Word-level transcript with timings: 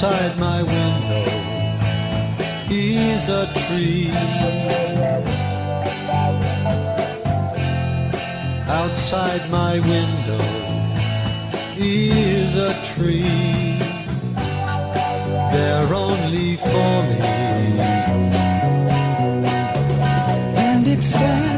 Outside 0.00 0.38
my 0.38 0.62
window 0.62 1.24
is 2.70 3.28
a 3.28 3.46
tree. 3.62 4.12
Outside 8.68 9.50
my 9.50 9.80
window 9.80 10.44
is 11.76 12.54
a 12.54 12.80
tree. 12.94 13.80
They're 15.50 15.92
only 15.92 16.54
for 16.58 17.02
me. 17.08 17.18
And 20.54 20.86
it 20.86 21.02
stands 21.02 21.57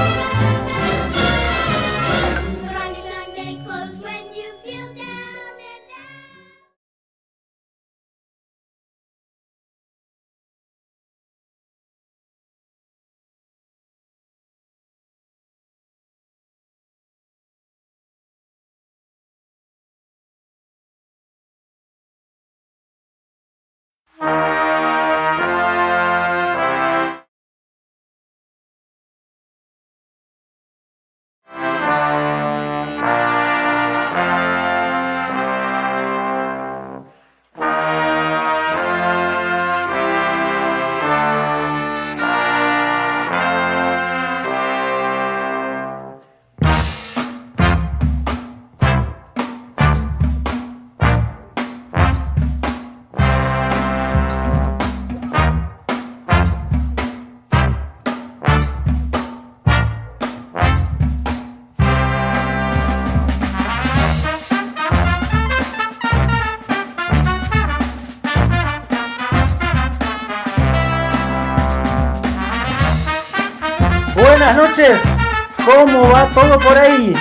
¿Cómo 75.73 76.09
va 76.11 76.25
todo 76.33 76.59
por 76.59 76.77
ahí? 76.77 77.15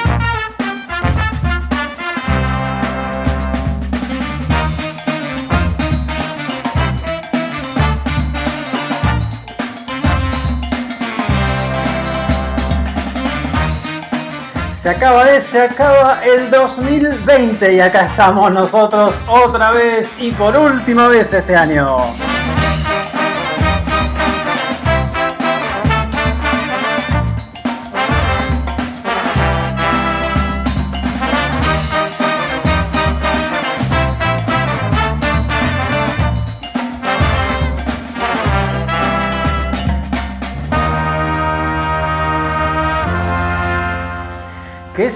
Se 14.75 14.89
acaba 14.89 15.25
de, 15.25 15.41
se 15.41 15.63
acaba 15.63 16.21
el 16.25 16.51
2020 16.51 17.73
y 17.75 17.81
acá 17.81 18.07
estamos 18.07 18.51
nosotros 18.51 19.15
otra 19.29 19.71
vez 19.71 20.13
y 20.19 20.33
por 20.33 20.57
última 20.57 21.07
vez 21.07 21.33
este 21.33 21.55
año. 21.55 21.99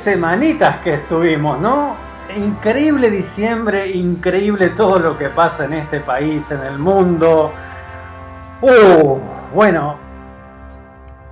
Semanitas 0.05 0.81
que 0.81 0.93
estuvimos, 0.93 1.59
¿no? 1.61 1.97
Increíble 2.37 3.11
diciembre, 3.11 3.89
increíble 3.89 4.69
todo 4.69 4.99
lo 4.99 5.17
que 5.17 5.31
pasa 5.31 5.65
en 5.65 5.73
este 5.73 6.01
país, 6.01 6.51
en 6.51 6.61
el 6.61 6.79
mundo. 6.79 7.51
Uh, 8.61 9.19
bueno, 9.55 9.97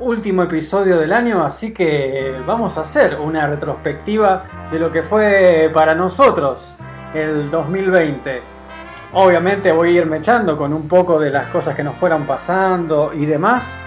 último 0.01 0.45
episodio 0.45 0.99
del 0.99 1.13
año, 1.13 1.45
así 1.45 1.75
que 1.75 2.41
vamos 2.47 2.79
a 2.79 2.81
hacer 2.81 3.21
una 3.21 3.47
retrospectiva 3.47 4.45
de 4.71 4.79
lo 4.79 4.91
que 4.91 5.03
fue 5.03 5.71
para 5.75 5.95
nosotros 5.95 6.79
el 7.13 7.51
2020. 7.51 8.41
Obviamente 9.13 9.71
voy 9.71 9.99
a 9.99 10.01
irme 10.01 10.17
echando 10.17 10.57
con 10.57 10.73
un 10.73 10.89
poco 10.89 11.21
de 11.21 11.29
las 11.29 11.49
cosas 11.49 11.77
que 11.77 11.85
nos 11.85 11.97
fueron 11.97 12.25
pasando 12.25 13.13
y 13.13 13.27
demás, 13.27 13.85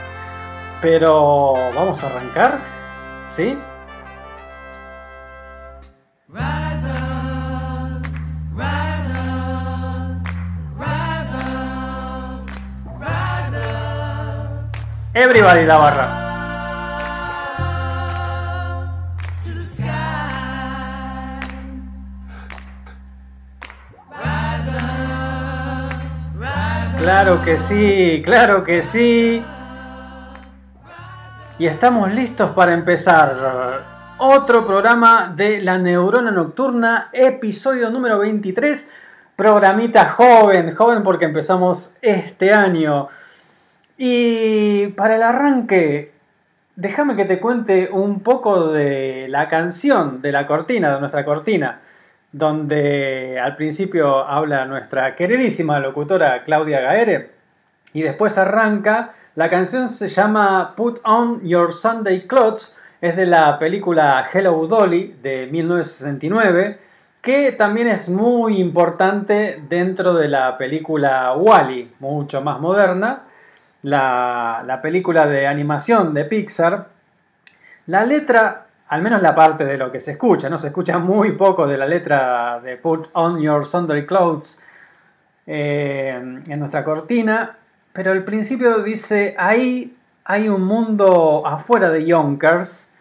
pero 0.79 1.55
vamos 1.73 2.03
a 2.03 2.05
arrancar, 2.05 2.59
¿sí? 3.25 3.57
Everybody 15.17 15.65
la 15.65 15.77
barra. 15.77 16.07
Claro 26.99 27.41
que 27.45 27.57
sí, 27.59 28.21
claro 28.25 28.65
que 28.65 28.81
sí. 28.81 29.41
Y 31.59 31.67
estamos 31.67 32.11
listos 32.11 32.51
para 32.51 32.73
empezar 32.73 33.83
otro 34.17 34.67
programa 34.67 35.31
de 35.33 35.61
La 35.61 35.77
Neurona 35.77 36.31
Nocturna, 36.31 37.09
episodio 37.13 37.89
número 37.89 38.19
23, 38.19 38.89
programita 39.37 40.09
joven, 40.09 40.75
joven 40.75 41.03
porque 41.03 41.23
empezamos 41.23 41.95
este 42.01 42.53
año. 42.53 43.07
Y 43.97 44.87
para 44.87 45.15
el 45.15 45.23
arranque, 45.23 46.11
déjame 46.75 47.15
que 47.15 47.25
te 47.25 47.39
cuente 47.39 47.89
un 47.91 48.19
poco 48.19 48.71
de 48.71 49.27
la 49.29 49.47
canción, 49.47 50.21
de 50.21 50.33
la 50.33 50.45
cortina, 50.45 50.93
de 50.93 50.99
nuestra 50.99 51.23
cortina, 51.23 51.79
donde 52.31 53.39
al 53.39 53.55
principio 53.55 54.25
habla 54.25 54.65
nuestra 54.65 55.15
queridísima 55.15 55.79
locutora 55.79 56.43
Claudia 56.43 56.81
Gaere 56.81 57.31
y 57.93 58.01
después 58.01 58.37
arranca. 58.37 59.13
La 59.35 59.49
canción 59.49 59.89
se 59.89 60.09
llama 60.09 60.75
Put 60.75 60.99
On 61.05 61.41
Your 61.41 61.73
Sunday 61.73 62.27
Clothes, 62.27 62.77
es 62.99 63.15
de 63.15 63.25
la 63.25 63.57
película 63.59 64.27
Hello 64.33 64.67
Dolly 64.67 65.15
de 65.21 65.47
1969, 65.47 66.79
que 67.21 67.53
también 67.53 67.87
es 67.87 68.09
muy 68.09 68.57
importante 68.57 69.61
dentro 69.69 70.13
de 70.13 70.27
la 70.27 70.57
película 70.57 71.33
Wally, 71.33 71.93
mucho 71.99 72.41
más 72.41 72.59
moderna 72.59 73.24
la, 73.85 74.79
película 74.81 75.27
de 75.27 75.45
animación 75.47 76.13
de 76.13 76.25
Pixar, 76.25 76.87
la 77.87 78.03
letra, 78.03 78.65
al 78.87 79.01
menos 79.01 79.21
la 79.21 79.35
parte 79.35 79.63
de 79.63 79.77
lo 79.77 79.91
que 79.91 79.99
se 79.99 80.13
escucha, 80.13 80.49
no 80.49 80.57
se 80.57 80.67
escucha 80.67 80.97
muy 80.97 81.33
poco 81.33 81.67
de 81.67 81.77
la 81.77 81.85
letra 81.85 82.59
de 82.61 82.77
Put 82.77 83.09
on 83.13 83.39
Your 83.39 83.65
Sunday 83.65 84.05
Clothes 84.05 84.61
eh, 85.45 86.41
en 86.47 86.59
nuestra 86.59 86.83
cortina, 86.83 87.57
pero 87.93 88.11
al 88.11 88.23
principio 88.23 88.81
dice, 88.81 89.35
ahí 89.37 89.95
hay 90.23 90.49
un 90.49 90.63
mundo 90.63 91.43
afuera 91.45 91.91
de 91.91 92.05
Yonkers, 92.05 92.91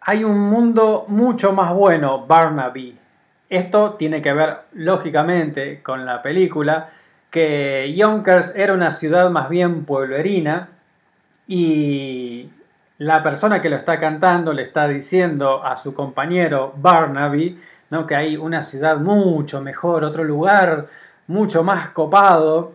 hay 0.00 0.24
un 0.24 0.38
mundo 0.38 1.04
mucho 1.08 1.52
más 1.52 1.74
bueno, 1.74 2.26
Barnaby. 2.26 2.98
Esto 3.50 3.94
tiene 3.94 4.22
que 4.22 4.32
ver, 4.32 4.60
lógicamente, 4.72 5.82
con 5.82 6.06
la 6.06 6.22
película, 6.22 6.90
que 7.30 7.94
Yonkers 7.94 8.56
era 8.56 8.72
una 8.72 8.92
ciudad 8.92 9.30
más 9.30 9.48
bien 9.48 9.84
pueblerina 9.84 10.68
y 11.46 12.50
la 12.98 13.22
persona 13.22 13.62
que 13.62 13.68
lo 13.68 13.76
está 13.76 14.00
cantando 14.00 14.52
le 14.52 14.62
está 14.62 14.88
diciendo 14.88 15.64
a 15.64 15.76
su 15.76 15.94
compañero 15.94 16.74
Barnaby 16.76 17.60
¿no? 17.90 18.06
que 18.06 18.16
hay 18.16 18.36
una 18.36 18.62
ciudad 18.62 18.98
mucho 18.98 19.60
mejor, 19.60 20.04
otro 20.04 20.24
lugar 20.24 20.86
mucho 21.26 21.62
más 21.62 21.90
copado. 21.90 22.72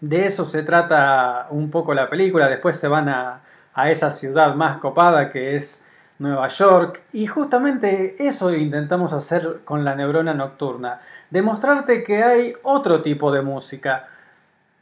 De 0.00 0.26
eso 0.26 0.44
se 0.44 0.62
trata 0.62 1.46
un 1.50 1.70
poco 1.70 1.94
la 1.94 2.10
película. 2.10 2.48
Después 2.48 2.76
se 2.76 2.88
van 2.88 3.08
a, 3.08 3.40
a 3.74 3.90
esa 3.90 4.10
ciudad 4.10 4.54
más 4.54 4.78
copada 4.78 5.30
que 5.30 5.56
es 5.56 5.84
Nueva 6.18 6.48
York. 6.48 7.02
Y 7.12 7.26
justamente 7.26 8.16
eso 8.18 8.52
intentamos 8.52 9.12
hacer 9.12 9.60
con 9.64 9.84
la 9.84 9.94
neurona 9.94 10.34
nocturna 10.34 11.00
demostrarte 11.34 12.04
que 12.04 12.22
hay 12.22 12.52
otro 12.62 13.02
tipo 13.02 13.32
de 13.32 13.42
música. 13.42 14.06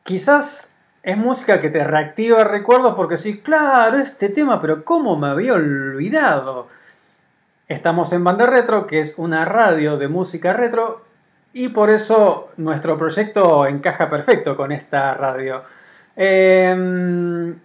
Quizás 0.04 0.74
es 1.02 1.16
música 1.16 1.62
que 1.62 1.70
te 1.70 1.82
reactiva 1.82 2.44
recuerdos 2.44 2.94
porque 2.94 3.16
sí, 3.16 3.40
claro, 3.40 3.96
este 3.96 4.28
tema, 4.28 4.60
pero 4.60 4.84
¿cómo 4.84 5.16
me 5.16 5.28
había 5.28 5.54
olvidado? 5.54 6.68
Estamos 7.68 8.12
en 8.12 8.22
Banda 8.22 8.44
Retro, 8.44 8.86
que 8.86 9.00
es 9.00 9.18
una 9.18 9.46
radio 9.46 9.96
de 9.96 10.08
música 10.08 10.52
retro, 10.52 11.06
y 11.54 11.68
por 11.68 11.88
eso 11.88 12.50
nuestro 12.58 12.98
proyecto 12.98 13.66
encaja 13.66 14.10
perfecto 14.10 14.54
con 14.54 14.72
esta 14.72 15.14
radio. 15.14 15.62
Em, 16.14 17.58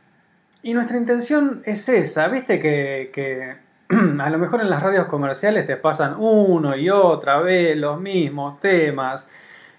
y 0.63 0.73
nuestra 0.73 0.97
intención 0.97 1.61
es 1.65 1.89
esa, 1.89 2.29
viste 2.29 2.61
que 2.61 3.66
a 4.19 4.29
lo 4.29 4.37
mejor 4.37 4.61
en 4.61 4.69
las 4.69 4.83
radios 4.83 5.05
comerciales 5.05 5.65
te 5.65 5.77
pasan 5.77 6.15
uno 6.17 6.75
y 6.75 6.89
otra 6.89 7.39
vez 7.39 7.77
los 7.77 7.99
mismos 7.99 8.59
temas 8.59 9.29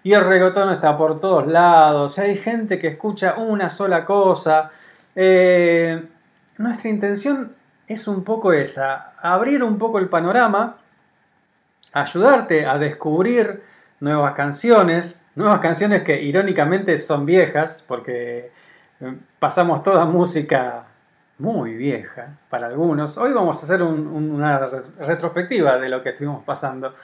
y 0.03 0.15
el 0.15 0.25
reggaetón 0.25 0.73
está 0.73 0.97
por 0.97 1.21
todos 1.21 1.47
lados, 1.47 2.19
hay 2.19 2.39
gente 2.39 2.79
que 2.79 2.89
escucha 2.89 3.35
una 3.37 3.69
sola 3.69 4.05
cosa. 4.07 4.71
Eh, 5.15 6.03
nuestra 6.57 6.89
intención 6.89 7.55
es 7.87 8.09
un 8.09 8.25
poco 8.25 8.53
esa, 8.53 9.13
abrir 9.21 9.63
un 9.63 9.79
poco 9.79 9.99
el 9.99 10.09
panorama, 10.09 10.79
ayudarte 11.93 12.65
a 12.65 12.79
descubrir 12.79 13.63
nuevas 14.01 14.33
canciones, 14.35 15.27
nuevas 15.35 15.61
canciones 15.61 16.03
que 16.05 16.23
irónicamente 16.23 16.97
son 16.97 17.27
viejas, 17.27 17.85
porque 17.87 18.53
eh, 19.01 19.19
pasamos 19.39 19.83
toda 19.83 20.05
música 20.05 20.88
muy 21.39 21.75
vieja 21.75 22.39
para 22.51 22.67
algunos. 22.67 23.17
Hoy 23.17 23.33
vamos 23.33 23.63
a 23.63 23.65
hacer 23.65 23.83
una 23.83 24.59
retrospectiva 24.99 25.79
de 25.79 25.89
lo 25.89 26.03
que 26.03 26.11
estuvimos 26.11 26.45
pasando. 26.45 26.95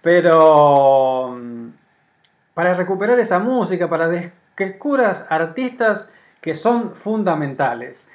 Pero 0.00 1.36
mm, 1.38 1.68
para 2.54 2.74
recuperar 2.74 3.18
esa 3.20 3.38
música, 3.38 3.88
para 3.88 4.10
que 4.10 4.32
descubras 4.56 5.26
artistas 5.30 6.12
que 6.40 6.54
son 6.54 6.94
fundamentales. 6.94 8.10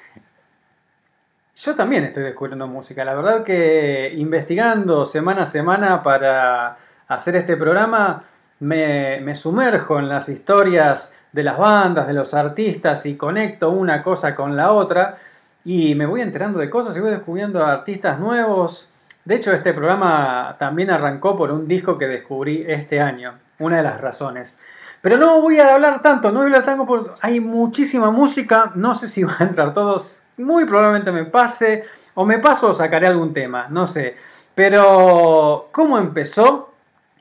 Yo 1.56 1.74
también 1.74 2.04
estoy 2.04 2.24
descubriendo 2.24 2.66
música. 2.66 3.04
La 3.04 3.14
verdad 3.14 3.42
que 3.42 4.12
investigando 4.16 5.06
semana 5.06 5.42
a 5.42 5.46
semana 5.46 6.02
para 6.02 6.76
hacer 7.08 7.36
este 7.36 7.56
programa, 7.56 8.24
me, 8.60 9.20
me 9.20 9.34
sumerjo 9.34 9.98
en 9.98 10.08
las 10.08 10.28
historias 10.28 11.16
de 11.32 11.42
las 11.42 11.58
bandas, 11.58 12.06
de 12.06 12.12
los 12.12 12.34
artistas 12.34 13.06
y 13.06 13.16
conecto 13.16 13.70
una 13.70 14.02
cosa 14.02 14.34
con 14.34 14.56
la 14.56 14.72
otra 14.72 15.18
y 15.64 15.94
me 15.94 16.06
voy 16.06 16.20
enterando 16.20 16.58
de 16.58 16.70
cosas 16.70 16.96
y 16.96 17.00
voy 17.00 17.10
descubriendo 17.10 17.64
artistas 17.64 18.18
nuevos. 18.18 18.88
De 19.24 19.34
hecho, 19.34 19.52
este 19.52 19.74
programa 19.74 20.56
también 20.58 20.90
arrancó 20.90 21.36
por 21.36 21.52
un 21.52 21.68
disco 21.68 21.98
que 21.98 22.06
descubrí 22.06 22.64
este 22.66 23.00
año, 23.00 23.34
una 23.58 23.78
de 23.78 23.82
las 23.82 24.00
razones. 24.00 24.58
Pero 25.00 25.16
no 25.16 25.40
voy 25.40 25.58
a 25.58 25.74
hablar 25.74 26.02
tanto, 26.02 26.30
no 26.30 26.40
voy 26.40 26.44
a 26.44 26.46
hablar 26.46 26.64
tanto 26.64 26.86
porque 26.86 27.10
hay 27.20 27.40
muchísima 27.40 28.10
música, 28.10 28.72
no 28.74 28.94
sé 28.94 29.08
si 29.08 29.24
van 29.24 29.36
a 29.40 29.44
entrar 29.44 29.74
todos, 29.74 30.22
muy 30.38 30.64
probablemente 30.64 31.12
me 31.12 31.24
pase, 31.24 31.84
o 32.14 32.24
me 32.24 32.38
paso 32.38 32.70
o 32.70 32.74
sacaré 32.74 33.06
algún 33.06 33.32
tema, 33.32 33.66
no 33.68 33.86
sé. 33.86 34.16
Pero, 34.54 35.68
¿cómo 35.70 35.98
empezó 35.98 36.72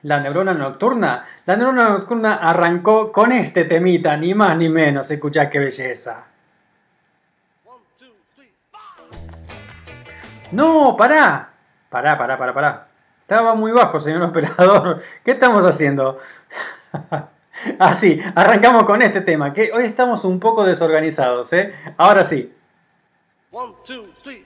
la 0.03 0.20
neurona 0.20 0.53
nocturna? 0.53 1.25
La 1.46 1.56
neurona 1.56 1.89
nocturna 1.89 2.36
arrancó 2.36 3.12
con 3.12 3.32
este 3.32 3.65
temita, 3.65 4.17
ni 4.17 4.34
más 4.34 4.58
ni 4.58 4.70
menos, 4.70 5.12
escuchá 5.12 5.50
qué 5.50 5.60
belleza. 5.60 6.24
No, 10.51 10.96
pará. 10.96 11.54
Pará, 11.89 12.18
pará, 12.18 12.38
pará, 12.38 12.54
pará. 12.54 12.88
Estaba 13.22 13.56
muy 13.56 13.72
bajo, 13.72 14.00
señor 14.00 14.24
operador. 14.24 15.01
¿Qué 15.25 15.32
estamos 15.32 15.66
haciendo? 15.66 16.20
Así, 17.80 18.22
arrancamos 18.36 18.84
con 18.84 19.01
este 19.01 19.22
tema, 19.22 19.51
que 19.51 19.72
hoy 19.74 19.84
estamos 19.84 20.24
un 20.25 20.39
poco 20.39 20.63
desorganizados, 20.63 21.51
¿eh? 21.54 21.74
Ahora 21.98 22.24
sí. 22.24 22.54
One, 23.51 23.74
two, 23.84 24.06
three, 24.24 24.46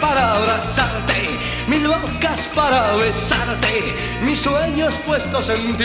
Para 0.00 0.34
abrazarte, 0.34 1.38
mil 1.66 1.88
bocas 1.88 2.46
para 2.54 2.92
besarte, 2.96 3.94
mis 4.22 4.40
sueños 4.40 4.94
puestos 5.06 5.48
en 5.48 5.76
ti. 5.76 5.84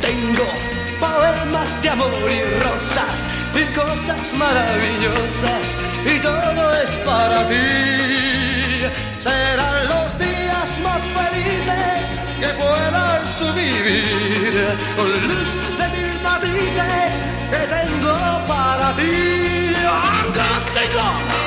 Tengo 0.00 0.46
poemas 1.00 1.82
de 1.82 1.90
amor 1.90 2.08
y 2.30 2.42
rosas 2.62 3.28
y 3.54 3.64
cosas 3.74 4.34
maravillosas 4.34 5.78
y 6.04 6.18
todo 6.20 6.72
es 6.82 6.90
para 7.04 7.48
ti. 7.48 8.84
Serán 9.18 9.88
los 9.88 10.18
días 10.18 10.78
más 10.82 11.02
felices 11.02 12.14
que 12.40 12.48
puedas 12.62 13.36
tú 13.38 13.52
vivir 13.52 14.76
con 14.96 15.28
luz 15.28 15.58
de 15.78 15.88
mil 15.88 16.22
matices 16.22 17.22
que 17.50 17.66
tengo 17.74 18.14
para 18.46 18.92
ti. 18.94 19.74
¡Fantástico! 19.84 21.02
Serán 21.02 21.43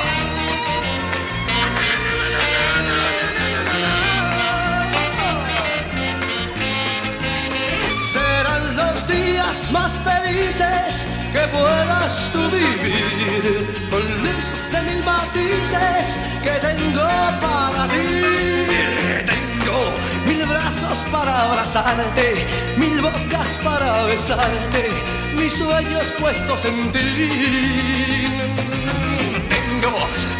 que 11.38 11.46
puedas 11.48 12.30
tú 12.32 12.50
vivir 12.50 13.42
con 13.90 14.02
luz 14.22 14.46
de 14.72 14.80
mil 14.82 15.04
matices 15.04 16.18
que 16.42 16.54
tengo 16.66 17.08
para 17.44 17.84
ti. 17.92 18.08
Tengo 19.32 19.78
mil 20.26 20.46
brazos 20.46 20.98
para 21.12 21.44
abrazarte, 21.44 22.46
mil 22.76 23.00
bocas 23.00 23.50
para 23.62 24.04
besarte, 24.04 24.84
mis 25.36 25.52
sueños 25.52 26.06
puestos 26.18 26.64
en 26.64 26.92
ti. 26.92 27.10
Tengo 29.54 29.94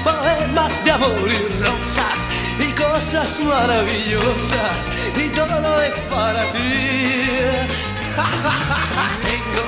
poemas 0.04 0.84
de 0.84 0.90
amor 0.90 1.28
y 1.38 1.62
rosas 1.62 2.20
y 2.58 2.68
cosas 2.72 3.38
maravillosas 3.40 4.82
y 5.14 5.28
todo 5.28 5.80
es 5.80 5.96
para 6.12 6.42
ti. 6.54 6.68
Tengo 9.28 9.67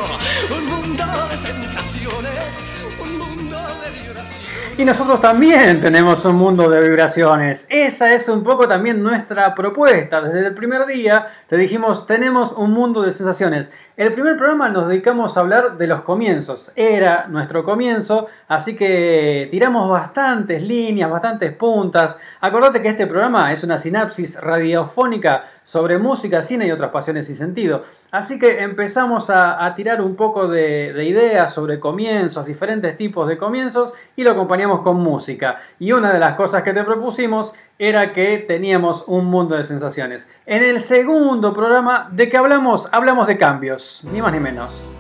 Y 4.80 4.84
nosotros 4.87 5.20
también 5.20 5.82
tenemos 5.82 6.25
un 6.25 6.37
mundo 6.37 6.70
de 6.70 6.80
vibraciones. 6.80 7.66
Esa 7.68 8.14
es 8.14 8.30
un 8.30 8.42
poco 8.42 8.66
también 8.66 9.02
nuestra 9.02 9.54
propuesta. 9.54 10.22
Desde 10.22 10.46
el 10.46 10.54
primer 10.54 10.87
día 10.87 11.26
te 11.49 11.58
dijimos, 11.58 12.06
tenemos 12.06 12.52
un 12.52 12.70
mundo 12.70 13.02
de 13.02 13.12
sensaciones. 13.12 13.72
El 13.99 14.14
primer 14.14 14.38
programa 14.38 14.70
nos 14.70 14.88
dedicamos 14.88 15.37
a 15.37 15.40
hablar 15.40 15.76
de 15.76 15.87
los 15.87 16.00
comienzos. 16.00 16.72
Era 16.76 17.26
nuestro 17.28 17.62
comienzo, 17.62 18.28
así 18.49 18.75
que 18.75 19.49
tiramos 19.50 19.90
bastantes 19.90 20.62
líneas, 20.62 21.10
bastantes 21.10 21.52
puntas. 21.52 22.18
Acordate 22.40 22.80
que 22.80 22.88
este 22.88 23.06
programa 23.06 23.52
es 23.52 23.62
una 23.62 23.76
sinapsis 23.76 24.40
radiofónica 24.40 25.44
sobre 25.70 25.98
música, 25.98 26.42
cine 26.42 26.66
y 26.66 26.72
otras 26.72 26.90
pasiones 26.90 27.30
y 27.30 27.36
sentido. 27.36 27.84
Así 28.10 28.40
que 28.40 28.64
empezamos 28.64 29.30
a, 29.30 29.72
tirar 29.76 30.02
un 30.02 30.16
poco 30.16 30.48
de, 30.48 30.92
de 30.92 31.04
ideas 31.04 31.54
sobre 31.54 31.78
comienzos, 31.78 32.44
diferentes 32.44 32.96
tipos 32.96 33.28
de 33.28 33.38
comienzos 33.38 33.94
y 34.16 34.24
lo 34.24 34.32
acompañamos 34.32 34.80
con 34.80 34.96
música. 34.96 35.60
Y 35.78 35.92
una 35.92 36.12
de 36.12 36.18
las 36.18 36.34
cosas 36.34 36.64
que 36.64 36.72
te 36.72 36.82
propusimos 36.82 37.54
era 37.78 38.12
que 38.12 38.38
teníamos 38.38 39.04
un 39.06 39.26
mundo 39.26 39.56
de 39.56 39.62
sensaciones. 39.62 40.28
En 40.44 40.64
el 40.64 40.80
segundo 40.80 41.52
programa, 41.52 42.08
¿de 42.10 42.28
qué 42.28 42.36
hablamos? 42.36 42.88
Hablamos 42.90 43.28
de 43.28 43.38
cambios, 43.38 44.02
ni 44.10 44.20
más 44.20 44.32
ni 44.32 44.40
menos. 44.40 44.90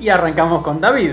Y 0.00 0.08
arrancamos 0.08 0.62
con 0.62 0.80
David. 0.80 1.12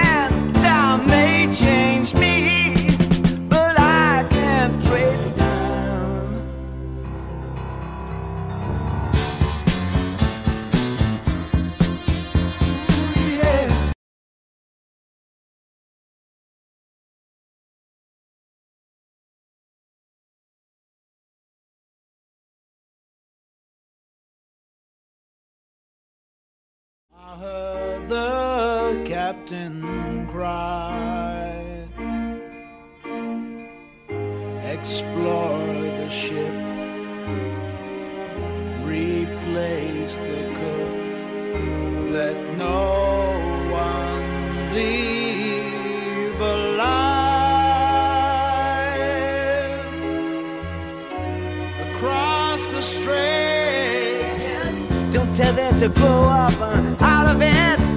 Captain 29.31 30.27
cry. 30.27 31.87
Explore 34.61 35.73
the 35.99 36.09
ship. 36.09 36.53
Replace 38.83 40.17
the 40.19 40.41
cook. 40.59 40.95
Let 42.11 42.37
no 42.57 42.81
one 43.71 44.73
leave 44.73 46.41
alive. 46.41 46.91
Across 51.87 52.61
the 52.75 52.81
straits. 52.81 54.43
Don't 55.15 55.33
tell 55.33 55.53
them 55.53 55.79
to 55.79 55.87
blow 55.87 56.23
up 56.25 56.59
uh, 56.59 56.95
out 56.99 57.27
of 57.33 57.41
it. 57.41 57.90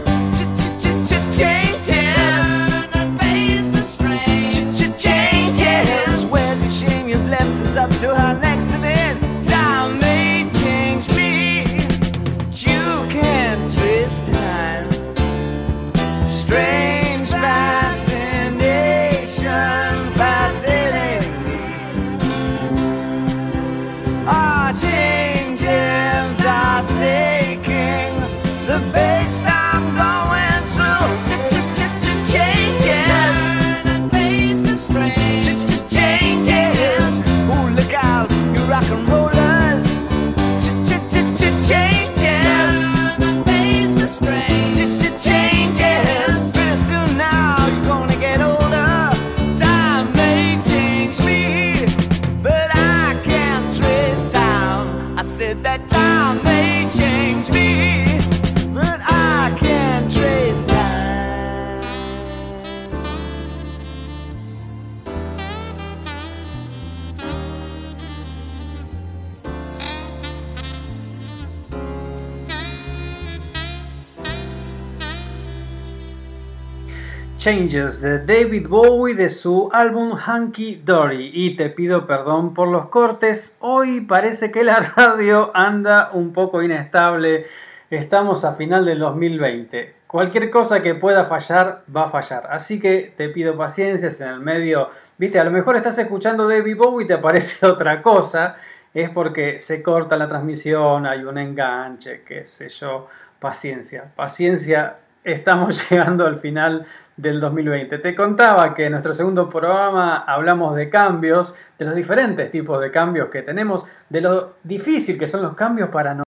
Changes 77.44 78.00
de 78.00 78.20
David 78.20 78.68
Bowie 78.68 79.14
de 79.14 79.28
su 79.28 79.68
álbum 79.70 80.16
Hunky 80.16 80.76
Dory. 80.82 81.30
Y 81.34 81.56
te 81.56 81.68
pido 81.68 82.06
perdón 82.06 82.54
por 82.54 82.68
los 82.68 82.86
cortes. 82.88 83.58
Hoy 83.60 84.00
parece 84.00 84.50
que 84.50 84.64
la 84.64 84.76
radio 84.96 85.50
anda 85.54 86.08
un 86.14 86.32
poco 86.32 86.62
inestable. 86.62 87.44
Estamos 87.90 88.46
a 88.46 88.54
final 88.54 88.86
del 88.86 88.98
2020. 89.00 89.94
Cualquier 90.06 90.48
cosa 90.48 90.80
que 90.80 90.94
pueda 90.94 91.26
fallar, 91.26 91.82
va 91.94 92.04
a 92.04 92.08
fallar. 92.08 92.46
Así 92.48 92.80
que 92.80 93.12
te 93.14 93.28
pido 93.28 93.58
paciencia 93.58 94.08
en 94.08 94.32
el 94.32 94.40
medio. 94.40 94.88
Viste, 95.18 95.38
a 95.38 95.44
lo 95.44 95.50
mejor 95.50 95.76
estás 95.76 95.98
escuchando 95.98 96.48
David 96.48 96.78
Bowie 96.78 97.04
y 97.04 97.08
te 97.08 97.12
aparece 97.12 97.66
otra 97.66 98.00
cosa. 98.00 98.56
Es 98.94 99.10
porque 99.10 99.60
se 99.60 99.82
corta 99.82 100.16
la 100.16 100.30
transmisión, 100.30 101.04
hay 101.04 101.22
un 101.24 101.36
enganche, 101.36 102.22
qué 102.26 102.46
sé 102.46 102.70
yo. 102.70 103.06
Paciencia, 103.38 104.10
paciencia 104.16 104.96
estamos 105.24 105.82
llegando 105.90 106.26
al 106.26 106.38
final 106.38 106.86
del 107.16 107.40
2020. 107.40 107.98
Te 107.98 108.14
contaba 108.14 108.74
que 108.74 108.86
en 108.86 108.92
nuestro 108.92 109.14
segundo 109.14 109.48
programa 109.48 110.18
hablamos 110.18 110.76
de 110.76 110.90
cambios, 110.90 111.54
de 111.78 111.84
los 111.84 111.94
diferentes 111.94 112.50
tipos 112.50 112.80
de 112.80 112.90
cambios 112.90 113.28
que 113.28 113.42
tenemos, 113.42 113.86
de 114.08 114.20
lo 114.20 114.54
difícil 114.62 115.18
que 115.18 115.26
son 115.26 115.42
los 115.42 115.54
cambios 115.54 115.88
para 115.88 116.10
nosotros. 116.10 116.33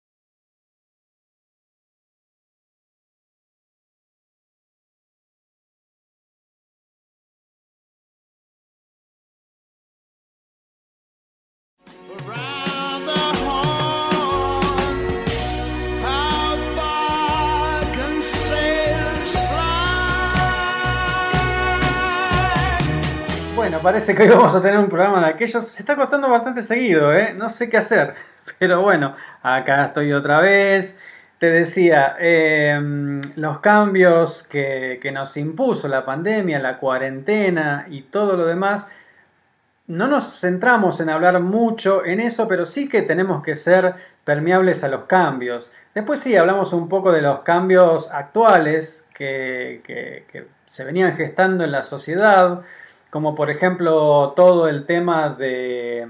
Que 24.14 24.22
hoy 24.22 24.28
vamos 24.28 24.54
a 24.54 24.62
tener 24.62 24.78
un 24.78 24.88
programa 24.88 25.20
de 25.20 25.26
aquellos. 25.30 25.66
Se 25.66 25.82
está 25.82 25.96
costando 25.96 26.28
bastante 26.28 26.62
seguido, 26.62 27.12
¿eh? 27.14 27.34
No 27.34 27.48
sé 27.48 27.68
qué 27.68 27.78
hacer. 27.78 28.14
Pero 28.58 28.82
bueno, 28.82 29.14
acá 29.42 29.86
estoy 29.86 30.12
otra 30.12 30.40
vez. 30.40 30.98
Te 31.38 31.50
decía, 31.50 32.16
eh, 32.18 32.80
los 33.36 33.58
cambios 33.60 34.42
que, 34.44 34.98
que 35.02 35.12
nos 35.12 35.36
impuso 35.36 35.86
la 35.88 36.04
pandemia, 36.04 36.58
la 36.58 36.78
cuarentena 36.78 37.86
y 37.90 38.02
todo 38.02 38.36
lo 38.38 38.46
demás, 38.46 38.88
no 39.86 40.08
nos 40.08 40.40
centramos 40.40 41.00
en 41.00 41.10
hablar 41.10 41.38
mucho 41.40 42.04
en 42.04 42.20
eso, 42.20 42.48
pero 42.48 42.64
sí 42.66 42.88
que 42.88 43.02
tenemos 43.02 43.42
que 43.42 43.54
ser 43.54 43.94
permeables 44.24 44.82
a 44.82 44.88
los 44.88 45.04
cambios. 45.04 45.72
Después 45.94 46.18
sí, 46.20 46.36
hablamos 46.36 46.72
un 46.72 46.88
poco 46.88 47.12
de 47.12 47.22
los 47.22 47.40
cambios 47.40 48.10
actuales 48.10 49.06
que- 49.14 49.80
que 49.84 50.46
se 50.64 50.84
venían 50.84 51.16
gestando 51.16 51.62
en 51.64 51.72
la 51.72 51.82
sociedad, 51.84 52.62
como 53.10 53.34
por 53.34 53.50
ejemplo 53.50 54.32
todo 54.36 54.68
el 54.68 54.86
tema 54.86 55.30
de, 55.30 56.08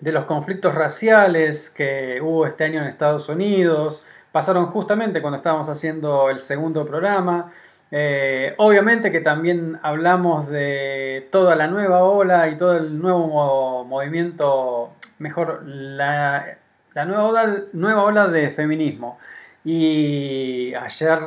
de 0.00 0.12
los 0.12 0.24
conflictos 0.24 0.74
raciales 0.74 1.70
que 1.70 2.20
hubo 2.22 2.46
este 2.46 2.64
año 2.64 2.80
en 2.80 2.86
Estados 2.86 3.28
Unidos, 3.28 4.04
pasaron 4.32 4.66
justamente 4.66 5.20
cuando 5.20 5.38
estábamos 5.38 5.68
haciendo 5.68 6.30
el 6.30 6.38
segundo 6.38 6.86
programa. 6.86 7.52
Eh, 7.90 8.54
obviamente 8.58 9.10
que 9.10 9.20
también 9.20 9.80
hablamos 9.82 10.48
de 10.48 11.26
toda 11.32 11.56
la 11.56 11.66
nueva 11.68 12.04
ola 12.04 12.48
y 12.48 12.58
todo 12.58 12.76
el 12.76 13.00
nuevo 13.00 13.26
mo- 13.26 13.84
movimiento, 13.84 14.92
mejor, 15.18 15.62
la, 15.64 16.58
la 16.92 17.04
nueva, 17.06 17.24
ola, 17.24 17.56
nueva 17.72 18.02
ola 18.02 18.28
de 18.28 18.50
feminismo. 18.50 19.18
Y 19.64 20.74
ayer 20.74 21.18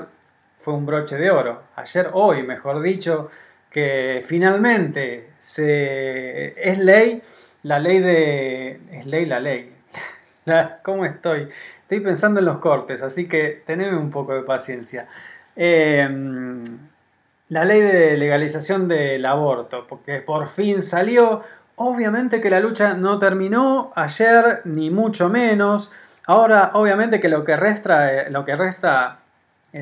fue 0.55 0.75
un 0.75 0.85
broche 0.85 1.17
de 1.17 1.31
oro, 1.31 1.63
ayer, 1.75 2.11
hoy, 2.13 2.43
mejor 2.43 2.81
dicho, 2.81 3.31
que 3.71 4.21
finalmente 4.25 5.29
es 5.39 6.77
ley 6.77 7.21
la 7.63 7.79
ley 7.79 7.99
de... 7.99 8.81
es 8.91 9.05
ley 9.05 9.25
la 9.25 9.39
ley. 9.39 9.73
¿Cómo 10.83 11.05
estoy? 11.05 11.47
Estoy 11.83 11.99
pensando 11.99 12.39
en 12.39 12.45
los 12.45 12.57
cortes, 12.57 13.01
así 13.03 13.27
que 13.27 13.63
teneme 13.65 13.97
un 13.97 14.09
poco 14.09 14.33
de 14.33 14.41
paciencia. 14.41 15.07
Eh, 15.55 16.09
la 17.49 17.65
ley 17.65 17.81
de 17.81 18.17
legalización 18.17 18.87
del 18.87 19.25
aborto, 19.25 19.85
porque 19.87 20.19
por 20.19 20.47
fin 20.47 20.81
salió. 20.81 21.43
Obviamente 21.75 22.41
que 22.41 22.49
la 22.49 22.59
lucha 22.59 22.93
no 22.93 23.19
terminó 23.19 23.91
ayer, 23.95 24.61
ni 24.65 24.89
mucho 24.89 25.29
menos. 25.29 25.91
Ahora, 26.27 26.71
obviamente 26.73 27.19
que 27.19 27.29
lo 27.29 27.43
que 27.43 27.55
resta, 27.55 28.13
eh, 28.13 28.29
lo 28.31 28.45
que 28.45 28.55
resta 28.55 29.19
es 29.19 29.20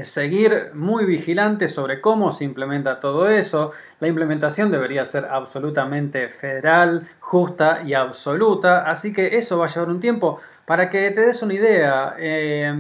seguir 0.04 0.72
muy 0.74 1.06
vigilante 1.06 1.68
sobre 1.68 2.00
cómo 2.00 2.32
se 2.32 2.46
implementa 2.46 3.00
todo 3.00 3.30
eso. 3.30 3.72
La 4.00 4.08
implementación 4.08 4.70
debería 4.72 5.04
ser 5.06 5.26
absolutamente 5.26 6.30
federal, 6.30 7.08
justa 7.20 7.82
y 7.84 7.96
absoluta, 7.96 8.90
así 8.90 9.12
que 9.12 9.36
eso 9.38 9.58
va 9.58 9.66
a 9.66 9.70
llevar 9.70 9.90
un 9.90 10.00
tiempo. 10.00 10.40
Para 10.66 10.92
que 10.92 11.10
te 11.10 11.22
des 11.22 11.42
una 11.42 11.56
idea, 11.56 12.14
eh, 12.20 12.72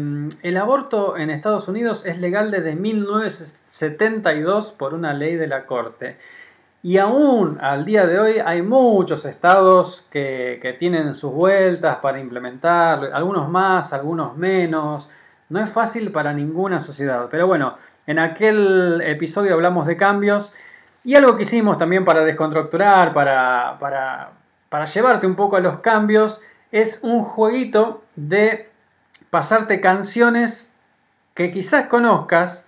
el 0.44 0.58
aborto 0.58 1.18
en 1.18 1.32
Estados 1.32 1.68
Unidos 1.68 2.06
es 2.06 2.20
legal 2.20 2.52
desde 2.52 2.76
1972 2.76 4.72
por 4.74 4.94
una 4.94 5.14
ley 5.14 5.36
de 5.36 5.48
la 5.48 5.66
Corte. 5.66 6.18
Y 6.84 7.00
aún 7.00 7.58
al 7.60 7.86
día 7.86 8.06
de 8.06 8.20
hoy 8.20 8.34
hay 8.46 8.62
muchos 8.62 9.26
estados 9.26 10.08
que, 10.12 10.60
que 10.62 10.74
tienen 10.74 11.16
sus 11.16 11.34
vueltas 11.34 11.98
para 11.98 12.20
implementar, 12.20 13.10
algunos 13.12 13.50
más, 13.50 13.92
algunos 13.92 14.38
menos. 14.38 15.10
No 15.50 15.60
es 15.60 15.70
fácil 15.70 16.12
para 16.12 16.34
ninguna 16.34 16.80
sociedad. 16.80 17.28
Pero 17.30 17.48
bueno, 17.48 17.78
en 18.08 18.20
aquel 18.20 19.02
episodio 19.06 19.54
hablamos 19.54 19.86
de 19.88 19.98
cambios 19.98 20.54
y 21.04 21.16
algo 21.16 21.36
que 21.36 21.44
hicimos 21.44 21.78
también 21.78 22.06
para 22.06 22.24
descontracturar, 22.24 23.14
para, 23.14 23.78
para, 23.80 24.32
para 24.70 24.86
llevarte 24.86 25.28
un 25.28 25.36
poco 25.36 25.58
a 25.58 25.62
los 25.62 25.80
cambios, 25.80 26.42
es 26.72 27.00
un 27.04 27.24
jueguito 27.24 28.04
de 28.16 28.70
pasarte 29.30 29.82
canciones 29.82 30.74
que 31.34 31.52
quizás 31.52 31.88
conozcas, 31.88 32.68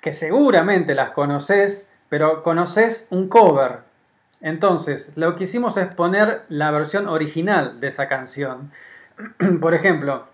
que 0.00 0.12
seguramente 0.12 0.94
las 0.94 1.10
conoces, 1.10 1.88
pero 2.08 2.42
conoces 2.42 3.06
un 3.10 3.28
cover. 3.28 3.80
Entonces, 4.40 5.12
lo 5.16 5.36
que 5.36 5.44
hicimos 5.44 5.76
es 5.76 5.86
poner 5.94 6.44
la 6.48 6.70
versión 6.70 7.08
original 7.08 7.80
de 7.80 7.88
esa 7.88 8.08
canción. 8.08 8.72
Por 9.60 9.74
ejemplo, 9.74 10.26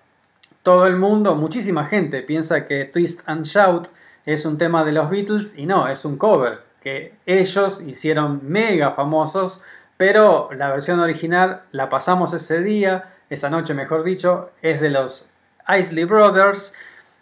todo 0.67 0.89
el 0.89 0.97
mundo, 0.97 1.37
muchísima 1.37 1.85
gente 1.85 2.23
piensa 2.23 2.67
que 2.67 2.87
Twist 2.87 3.21
and 3.27 3.45
Shout 3.45 3.87
es 4.25 4.45
un 4.45 4.59
tema 4.59 4.83
de 4.85 4.91
los 4.91 5.09
Beatles 5.09 5.57
y 5.57 5.65
no, 5.65 5.87
es 5.87 6.05
un 6.05 6.19
cover 6.19 6.59
que 6.83 7.15
ellos 7.25 7.81
hicieron 7.87 8.41
mega 8.43 8.91
famosos, 8.91 9.63
pero 9.97 10.49
la 10.53 10.69
versión 10.69 10.99
original 10.99 11.63
la 11.71 11.89
pasamos 11.89 12.35
ese 12.35 12.65
día, 12.65 13.13
esa 13.31 13.49
noche 13.49 13.75
mejor 13.75 14.03
dicho, 14.03 14.51
es 14.61 14.81
de 14.81 14.91
los 14.91 15.29
Isley 15.69 16.03
Brothers 16.03 16.75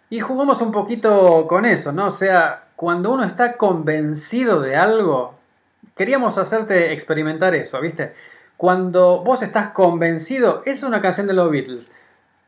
y 0.09 0.20
jugamos 0.20 0.62
un 0.62 0.72
poquito 0.72 1.46
con 1.46 1.66
eso, 1.66 1.92
¿no? 1.92 2.07
O 2.07 2.11
sea, 2.11 2.68
cuando 2.76 3.12
uno 3.12 3.24
está 3.24 3.59
convencido 3.59 4.62
de 4.62 4.76
algo, 4.76 5.35
queríamos 5.94 6.38
hacerte 6.38 6.94
experimentar 6.94 7.54
eso, 7.54 7.78
¿viste? 7.83 8.14
Cuando 8.57 9.22
vos 9.22 9.42
estás 9.42 9.72
convencido, 9.72 10.62
es 10.64 10.83
una 10.83 11.02
canción 11.02 11.26
de 11.26 11.35
los 11.35 11.50
Beatles. 11.50 11.92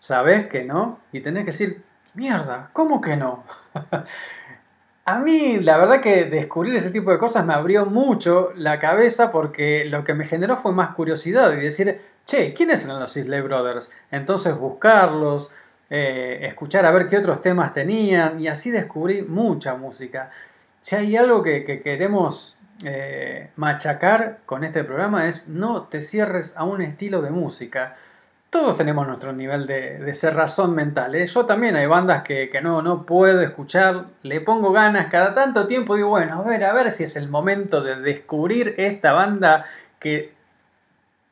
Sabés 0.06 0.46
que 0.46 0.62
no, 0.62 1.00
y 1.10 1.18
tenés 1.18 1.42
que 1.42 1.50
decir, 1.50 1.82
mierda, 2.14 2.70
¿cómo 2.72 3.00
que 3.00 3.16
no? 3.16 3.42
A 5.04 5.18
mí, 5.18 5.58
la 5.58 5.78
verdad 5.78 6.00
que 6.00 6.26
descubrir 6.26 6.76
ese 6.76 6.92
tipo 6.92 7.10
de 7.10 7.18
cosas 7.18 7.44
me 7.44 7.54
abrió 7.54 7.86
mucho 7.86 8.52
la 8.54 8.78
cabeza 8.78 9.32
porque 9.32 9.84
lo 9.84 10.04
que 10.04 10.14
me 10.14 10.24
generó 10.24 10.56
fue 10.56 10.70
más 10.70 10.94
curiosidad 10.94 11.52
y 11.54 11.56
decir, 11.56 12.00
che, 12.24 12.52
¿quiénes 12.52 12.84
eran 12.84 13.00
los 13.00 13.16
Isley 13.16 13.40
Brothers? 13.40 13.90
Entonces 14.12 14.56
buscarlos, 14.56 15.50
eh, 15.90 16.38
escuchar 16.42 16.86
a 16.86 16.92
ver 16.92 17.08
qué 17.08 17.18
otros 17.18 17.42
temas 17.42 17.74
tenían 17.74 18.38
y 18.38 18.46
así 18.46 18.70
descubrí 18.70 19.22
mucha 19.22 19.74
música. 19.74 20.30
Si 20.80 20.94
hay 20.94 21.16
algo 21.16 21.42
que, 21.42 21.64
que 21.64 21.82
queremos 21.82 22.60
eh, 22.84 23.50
machacar 23.56 24.38
con 24.46 24.62
este 24.62 24.84
programa 24.84 25.26
es 25.26 25.48
no 25.48 25.88
te 25.88 26.00
cierres 26.00 26.56
a 26.56 26.62
un 26.62 26.80
estilo 26.80 27.22
de 27.22 27.30
música. 27.30 27.96
Todos 28.58 28.78
tenemos 28.78 29.06
nuestro 29.06 29.34
nivel 29.34 29.66
de, 29.66 29.98
de 29.98 30.14
cerrazón 30.14 30.74
mental. 30.74 31.14
¿eh? 31.14 31.26
Yo 31.26 31.44
también 31.44 31.76
hay 31.76 31.86
bandas 31.86 32.22
que, 32.22 32.48
no, 32.62 32.80
no 32.80 33.04
puedo 33.04 33.42
escuchar, 33.42 34.06
le 34.22 34.40
pongo 34.40 34.72
ganas, 34.72 35.08
cada 35.10 35.34
tanto 35.34 35.66
tiempo 35.66 35.94
digo, 35.94 36.08
bueno, 36.08 36.40
a 36.40 36.42
ver, 36.42 36.64
a 36.64 36.72
ver 36.72 36.90
si 36.90 37.04
es 37.04 37.16
el 37.16 37.28
momento 37.28 37.82
de 37.82 37.96
descubrir 37.96 38.74
esta 38.78 39.12
banda 39.12 39.66
que 39.98 40.32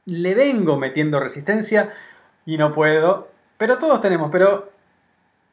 le 0.05 0.35
vengo 0.35 0.77
metiendo 0.77 1.19
resistencia 1.19 1.95
y 2.45 2.59
no 2.59 2.75
puedo. 2.75 3.31
Pero 3.57 3.79
todos 3.79 4.03
tenemos, 4.03 4.31
pero 4.31 4.71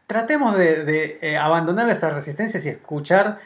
tratemos 0.08 0.58
de, 0.58 0.84
de, 0.84 1.20
eh, 1.22 1.38
abandonar 1.38 1.90
esas 1.90 2.14
resistencias 2.14 2.66
y 2.66 2.70
escuchar 2.70 3.40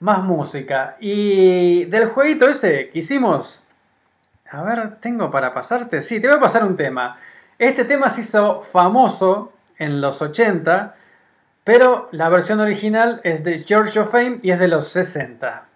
más 0.00 0.22
música. 0.22 0.98
Y 1.00 1.86
del 1.86 2.08
jueguito 2.08 2.46
ese 2.46 2.90
que 2.90 2.98
hicimos, 2.98 3.64
a 4.50 4.62
ver, 4.64 4.96
tengo 5.00 5.30
para 5.30 5.54
pasarte, 5.54 6.02
sí, 6.02 6.20
te 6.20 6.28
voy 6.28 6.36
a 6.36 6.40
pasar 6.40 6.62
un 6.62 6.76
tema. 6.76 7.18
Este 7.60 7.84
tema 7.84 8.08
se 8.08 8.22
hizo 8.22 8.62
famoso 8.62 9.52
en 9.78 10.00
los 10.00 10.22
80, 10.22 10.94
pero 11.62 12.08
la 12.10 12.30
versión 12.30 12.58
original 12.58 13.20
es 13.22 13.44
de 13.44 13.64
George 13.64 14.00
of 14.00 14.10
Fame 14.10 14.40
y 14.42 14.50
es 14.50 14.58
de 14.58 14.66
los 14.66 14.88
60. 14.88 15.66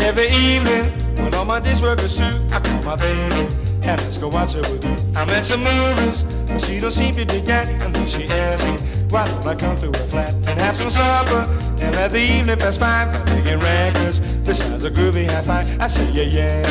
Every 0.00 0.26
evening, 0.26 0.90
when 1.18 1.32
all 1.34 1.44
my 1.44 1.60
days 1.60 1.80
work 1.80 2.00
is 2.02 2.16
through, 2.16 2.34
I 2.50 2.58
call 2.58 2.82
my 2.82 2.96
baby 2.96 3.46
and 3.84 4.00
let's 4.00 4.18
go 4.18 4.28
watch 4.28 4.56
a 4.56 4.62
movie. 4.68 4.88
I'm 5.14 5.30
at 5.30 5.44
some 5.44 5.62
movies, 5.62 6.24
but 6.48 6.60
she 6.60 6.80
don't 6.80 6.90
seem 6.90 7.14
to 7.14 7.24
dig 7.24 7.44
that. 7.44 7.68
And 7.80 7.94
then 7.94 8.06
she 8.08 8.24
asks 8.24 8.64
me, 8.64 8.93
why 9.10 9.24
don't 9.26 9.46
I 9.46 9.54
come 9.54 9.76
to 9.76 9.86
her 9.86 10.06
flat 10.08 10.34
and 10.48 10.58
have 10.60 10.76
some 10.76 10.90
supper 10.90 11.46
and 11.80 11.94
let 11.94 12.10
the 12.10 12.20
evening 12.20 12.56
pass 12.56 12.76
by 12.76 13.04
by 13.06 13.22
taking 13.24 13.60
records 13.60 14.20
besides 14.44 14.84
a 14.84 14.90
groovy 14.90 15.26
high 15.30 15.42
five? 15.42 15.80
I 15.80 15.86
say, 15.86 16.10
yeah, 16.12 16.24
yeah. 16.24 16.62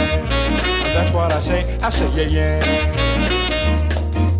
That's 0.93 1.11
what 1.11 1.31
I 1.31 1.39
say, 1.39 1.77
I 1.81 1.89
say, 1.89 2.09
yeah, 2.11 2.27
yeah. 2.37 2.59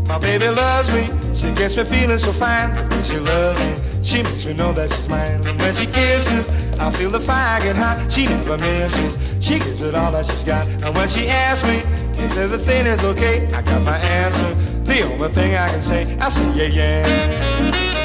My 0.08 0.18
baby 0.20 0.50
loves 0.50 0.92
me, 0.94 1.08
she 1.34 1.52
gets 1.54 1.76
me 1.78 1.84
feeling 1.84 2.18
so 2.18 2.32
fine. 2.32 2.74
She 3.04 3.18
loves 3.20 3.60
me, 3.60 3.76
she 4.04 4.22
makes 4.22 4.46
me 4.46 4.54
know 4.54 4.74
that 4.74 4.90
she's 4.92 5.08
mine. 5.08 5.42
And 5.48 5.60
when 5.60 5.74
she 5.74 5.86
kisses, 5.86 6.48
I 6.80 6.92
feel 6.92 7.10
the 7.10 7.20
fire 7.20 7.60
get 7.62 7.76
hot. 7.76 8.12
She 8.12 8.26
never 8.26 8.58
misses, 8.58 9.18
she 9.40 9.60
gives 9.60 9.82
it 9.82 9.96
all 9.96 10.12
that 10.12 10.26
she's 10.26 10.44
got. 10.44 10.68
And 10.84 10.96
when 10.96 11.08
she 11.08 11.28
asks 11.30 11.66
me 11.66 11.78
if 12.22 12.38
everything 12.38 12.86
is 12.86 13.04
okay, 13.04 13.48
I 13.54 13.62
got 13.62 13.84
my 13.86 13.98
answer. 13.98 14.54
The 14.84 15.04
only 15.04 15.30
thing 15.30 15.56
I 15.56 15.70
can 15.70 15.82
say, 15.82 16.18
I 16.20 16.30
say 16.30 16.46
yeah 16.54 16.68
yeah. 16.68 17.04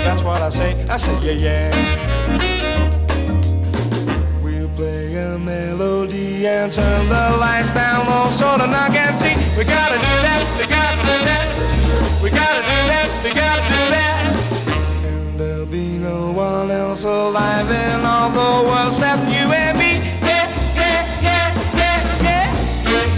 That's 0.04 0.22
what 0.22 0.40
I 0.40 0.48
say, 0.50 0.86
I 0.88 0.96
say 0.96 1.18
yeah 1.20 1.32
yeah. 1.32 2.38
We'll 4.42 4.68
play 4.70 5.16
a 5.16 5.38
melody 5.38 6.46
and 6.46 6.72
turn 6.72 7.08
the 7.08 7.36
lights 7.38 7.72
down 7.72 8.06
low 8.06 8.30
so 8.30 8.56
the 8.56 8.66
knock 8.66 8.92
can 8.92 9.18
see. 9.18 9.34
We 9.58 9.64
gotta 9.64 9.96
do 9.96 10.14
that, 10.22 10.40
we 10.58 10.66
gotta 10.66 10.96
do 11.02 11.24
that. 11.26 12.22
We 12.22 12.30
gotta 12.30 12.62
do 12.62 12.78
that, 12.90 13.24
we 13.24 13.34
gotta 13.34 13.67
one 17.04 17.14
else 17.14 17.30
alive 17.30 17.70
in 17.70 18.04
all 18.04 18.30
the 18.30 18.68
world 18.68 18.88
except 18.88 19.22
you 19.26 19.52
and 19.52 19.78
me. 19.78 19.98
Yeah, 20.22 20.48
yeah, 20.74 21.22
yeah, 21.22 21.54
yeah, 21.74 22.42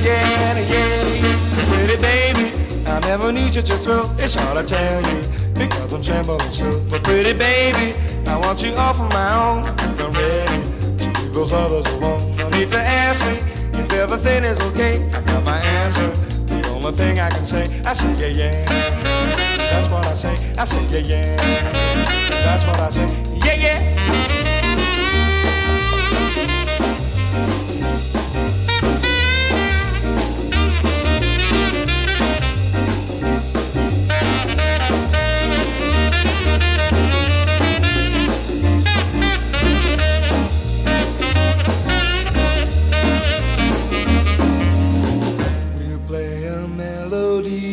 yeah, 0.02 0.58
yeah, 0.58 1.22
yeah. 1.22 1.74
Pretty 1.74 1.96
baby, 2.00 2.52
I 2.86 3.00
never 3.00 3.32
knew 3.32 3.48
such 3.48 3.70
a 3.70 3.76
thrill. 3.76 4.10
It's 4.18 4.34
hard 4.34 4.56
to 4.58 4.64
tell 4.64 5.02
you 5.02 5.22
because 5.54 5.92
I'm 5.92 6.02
trembling 6.02 6.40
still. 6.50 6.84
But 6.88 7.02
pretty 7.04 7.32
baby, 7.32 7.94
I 8.26 8.36
want 8.36 8.62
you 8.62 8.74
all 8.74 8.94
for 8.94 9.08
my 9.08 9.34
own. 9.34 9.64
I'm 9.66 10.12
ready 10.12 10.62
to 10.98 11.20
leave 11.20 11.34
those 11.34 11.52
others 11.52 11.86
alone. 11.94 12.36
No 12.36 12.48
need 12.50 12.70
to 12.70 12.78
ask 12.78 13.24
me 13.24 13.36
if 13.80 13.92
everything 13.92 14.44
is 14.44 14.58
okay. 14.72 15.08
I 15.12 15.20
got 15.22 15.44
my 15.44 15.58
answer. 15.58 16.10
The 16.46 16.68
only 16.70 16.92
thing 16.92 17.18
I 17.20 17.30
can 17.30 17.46
say, 17.46 17.64
I 17.84 17.92
say 17.92 18.14
yeah 18.16 18.44
yeah. 18.44 18.64
That's 19.70 19.88
what 19.88 20.06
I 20.06 20.14
say. 20.14 20.34
I 20.58 20.64
say 20.64 20.84
yeah 20.86 20.98
yeah. 20.98 21.36
That's 22.44 22.64
what 22.66 22.80
I 22.80 22.90
say. 22.90 23.29
Yeah 23.44 23.54
yeah. 23.54 23.86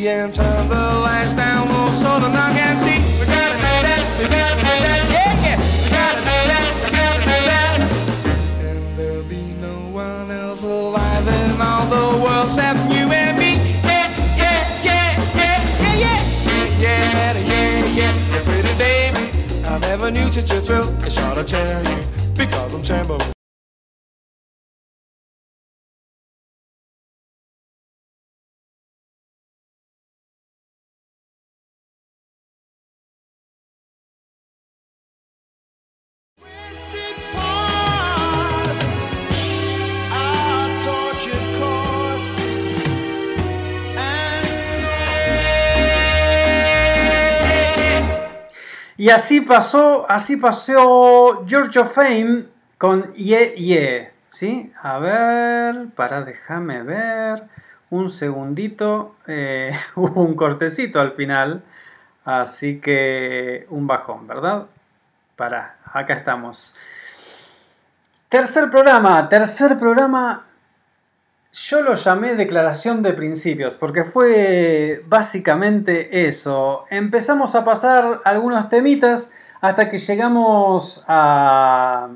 And 0.07 0.33
turn 0.33 0.69
the 0.69 0.75
lights 0.75 1.33
down 1.33 1.67
low 1.67 1.89
so 1.89 2.17
the 2.19 2.29
knock 2.29 2.53
can 2.53 2.79
see. 2.79 2.97
We 3.19 3.25
gotta 3.25 3.55
do 3.55 3.59
that, 3.59 4.19
we 4.19 4.29
gotta 4.29 4.66
I 20.07 20.09
never 20.09 20.25
knew 20.25 20.31
such 20.31 20.51
a 20.51 20.61
thrill. 20.61 20.87
It's 21.03 21.17
hard 21.17 21.35
to 21.35 21.43
tell 21.43 21.83
you 21.83 22.01
because 22.33 22.73
I'm 22.73 22.81
trembling. 22.81 23.36
Y 49.07 49.09
así 49.09 49.39
pasó, 49.39 50.05
así 50.09 50.35
pasó 50.35 51.45
George 51.47 51.79
of 51.79 51.95
Fame 51.95 52.43
con 52.77 53.13
Ye 53.13 53.55
Ye. 53.55 54.11
¿Sí? 54.25 54.73
A 54.81 54.99
ver, 54.99 55.87
para, 55.95 56.23
déjame 56.23 56.83
ver. 56.83 57.43
Un 57.89 58.09
segundito. 58.09 59.15
eh, 59.25 59.71
hubo 59.95 60.23
un 60.23 60.35
cortecito 60.35 60.99
al 60.99 61.13
final. 61.13 61.63
Así 62.25 62.81
que 62.81 63.65
un 63.69 63.87
bajón, 63.87 64.27
¿verdad? 64.27 64.65
Para, 65.37 65.77
acá 65.85 66.13
estamos. 66.13 66.75
Tercer 68.27 68.69
programa, 68.69 69.29
tercer 69.29 69.79
programa. 69.79 70.46
Yo 71.65 71.81
lo 71.81 71.95
llamé 71.95 72.35
declaración 72.35 73.01
de 73.01 73.13
principios, 73.13 73.77
porque 73.77 74.03
fue 74.03 75.01
básicamente 75.07 76.27
eso. 76.27 76.85
Empezamos 76.91 77.55
a 77.55 77.65
pasar 77.65 78.21
algunos 78.25 78.69
temitas 78.69 79.31
hasta 79.59 79.89
que 79.89 79.97
llegamos 79.97 81.03
a, 81.07 82.09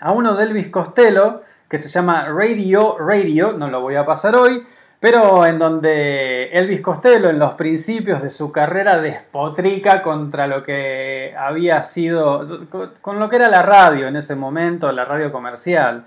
a 0.00 0.12
uno 0.12 0.34
de 0.34 0.44
Elvis 0.44 0.68
Costello, 0.70 1.42
que 1.68 1.78
se 1.78 1.88
llama 1.88 2.26
Radio 2.26 2.98
Radio, 2.98 3.52
no 3.52 3.68
lo 3.68 3.80
voy 3.80 3.94
a 3.94 4.04
pasar 4.04 4.34
hoy, 4.34 4.66
pero 4.98 5.46
en 5.46 5.60
donde 5.60 6.50
Elvis 6.50 6.80
Costello 6.80 7.30
en 7.30 7.38
los 7.38 7.52
principios 7.52 8.22
de 8.22 8.32
su 8.32 8.50
carrera 8.50 8.98
despotrica 8.98 10.02
contra 10.02 10.48
lo 10.48 10.64
que 10.64 11.32
había 11.38 11.80
sido, 11.84 12.66
con 13.00 13.20
lo 13.20 13.28
que 13.28 13.36
era 13.36 13.48
la 13.48 13.62
radio 13.62 14.08
en 14.08 14.16
ese 14.16 14.34
momento, 14.34 14.90
la 14.90 15.04
radio 15.04 15.30
comercial 15.30 16.06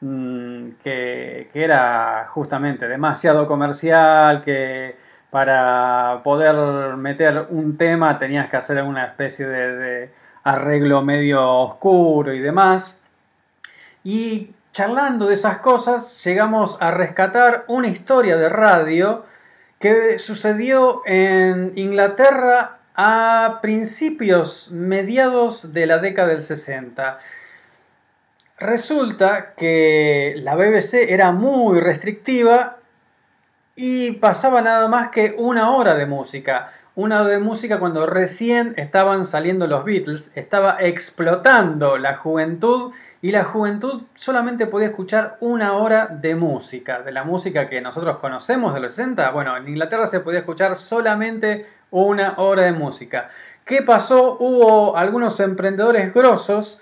mm, 0.00 0.68
que, 0.82 1.50
era 1.54 2.26
justamente 2.28 2.88
demasiado 2.88 3.46
comercial, 3.46 4.42
que 4.42 4.96
para 5.30 6.20
poder 6.24 6.96
meter 6.96 7.46
un 7.50 7.76
tema 7.76 8.18
tenías 8.18 8.48
que 8.48 8.56
hacer 8.56 8.82
una 8.82 9.04
especie 9.04 9.46
de, 9.46 9.76
de 9.76 10.10
arreglo 10.44 11.02
medio 11.02 11.46
oscuro 11.46 12.32
y 12.32 12.40
demás. 12.40 13.00
Y 14.04 14.52
charlando 14.72 15.26
de 15.28 15.34
esas 15.34 15.58
cosas, 15.58 16.24
llegamos 16.24 16.78
a 16.80 16.90
rescatar 16.90 17.64
una 17.68 17.88
historia 17.88 18.36
de 18.36 18.48
radio 18.48 19.24
que 19.78 20.18
sucedió 20.18 21.02
en 21.04 21.72
Inglaterra 21.76 22.78
a 23.00 23.60
principios, 23.62 24.70
mediados 24.72 25.72
de 25.72 25.86
la 25.86 25.98
década 25.98 26.28
del 26.28 26.42
60. 26.42 27.20
Resulta 28.60 29.54
que 29.56 30.34
la 30.38 30.56
BBC 30.56 31.12
era 31.12 31.30
muy 31.30 31.78
restrictiva 31.78 32.78
y 33.76 34.12
pasaba 34.12 34.60
nada 34.62 34.88
más 34.88 35.10
que 35.10 35.36
una 35.38 35.70
hora 35.70 35.94
de 35.94 36.06
música. 36.06 36.72
Una 36.96 37.20
hora 37.20 37.30
de 37.30 37.38
música 37.38 37.78
cuando 37.78 38.04
recién 38.06 38.74
estaban 38.76 39.26
saliendo 39.26 39.68
los 39.68 39.84
Beatles, 39.84 40.32
estaba 40.34 40.76
explotando 40.80 41.98
la 41.98 42.16
juventud 42.16 42.90
y 43.22 43.30
la 43.30 43.44
juventud 43.44 44.02
solamente 44.16 44.66
podía 44.66 44.88
escuchar 44.88 45.36
una 45.38 45.74
hora 45.74 46.06
de 46.06 46.34
música, 46.34 47.02
de 47.02 47.12
la 47.12 47.22
música 47.22 47.68
que 47.68 47.80
nosotros 47.80 48.16
conocemos 48.16 48.74
de 48.74 48.80
los 48.80 48.92
60. 48.92 49.30
Bueno, 49.30 49.56
en 49.56 49.68
Inglaterra 49.68 50.08
se 50.08 50.18
podía 50.18 50.40
escuchar 50.40 50.74
solamente 50.74 51.64
una 51.92 52.34
hora 52.38 52.62
de 52.62 52.72
música. 52.72 53.30
¿Qué 53.64 53.82
pasó? 53.82 54.36
Hubo 54.40 54.96
algunos 54.96 55.38
emprendedores 55.38 56.12
grosos 56.12 56.80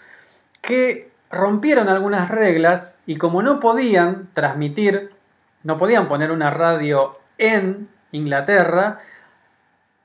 que 0.63 1.06
rompieron 1.31 1.89
algunas 1.89 2.29
reglas 2.31 2.99
y 3.07 3.17
como 3.17 3.43
no 3.43 3.61
podían 3.61 4.29
transmitir, 4.33 5.13
no 5.63 5.77
podían 5.77 6.09
poner 6.09 6.31
una 6.31 6.51
radio 6.51 7.19
en 7.39 7.89
Inglaterra, 8.13 9.01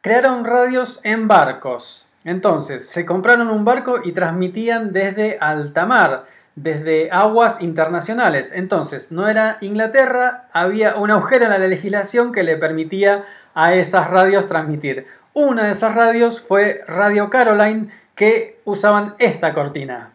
crearon 0.01 0.45
radios 0.45 0.99
en 1.03 1.27
barcos. 1.27 2.07
Entonces, 2.23 2.87
se 2.87 3.05
compraron 3.05 3.49
un 3.49 3.65
barco 3.65 3.99
y 4.03 4.11
transmitían 4.11 4.93
desde 4.93 5.37
alta 5.39 5.85
mar, 5.85 6.25
desde 6.55 7.09
aguas 7.11 7.61
internacionales. 7.61 8.51
Entonces, 8.53 9.11
no 9.11 9.27
era 9.27 9.57
Inglaterra, 9.61 10.47
había 10.53 10.95
un 10.95 11.09
agujero 11.11 11.45
en 11.45 11.51
la 11.51 11.57
legislación 11.57 12.31
que 12.31 12.43
le 12.43 12.57
permitía 12.57 13.25
a 13.53 13.73
esas 13.73 14.09
radios 14.09 14.47
transmitir. 14.47 15.07
Una 15.33 15.63
de 15.63 15.71
esas 15.71 15.95
radios 15.95 16.41
fue 16.41 16.83
Radio 16.87 17.29
Caroline, 17.29 17.89
que 18.15 18.59
usaban 18.65 19.15
esta 19.17 19.53
cortina. 19.53 20.11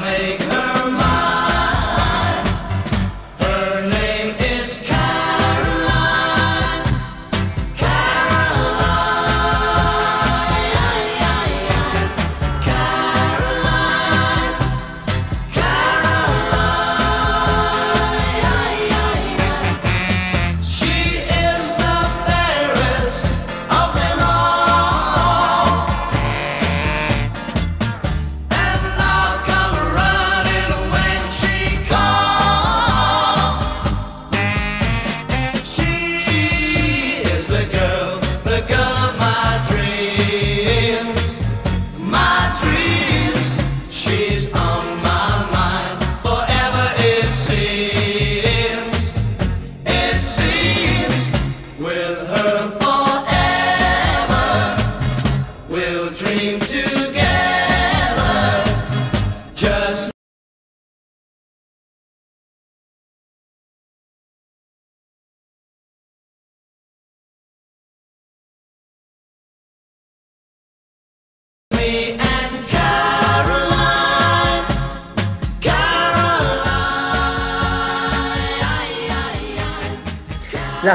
make 0.00 0.42
her 0.42 0.63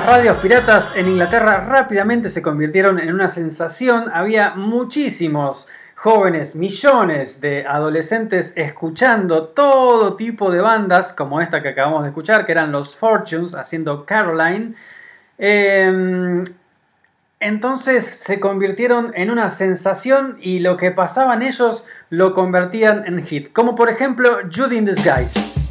radios 0.10 0.38
piratas 0.38 0.96
en 0.96 1.08
Inglaterra 1.08 1.66
rápidamente 1.68 2.32
se 2.32 2.42
convirtieron 2.42 2.98
en 2.98 3.14
una 3.14 3.30
sensación. 3.30 4.10
Había 4.12 4.56
muchísimos 4.56 5.68
jóvenes, 5.94 6.56
millones 6.56 7.42
de 7.42 7.64
adolescentes 7.68 8.54
escuchando 8.56 9.50
todo 9.50 10.16
tipo 10.16 10.50
de 10.50 10.62
bandas, 10.62 11.14
como 11.14 11.42
esta 11.42 11.62
que 11.62 11.70
acabamos 11.70 12.02
de 12.02 12.10
escuchar, 12.10 12.48
que 12.48 12.54
eran 12.54 12.72
los 12.72 12.98
Fortunes 12.98 13.54
haciendo 13.54 14.08
Caroline. 14.08 14.74
Eh, 15.38 16.44
entonces 17.40 18.04
se 18.04 18.40
convirtieron 18.40 19.12
en 19.14 19.30
una 19.30 19.52
sensación 19.52 20.40
y 20.42 20.62
lo 20.62 20.76
que 20.76 20.90
pasaban 20.90 21.44
ellos 21.44 21.86
lo 22.10 22.34
convertían 22.34 23.06
en 23.06 23.24
hit. 23.24 23.54
Como 23.54 23.76
por 23.76 23.90
ejemplo 23.90 24.40
Judy 24.52 24.78
in 24.78 24.86
Disguise. 24.86 25.69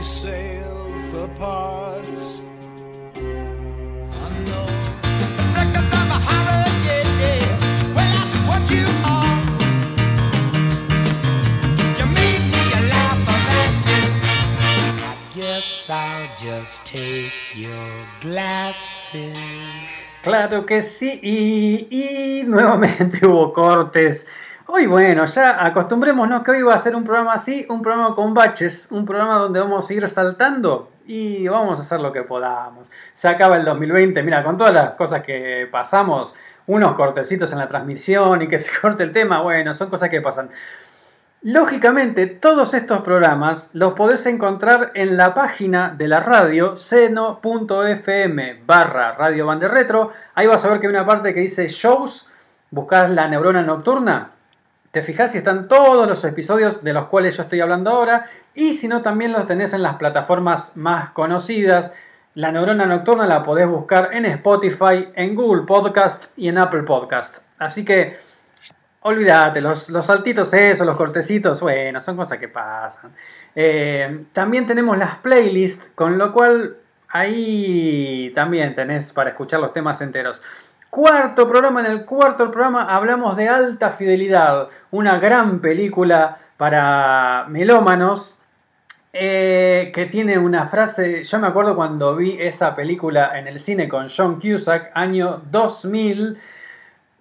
We 0.00 0.04
sail 0.04 0.94
for 1.10 1.28
parts 1.36 2.40
unknown. 3.16 4.82
Seconds 5.52 5.92
of 5.92 6.08
a 6.08 6.18
horror, 6.24 6.64
yeah, 6.86 7.04
yeah. 7.20 7.44
Well, 7.94 8.08
that's 8.16 8.36
what 8.48 8.64
you 8.72 8.86
are. 9.04 9.36
You 11.98 12.06
make 12.16 12.44
me 12.48 12.64
laugh 12.88 13.28
I 15.04 15.18
guess 15.34 15.90
I'll 15.90 16.30
just 16.40 16.86
take 16.86 17.54
your 17.54 17.92
glasses. 18.22 19.36
Claro 20.22 20.64
que 20.64 20.80
sí, 20.80 21.20
y, 21.22 21.88
y 21.90 22.44
nuevamente 22.44 23.26
hubo 23.26 23.52
cortes. 23.52 24.26
Hoy 24.72 24.86
bueno, 24.86 25.24
ya 25.24 25.66
acostumbrémonos 25.66 26.44
que 26.44 26.52
hoy 26.52 26.62
va 26.62 26.74
a 26.74 26.78
ser 26.78 26.94
un 26.94 27.02
programa 27.02 27.32
así, 27.32 27.66
un 27.68 27.82
programa 27.82 28.14
con 28.14 28.32
baches, 28.32 28.86
un 28.92 29.04
programa 29.04 29.34
donde 29.34 29.58
vamos 29.58 29.90
a 29.90 29.92
ir 29.92 30.06
saltando 30.06 30.92
y 31.08 31.48
vamos 31.48 31.80
a 31.80 31.82
hacer 31.82 31.98
lo 31.98 32.12
que 32.12 32.22
podamos. 32.22 32.88
Se 33.12 33.26
acaba 33.26 33.56
el 33.56 33.64
2020, 33.64 34.22
mira, 34.22 34.44
con 34.44 34.56
todas 34.56 34.72
las 34.72 34.90
cosas 34.92 35.24
que 35.24 35.68
pasamos, 35.72 36.36
unos 36.68 36.92
cortecitos 36.92 37.50
en 37.50 37.58
la 37.58 37.66
transmisión 37.66 38.42
y 38.42 38.46
que 38.46 38.60
se 38.60 38.70
corte 38.80 39.02
el 39.02 39.10
tema, 39.10 39.42
bueno, 39.42 39.74
son 39.74 39.90
cosas 39.90 40.08
que 40.08 40.20
pasan. 40.20 40.50
Lógicamente, 41.42 42.26
todos 42.26 42.72
estos 42.72 43.00
programas 43.00 43.70
los 43.72 43.94
podés 43.94 44.24
encontrar 44.26 44.92
en 44.94 45.16
la 45.16 45.34
página 45.34 45.92
de 45.98 46.06
la 46.06 46.20
radio, 46.20 46.76
seno.fm 46.76 48.62
barra 48.66 49.16
Radio 49.16 49.52
Retro. 49.68 50.12
Ahí 50.36 50.46
vas 50.46 50.64
a 50.64 50.68
ver 50.68 50.78
que 50.78 50.86
hay 50.86 50.92
una 50.92 51.06
parte 51.06 51.34
que 51.34 51.40
dice 51.40 51.66
shows, 51.66 52.28
buscás 52.70 53.10
la 53.10 53.26
neurona 53.26 53.62
nocturna, 53.62 54.30
te 54.90 55.02
fijás 55.02 55.32
si 55.32 55.38
están 55.38 55.68
todos 55.68 56.08
los 56.08 56.24
episodios 56.24 56.82
de 56.82 56.92
los 56.92 57.06
cuales 57.06 57.36
yo 57.36 57.44
estoy 57.44 57.60
hablando 57.60 57.90
ahora, 57.90 58.26
y 58.54 58.74
si 58.74 58.88
no, 58.88 59.02
también 59.02 59.32
los 59.32 59.46
tenés 59.46 59.72
en 59.72 59.82
las 59.82 59.96
plataformas 59.96 60.76
más 60.76 61.10
conocidas. 61.10 61.92
La 62.34 62.52
neurona 62.52 62.86
nocturna 62.86 63.26
la 63.26 63.42
podés 63.42 63.68
buscar 63.68 64.10
en 64.12 64.24
Spotify, 64.24 65.08
en 65.14 65.34
Google 65.34 65.62
Podcast 65.66 66.32
y 66.36 66.48
en 66.48 66.58
Apple 66.58 66.82
Podcast. 66.82 67.38
Así 67.58 67.84
que 67.84 68.18
Olvídate, 69.02 69.62
los, 69.62 69.88
los 69.88 70.04
saltitos 70.04 70.52
esos, 70.52 70.86
los 70.86 70.96
cortecitos, 70.96 71.62
bueno, 71.62 72.02
son 72.02 72.16
cosas 72.16 72.36
que 72.36 72.48
pasan. 72.48 73.12
Eh, 73.54 74.26
también 74.34 74.66
tenemos 74.66 74.98
las 74.98 75.16
playlists, 75.16 75.90
con 75.94 76.18
lo 76.18 76.30
cual 76.32 76.76
ahí 77.08 78.30
también 78.34 78.74
tenés 78.74 79.14
para 79.14 79.30
escuchar 79.30 79.60
los 79.60 79.72
temas 79.72 80.02
enteros. 80.02 80.42
Cuarto 80.90 81.46
programa, 81.46 81.78
en 81.82 81.86
el 81.86 82.04
cuarto 82.04 82.50
programa 82.50 82.82
hablamos 82.82 83.36
de 83.36 83.48
Alta 83.48 83.92
Fidelidad, 83.92 84.70
una 84.90 85.20
gran 85.20 85.60
película 85.60 86.38
para 86.56 87.46
melómanos, 87.48 88.36
eh, 89.12 89.92
que 89.94 90.06
tiene 90.06 90.36
una 90.36 90.66
frase, 90.66 91.22
yo 91.22 91.38
me 91.38 91.46
acuerdo 91.46 91.76
cuando 91.76 92.16
vi 92.16 92.36
esa 92.40 92.74
película 92.74 93.38
en 93.38 93.46
el 93.46 93.60
cine 93.60 93.86
con 93.86 94.08
John 94.08 94.40
Cusack, 94.40 94.90
año 94.94 95.42
2000, 95.52 96.36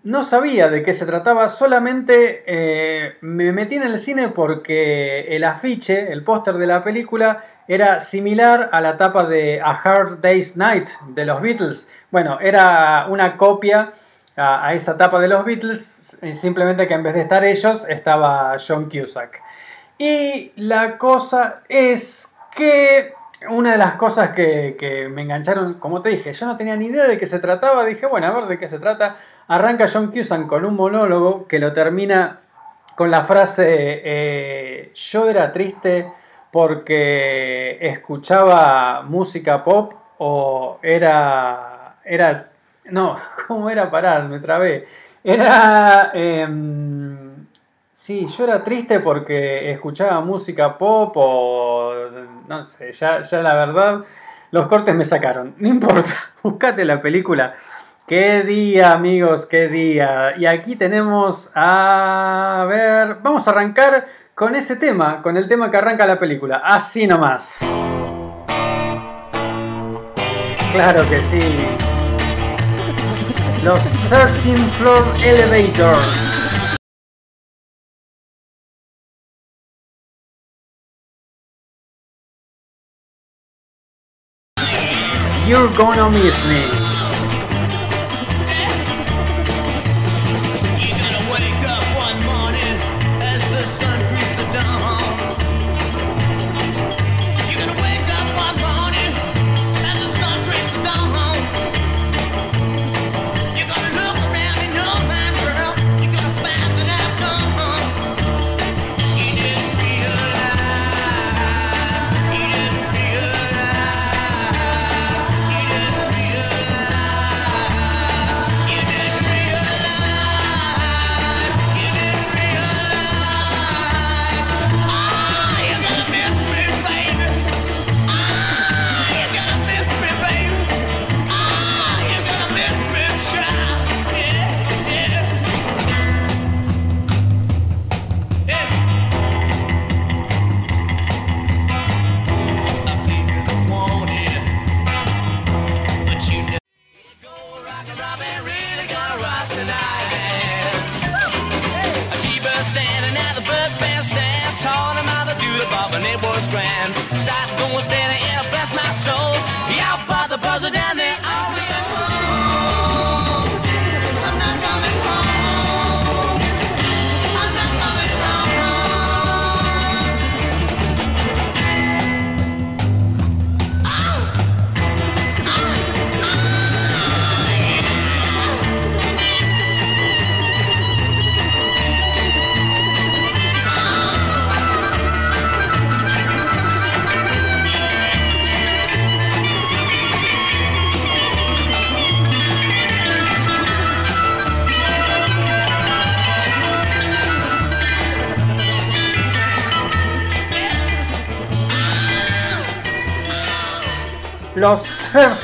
no 0.04 0.24
sabía 0.24 0.70
de 0.70 0.84
qué 0.84 0.94
se 0.94 1.06
trataba, 1.06 1.50
solamente 1.50 2.44
eh, 2.48 3.18
me 3.22 3.52
metí 3.52 3.76
en 3.76 3.84
el 3.84 4.00
cine 4.00 4.30
porque 4.30 5.22
el 5.36 5.44
afiche, 5.44 6.12
el 6.12 6.24
póster 6.24 6.56
de 6.56 6.68
la 6.68 6.84
película, 6.84 7.44
era 7.68 8.00
similar 8.00 8.70
a 8.72 8.82
la 8.82 8.98
tapa 8.98 9.26
de 9.26 9.62
A 9.62 9.72
Hard 9.72 10.22
Day's 10.22 10.58
Night 10.58 10.90
de 11.10 11.26
los 11.26 11.42
Beatles. 11.42 11.90
Bueno, 12.12 12.40
era 12.40 13.06
una 13.10 13.38
copia 13.38 13.92
a, 14.36 14.74
esa 14.74 14.98
tapa 14.98 15.20
de 15.20 15.28
los 15.28 15.46
Beatles, 15.46 16.18
eh, 16.22 16.34
simplemente 16.34 16.88
que 16.88 16.94
en 16.94 17.04
vez 17.04 17.16
de 17.16 17.22
estar 17.22 17.44
ellos 17.44 17.86
estaba 17.88 18.56
John 18.66 18.90
Cusack. 18.90 19.42
Y 19.98 20.54
la 20.56 20.98
cosa 20.98 21.62
es 21.68 22.34
que 22.56 23.14
una 23.50 23.74
de 23.74 23.78
las 23.78 23.96
cosas 23.96 24.32
que, 24.32 24.76
que 24.80 25.10
me 25.10 25.24
engancharon, 25.24 25.76
como 25.76 26.02
te 26.02 26.10
dije, 26.10 26.34
yo 26.34 26.46
no 26.46 26.58
tenía 26.58 26.76
ni 26.76 26.88
idea 26.88 27.06
de 27.06 27.18
qué 27.18 27.28
se 27.28 27.40
trataba, 27.40 27.86
dije, 27.86 28.06
bueno, 28.06 28.28
a 28.28 28.32
ver 28.32 28.46
de 28.46 28.58
qué 28.58 28.68
se 28.68 28.80
trata. 28.80 29.18
Arranca 29.50 29.88
John 29.92 30.12
Cusack 30.12 30.46
con 30.46 30.64
un 30.64 30.76
monólogo 30.76 31.48
que 31.48 31.58
lo 31.58 31.74
termina 31.74 32.40
con 32.94 33.10
la 33.10 33.24
frase, 33.24 33.66
eh, 34.04 34.92
yo 34.94 35.28
era 35.28 35.52
triste 35.52 36.12
porque 36.52 37.80
escuchaba 37.82 39.02
música 39.02 39.64
pop 39.64 39.94
o 40.20 40.78
era, 40.84 41.96
era 42.06 42.52
No, 42.92 43.18
¿cómo 43.48 43.72
era 43.72 43.90
parar? 43.90 44.30
Me 44.30 44.40
trabé. 44.40 44.88
Era. 45.24 46.12
em, 46.14 47.48
sí, 47.92 48.28
yo 48.28 48.44
era 48.44 48.64
triste 48.64 49.00
porque 49.00 49.72
escuchaba 49.72 50.22
música 50.22 50.78
pop 50.78 51.12
o. 51.16 51.94
No 52.48 52.68
sé, 52.68 52.92
ya, 52.92 53.24
ya 53.24 53.42
la 53.42 53.56
verdad. 53.56 54.04
Los 54.52 54.68
cortes 54.68 54.94
me 54.94 55.06
sacaron. 55.06 55.56
No 55.58 55.70
importa, 55.70 56.14
buscate 56.44 56.86
la 56.86 57.02
película. 57.02 57.56
Qué 58.10 58.42
día, 58.42 58.94
amigos, 58.94 59.46
qué 59.46 59.68
día. 59.68 60.34
Y 60.36 60.48
aquí 60.48 60.76
tenemos 60.76 61.52
a 61.54 62.66
ver, 62.68 63.20
vamos 63.22 63.48
a 63.48 63.52
arrancar 63.52 64.08
con 64.34 64.56
ese 64.56 64.78
tema, 64.78 65.22
con 65.22 65.38
el 65.38 65.48
tema 65.48 65.70
que 65.70 65.78
arranca 65.78 66.08
la 66.08 66.18
película. 66.18 66.60
Así 66.66 67.06
nomás. 67.06 67.60
Claro 70.72 71.08
que 71.08 71.22
sí. 71.22 71.40
Los 73.64 73.84
13 74.10 74.58
Floor 74.80 75.04
Elevators. 75.24 76.40
You're 85.46 85.70
gonna 85.78 86.10
miss 86.10 86.44
me. 86.48 86.89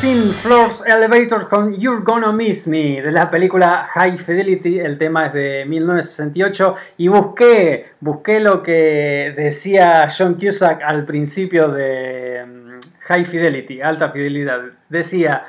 13 0.06 0.34
Floors 0.34 0.84
Elevators 0.86 1.46
con 1.48 1.74
You're 1.74 2.04
Gonna 2.04 2.32
Miss 2.32 2.68
Me 2.68 3.02
de 3.02 3.12
la 3.12 3.32
película 3.32 3.90
High 3.92 4.20
Fidelity. 4.20 4.78
El 4.78 5.00
tema 5.00 5.26
es 5.26 5.34
de 5.34 5.66
1968 5.66 6.76
y 6.98 7.08
busqué, 7.08 7.88
busqué 8.02 8.40
lo 8.40 8.62
que 8.62 9.34
decía 9.36 10.08
John 10.16 10.36
Cusack 10.36 10.84
al 10.84 11.06
principio 11.06 11.70
de 11.70 12.46
mm, 12.46 12.70
High 13.00 13.26
Fidelity, 13.26 13.82
alta 13.82 14.12
fidelidad. 14.12 14.62
Decía, 14.90 15.44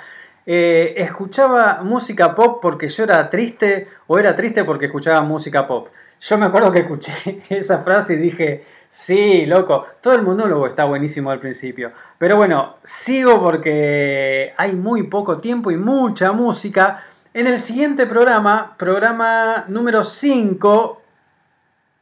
eh, 0.46 0.94
escuchaba 0.96 1.82
música 1.82 2.34
pop 2.34 2.58
porque 2.62 2.88
yo 2.88 3.04
era 3.04 3.28
triste 3.28 3.88
o 4.06 4.18
era 4.18 4.34
triste 4.34 4.64
porque 4.64 4.86
escuchaba 4.86 5.20
música 5.20 5.68
pop. 5.68 5.88
Yo 6.18 6.38
me 6.38 6.46
acuerdo 6.46 6.72
que 6.72 6.78
escuché 6.78 7.42
esa 7.50 7.82
frase 7.82 8.14
y 8.14 8.16
dije, 8.16 8.64
sí, 8.96 9.44
loco, 9.44 9.84
todo 10.00 10.14
el 10.14 10.22
monólogo 10.22 10.66
está 10.66 10.84
buenísimo 10.84 11.30
al 11.30 11.38
principio. 11.38 11.92
Pero 12.16 12.36
bueno, 12.36 12.76
sigo 12.82 13.42
porque 13.42 14.54
hay 14.56 14.74
muy 14.74 15.02
poco 15.02 15.38
tiempo 15.38 15.70
y 15.70 15.76
mucha 15.76 16.32
música. 16.32 17.02
En 17.34 17.46
el 17.46 17.60
siguiente 17.60 18.06
programa, 18.06 18.74
programa 18.78 19.66
número 19.68 20.02
5, 20.02 21.02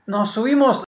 nos 0.06 0.30
subimos 0.30 0.83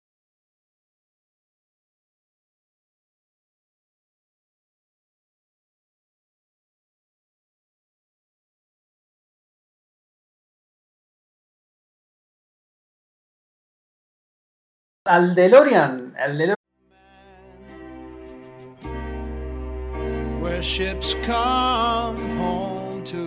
al 15.05 15.35
DeLorean. 15.35 16.13
Al 16.17 16.37
DeLorean. 16.37 16.55
where 20.39 20.61
ships 20.61 21.15
come 21.23 22.17
home 22.37 23.03
to 23.05 23.25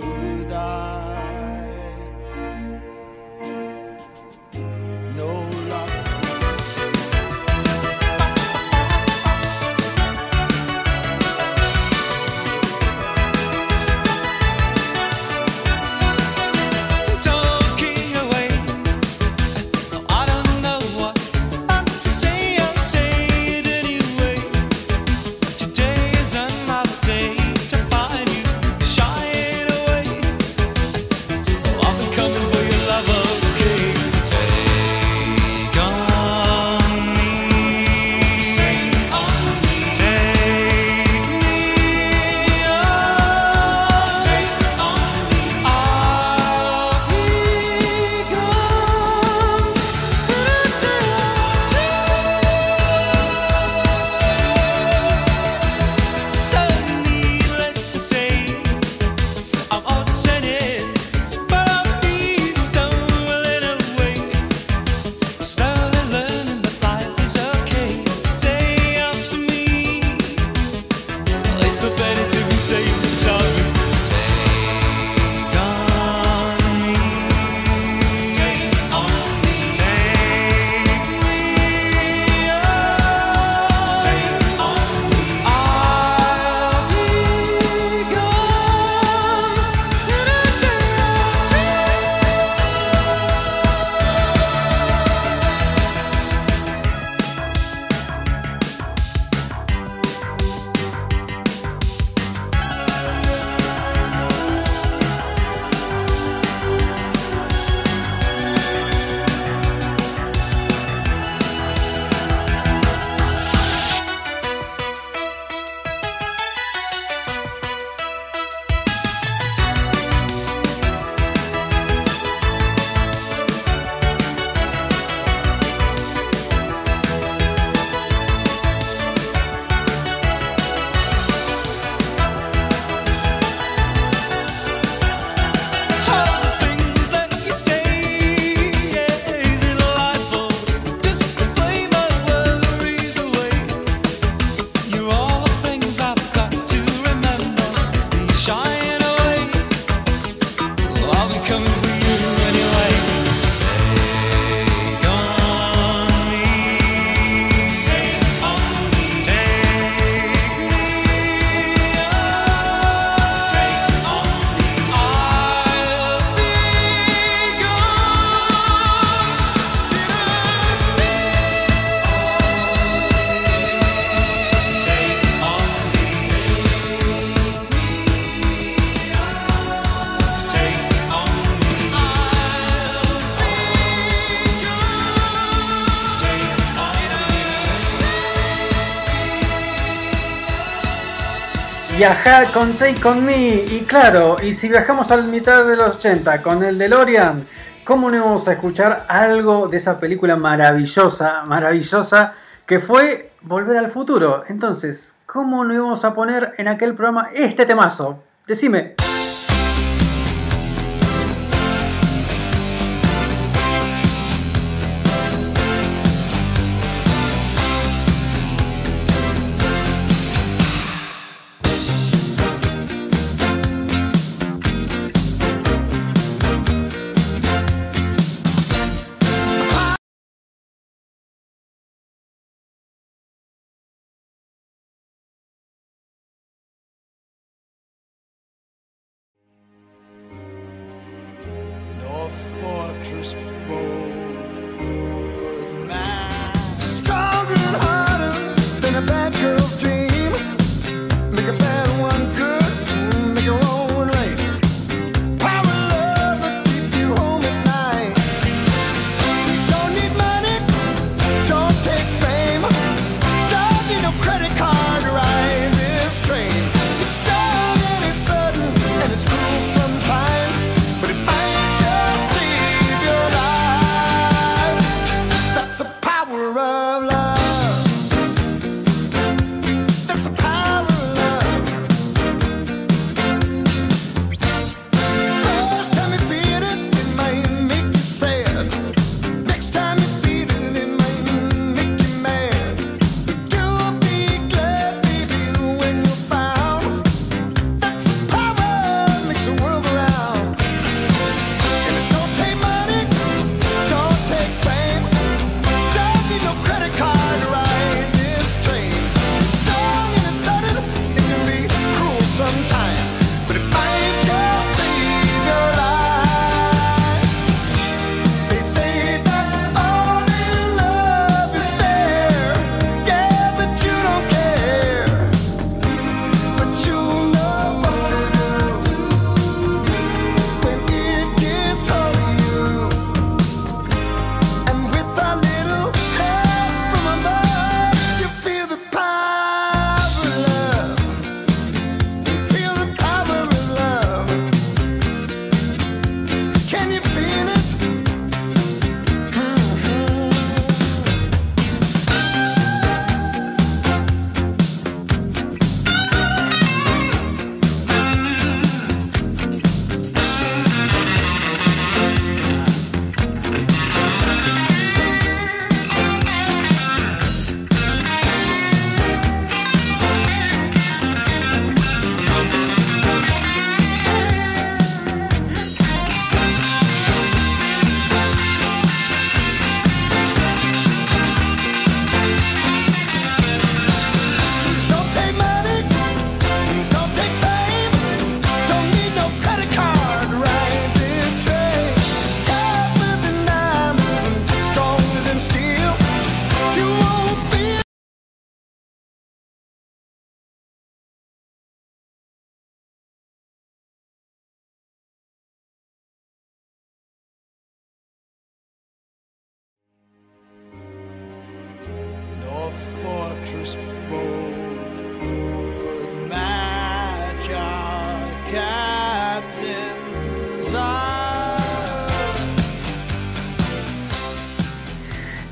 Viajar 191.96 192.52
con 192.52 192.74
Take 192.74 193.08
On 193.08 193.24
Me. 193.24 193.64
Y 193.70 193.86
claro, 193.88 194.36
y 194.42 194.52
si 194.52 194.68
viajamos 194.68 195.10
al 195.10 195.28
mitad 195.28 195.64
de 195.64 195.76
los 195.76 195.96
80 195.96 196.42
con 196.42 196.62
el 196.62 196.76
DeLorean, 196.76 197.46
¿cómo 197.84 198.10
no 198.10 198.16
íbamos 198.16 198.46
a 198.48 198.52
escuchar 198.52 199.06
algo 199.08 199.66
de 199.68 199.78
esa 199.78 199.98
película 199.98 200.36
maravillosa, 200.36 201.44
maravillosa, 201.46 202.34
que 202.66 202.80
fue 202.80 203.32
Volver 203.40 203.78
al 203.78 203.90
Futuro? 203.90 204.44
Entonces, 204.48 205.16
¿cómo 205.24 205.64
no 205.64 205.72
íbamos 205.72 206.04
a 206.04 206.12
poner 206.12 206.52
en 206.58 206.68
aquel 206.68 206.94
programa 206.94 207.30
este 207.32 207.64
temazo? 207.64 208.22
Decime. 208.46 209.05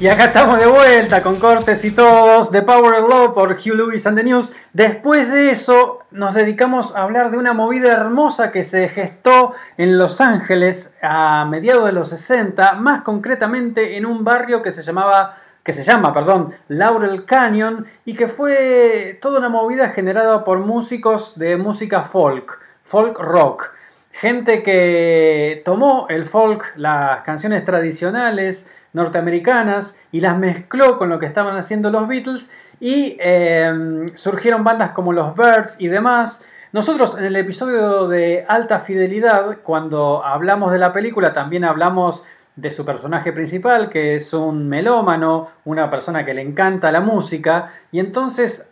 Y 0.05 0.09
acá 0.09 0.27
estamos 0.27 0.59
de 0.59 0.67
vuelta 0.67 1.23
con 1.23 1.37
cortes 1.37 1.83
y 1.83 1.91
todos 1.91 2.53
de 2.53 2.61
Power 2.61 2.97
of 2.97 3.09
Love 3.09 3.33
por 3.33 3.53
Hugh 3.53 3.75
Lewis 3.75 4.07
and 4.07 4.19
the 4.19 4.23
News. 4.23 4.53
Después 4.75 5.33
de 5.33 5.51
eso 5.51 6.01
nos 6.11 6.35
dedicamos 6.35 6.95
a 6.95 7.05
hablar 7.05 7.31
de 7.31 7.39
una 7.39 7.55
movida 7.55 7.91
hermosa 7.91 8.51
que 8.51 8.65
se 8.65 8.91
gestó 8.91 9.55
en 9.79 9.97
Los 9.97 10.21
Ángeles 10.21 10.93
a 11.01 11.47
mediados 11.47 11.87
de 11.87 11.93
los 11.93 12.11
60, 12.11 12.75
más 12.75 13.01
concretamente 13.01 13.97
en 13.97 14.05
un 14.05 14.25
barrio 14.25 14.61
que 14.61 14.73
se 14.73 14.83
llamaba 14.83 15.39
que 15.63 15.73
se 15.73 15.83
llama, 15.83 16.13
perdón, 16.13 16.55
Laurel 16.69 17.25
Canyon 17.25 17.87
y 18.05 18.13
que 18.13 18.29
fue 18.29 19.19
toda 19.23 19.39
una 19.39 19.49
movida 19.49 19.89
generada 19.89 20.45
por 20.45 20.59
músicos 20.59 21.39
de 21.39 21.57
música 21.57 22.03
folk, 22.03 22.61
folk 22.83 23.19
rock. 23.21 23.71
Gente 24.13 24.63
que 24.63 25.63
tomó 25.65 26.09
el 26.11 26.27
folk, 26.27 26.75
las 26.77 27.23
canciones 27.23 27.65
tradicionales 27.65 28.69
norteamericanas 28.95 29.99
y 30.11 30.23
las 30.23 30.39
mezcló 30.39 30.97
con 30.97 31.11
lo 31.11 31.19
que 31.19 31.27
estaban 31.27 31.57
haciendo 31.57 31.91
los 31.91 32.09
Beatles 32.09 32.51
y 32.81 33.17
eh, 33.21 34.07
surgieron 34.15 34.65
bandas 34.65 34.93
como 34.93 35.13
los 35.13 35.37
Birds 35.37 35.77
y 35.79 35.89
demás. 35.89 36.43
Nosotros 36.73 37.17
en 37.19 37.25
el 37.25 37.37
episodio 37.37 38.09
de 38.09 38.45
Alta 38.49 38.81
Fidelidad, 38.81 39.59
cuando 39.63 40.25
hablamos 40.25 40.73
de 40.73 40.79
la 40.79 40.93
película, 40.93 41.33
también 41.33 41.65
hablamos 41.65 42.25
de 42.57 42.71
su 42.71 42.85
personaje 42.85 43.33
principal, 43.33 43.91
que 43.91 44.15
es 44.15 44.33
un 44.33 44.69
melómano, 44.69 45.49
una 45.65 45.91
persona 45.91 46.25
que 46.25 46.35
le 46.35 46.43
encanta 46.43 46.93
la 46.93 47.01
música, 47.01 47.73
y 47.91 48.01
entonces 48.01 48.69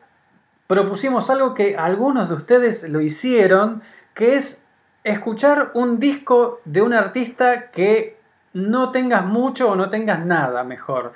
propusimos 0.67 1.31
algo 1.31 1.55
que 1.55 1.77
algunos 1.77 2.29
de 2.29 2.35
ustedes 2.37 2.89
lo 2.89 3.01
hicieron, 3.01 3.83
que 4.15 4.37
es 4.37 4.65
escuchar 5.05 5.73
un 5.75 5.99
disco 5.99 6.61
de 6.65 6.83
un 6.83 6.95
artista 6.95 7.71
que 7.71 8.22
no 8.55 8.91
tengas 8.91 9.25
mucho 9.25 9.71
o 9.71 9.77
no 9.77 9.91
tengas 9.91 10.25
nada 10.25 10.65
mejor. 10.65 11.13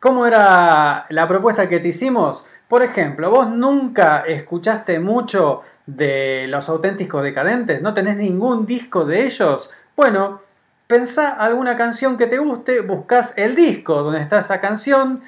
¿Cómo 0.00 0.26
era 0.26 1.06
la 1.10 1.28
propuesta 1.28 1.68
que 1.68 1.80
te 1.80 1.88
hicimos? 1.88 2.44
Por 2.68 2.82
ejemplo, 2.82 3.30
vos 3.30 3.48
nunca 3.50 4.24
escuchaste 4.26 4.98
mucho 4.98 5.62
de 5.86 6.46
los 6.48 6.68
auténticos 6.68 7.22
decadentes? 7.22 7.82
¿No 7.82 7.94
tenés 7.94 8.16
ningún 8.16 8.66
disco 8.66 9.04
de 9.04 9.24
ellos? 9.24 9.70
Bueno, 9.96 10.40
pensá 10.86 11.30
alguna 11.30 11.76
canción 11.76 12.16
que 12.16 12.26
te 12.26 12.38
guste, 12.38 12.80
buscas 12.80 13.34
el 13.36 13.54
disco 13.54 14.02
donde 14.02 14.20
está 14.20 14.38
esa 14.38 14.60
canción, 14.60 15.22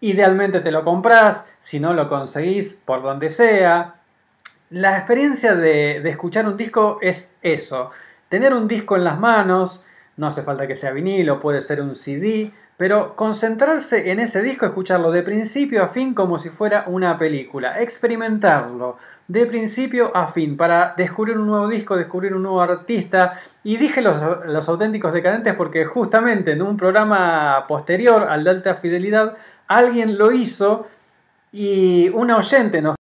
idealmente 0.00 0.60
te 0.60 0.70
lo 0.70 0.84
comprás, 0.84 1.48
si 1.58 1.80
no 1.80 1.94
lo 1.94 2.08
conseguís 2.08 2.78
por 2.84 3.02
donde 3.02 3.30
sea. 3.30 3.96
La 4.70 4.96
experiencia 4.96 5.54
de, 5.54 6.00
de 6.00 6.10
escuchar 6.10 6.46
un 6.46 6.56
disco 6.56 6.98
es 7.02 7.34
eso, 7.42 7.90
tener 8.28 8.54
un 8.54 8.68
disco 8.68 8.96
en 8.96 9.04
las 9.04 9.18
manos, 9.18 9.84
no 10.20 10.26
hace 10.26 10.42
falta 10.42 10.66
que 10.66 10.76
sea 10.76 10.92
vinilo, 10.92 11.40
puede 11.40 11.62
ser 11.62 11.80
un 11.80 11.94
CD, 11.94 12.52
pero 12.76 13.16
concentrarse 13.16 14.10
en 14.10 14.20
ese 14.20 14.42
disco, 14.42 14.66
escucharlo 14.66 15.10
de 15.10 15.22
principio 15.22 15.82
a 15.82 15.88
fin 15.88 16.12
como 16.12 16.38
si 16.38 16.50
fuera 16.50 16.84
una 16.88 17.16
película, 17.16 17.80
experimentarlo 17.80 18.98
de 19.28 19.46
principio 19.46 20.14
a 20.14 20.26
fin 20.26 20.58
para 20.58 20.92
descubrir 20.94 21.38
un 21.38 21.46
nuevo 21.46 21.68
disco, 21.68 21.96
descubrir 21.96 22.34
un 22.34 22.42
nuevo 22.42 22.60
artista. 22.60 23.40
Y 23.64 23.78
dije 23.78 24.02
los, 24.02 24.22
los 24.46 24.68
auténticos 24.68 25.14
decadentes 25.14 25.54
porque 25.54 25.86
justamente 25.86 26.52
en 26.52 26.60
un 26.60 26.76
programa 26.76 27.64
posterior 27.66 28.24
al 28.28 28.44
de 28.44 28.50
alta 28.50 28.74
fidelidad, 28.74 29.38
alguien 29.68 30.18
lo 30.18 30.32
hizo 30.32 30.86
y 31.50 32.10
una 32.10 32.36
oyente 32.36 32.82
nos 32.82 32.99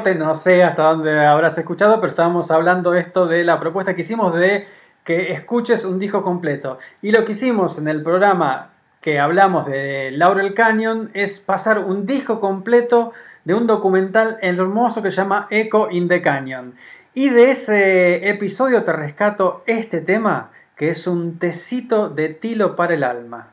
no 0.00 0.34
sé 0.34 0.64
hasta 0.64 0.82
dónde 0.82 1.26
habrás 1.26 1.56
escuchado, 1.58 2.00
pero 2.00 2.08
estábamos 2.08 2.50
hablando 2.50 2.94
esto 2.94 3.26
de 3.26 3.44
la 3.44 3.60
propuesta 3.60 3.94
que 3.94 4.00
hicimos 4.00 4.34
de 4.34 4.66
que 5.04 5.32
escuches 5.32 5.84
un 5.84 5.98
disco 5.98 6.22
completo. 6.22 6.78
Y 7.02 7.12
lo 7.12 7.24
que 7.24 7.32
hicimos 7.32 7.78
en 7.78 7.88
el 7.88 8.02
programa 8.02 8.70
que 9.00 9.20
hablamos 9.20 9.66
de 9.66 10.10
Laurel 10.12 10.54
Canyon 10.54 11.10
es 11.14 11.38
pasar 11.38 11.78
un 11.78 12.06
disco 12.06 12.40
completo 12.40 13.12
de 13.44 13.54
un 13.54 13.66
documental 13.66 14.38
hermoso 14.40 15.02
que 15.02 15.10
se 15.10 15.18
llama 15.18 15.46
Echo 15.50 15.90
in 15.90 16.08
the 16.08 16.22
Canyon. 16.22 16.74
Y 17.12 17.28
de 17.28 17.50
ese 17.50 18.28
episodio 18.28 18.82
te 18.84 18.92
rescato 18.92 19.62
este 19.66 20.00
tema, 20.00 20.50
que 20.76 20.90
es 20.90 21.06
un 21.06 21.38
tecito 21.38 22.08
de 22.08 22.30
tilo 22.30 22.76
para 22.76 22.94
el 22.94 23.04
alma. 23.04 23.48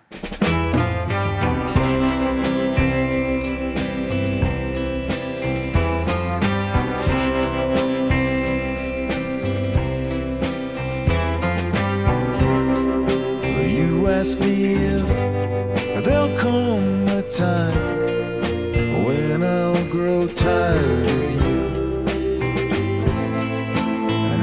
Ask 14.28 14.40
me 14.42 14.74
if 14.74 16.04
there'll 16.04 16.36
come 16.36 17.08
a 17.08 17.22
time 17.22 19.06
when 19.06 19.42
I'll 19.42 19.86
grow 19.86 20.28
tired 20.28 21.10
of 21.10 21.32
you. 21.46 21.60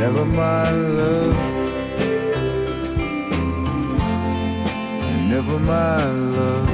Never 0.00 0.24
my 0.24 0.70
love, 0.70 1.36
never 5.28 5.58
my 5.58 6.04
love. 6.36 6.73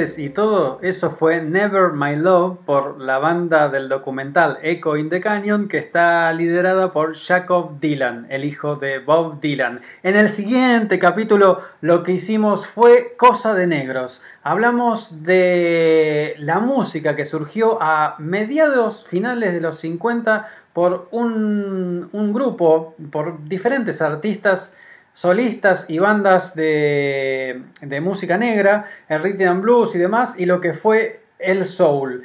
y 0.00 0.30
todo 0.30 0.78
eso 0.80 1.10
fue 1.10 1.42
Never 1.42 1.92
My 1.92 2.16
Love 2.16 2.60
por 2.64 3.02
la 3.02 3.18
banda 3.18 3.68
del 3.68 3.90
documental 3.90 4.58
Echo 4.62 4.96
in 4.96 5.10
the 5.10 5.20
Canyon 5.20 5.68
que 5.68 5.76
está 5.76 6.32
liderada 6.32 6.90
por 6.90 7.14
Jacob 7.14 7.78
Dylan, 7.80 8.26
el 8.30 8.46
hijo 8.46 8.76
de 8.76 8.98
Bob 8.98 9.42
Dylan. 9.42 9.80
En 10.02 10.16
el 10.16 10.30
siguiente 10.30 10.98
capítulo 10.98 11.60
lo 11.82 12.02
que 12.02 12.12
hicimos 12.12 12.66
fue 12.66 13.14
Cosa 13.18 13.52
de 13.52 13.66
Negros. 13.66 14.22
Hablamos 14.42 15.22
de 15.22 16.34
la 16.38 16.60
música 16.60 17.14
que 17.14 17.26
surgió 17.26 17.76
a 17.82 18.14
mediados 18.18 19.06
finales 19.06 19.52
de 19.52 19.60
los 19.60 19.76
50 19.80 20.48
por 20.72 21.08
un 21.10 22.32
grupo, 22.32 22.94
por 23.10 23.44
diferentes 23.46 24.00
artistas 24.00 24.74
solistas 25.20 25.84
y 25.88 25.98
bandas 25.98 26.54
de, 26.54 27.64
de 27.82 28.00
música 28.00 28.38
negra, 28.38 28.86
el 29.06 29.22
rhythm 29.22 29.48
and 29.48 29.60
blues 29.60 29.94
y 29.94 29.98
demás, 29.98 30.34
y 30.38 30.46
lo 30.46 30.62
que 30.62 30.72
fue 30.72 31.20
el 31.38 31.66
soul. 31.66 32.24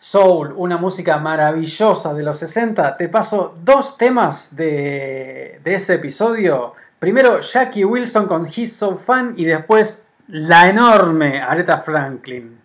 Soul, 0.00 0.54
una 0.56 0.76
música 0.76 1.18
maravillosa 1.18 2.12
de 2.12 2.24
los 2.24 2.36
60. 2.38 2.96
Te 2.96 3.08
paso 3.08 3.56
dos 3.62 3.96
temas 3.96 4.56
de, 4.56 5.60
de 5.62 5.74
ese 5.74 5.94
episodio. 5.94 6.72
Primero 6.98 7.40
Jackie 7.40 7.84
Wilson 7.84 8.26
con 8.26 8.44
He's 8.44 8.74
So 8.74 8.96
Fun 8.96 9.34
y 9.36 9.44
después 9.44 10.04
la 10.26 10.68
enorme 10.68 11.40
Aretha 11.42 11.78
Franklin. 11.78 12.58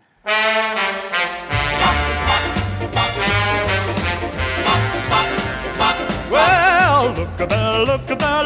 Look 7.85 8.09
look. 8.09 8.38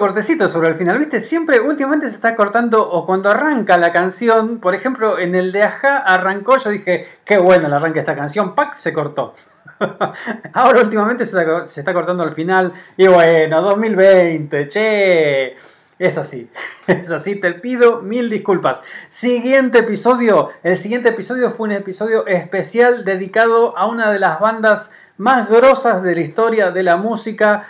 cortecito 0.00 0.48
sobre 0.48 0.68
el 0.68 0.74
final, 0.74 0.98
¿viste? 0.98 1.20
Siempre, 1.20 1.60
últimamente 1.60 2.08
se 2.08 2.16
está 2.16 2.34
cortando, 2.34 2.90
o 2.90 3.06
cuando 3.06 3.30
arranca 3.30 3.78
la 3.78 3.92
canción, 3.92 4.58
por 4.58 4.74
ejemplo, 4.74 5.18
en 5.18 5.36
el 5.36 5.52
de 5.52 5.62
Aja 5.62 5.98
arrancó, 5.98 6.56
yo 6.56 6.70
dije, 6.70 7.06
qué 7.24 7.38
bueno 7.38 7.68
el 7.68 7.72
arranque 7.72 7.94
de 7.94 8.00
esta 8.00 8.16
canción, 8.16 8.56
¡pac! 8.56 8.74
se 8.74 8.92
cortó. 8.92 9.34
Ahora 10.54 10.80
últimamente 10.80 11.24
se 11.24 11.38
está, 11.78 11.94
cortando 11.94 12.24
al 12.24 12.32
final, 12.32 12.72
y 12.96 13.06
bueno, 13.06 13.62
2020, 13.62 14.66
che. 14.66 15.56
Es 15.98 16.16
así, 16.16 16.50
es 16.86 17.10
así, 17.10 17.36
te 17.36 17.52
pido 17.52 18.00
mil 18.00 18.30
disculpas. 18.30 18.82
Siguiente 19.08 19.80
episodio, 19.80 20.48
el 20.62 20.78
siguiente 20.78 21.10
episodio 21.10 21.50
fue 21.50 21.68
un 21.68 21.72
episodio 21.72 22.26
especial 22.26 23.04
dedicado 23.04 23.76
a 23.76 23.86
una 23.86 24.10
de 24.10 24.18
las 24.18 24.40
bandas 24.40 24.92
más 25.18 25.50
grosas 25.50 26.02
de 26.02 26.14
la 26.14 26.22
historia 26.22 26.70
de 26.70 26.82
la 26.82 26.96
música 26.96 27.68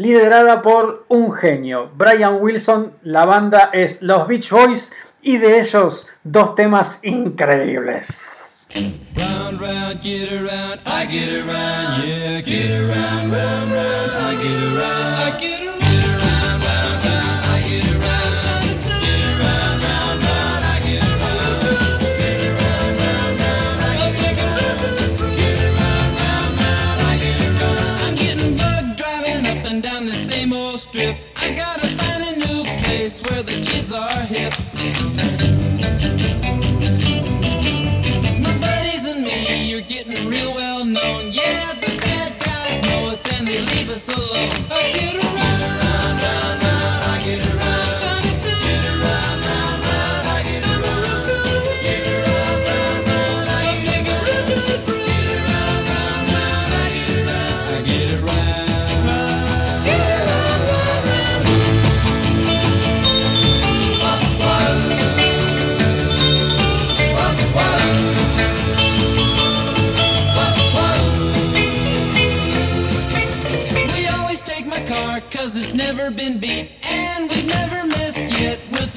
liderada 0.00 0.62
por 0.62 1.04
un 1.08 1.30
genio, 1.30 1.90
Brian 1.94 2.38
Wilson. 2.40 2.94
La 3.02 3.26
banda 3.26 3.68
es 3.70 4.00
Los 4.00 4.26
Beach 4.26 4.48
Boys 4.50 4.90
y 5.20 5.36
de 5.36 5.60
ellos 5.60 6.08
dos 6.24 6.54
temas 6.54 7.00
increíbles. 7.02 8.66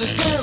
girl 0.05 0.42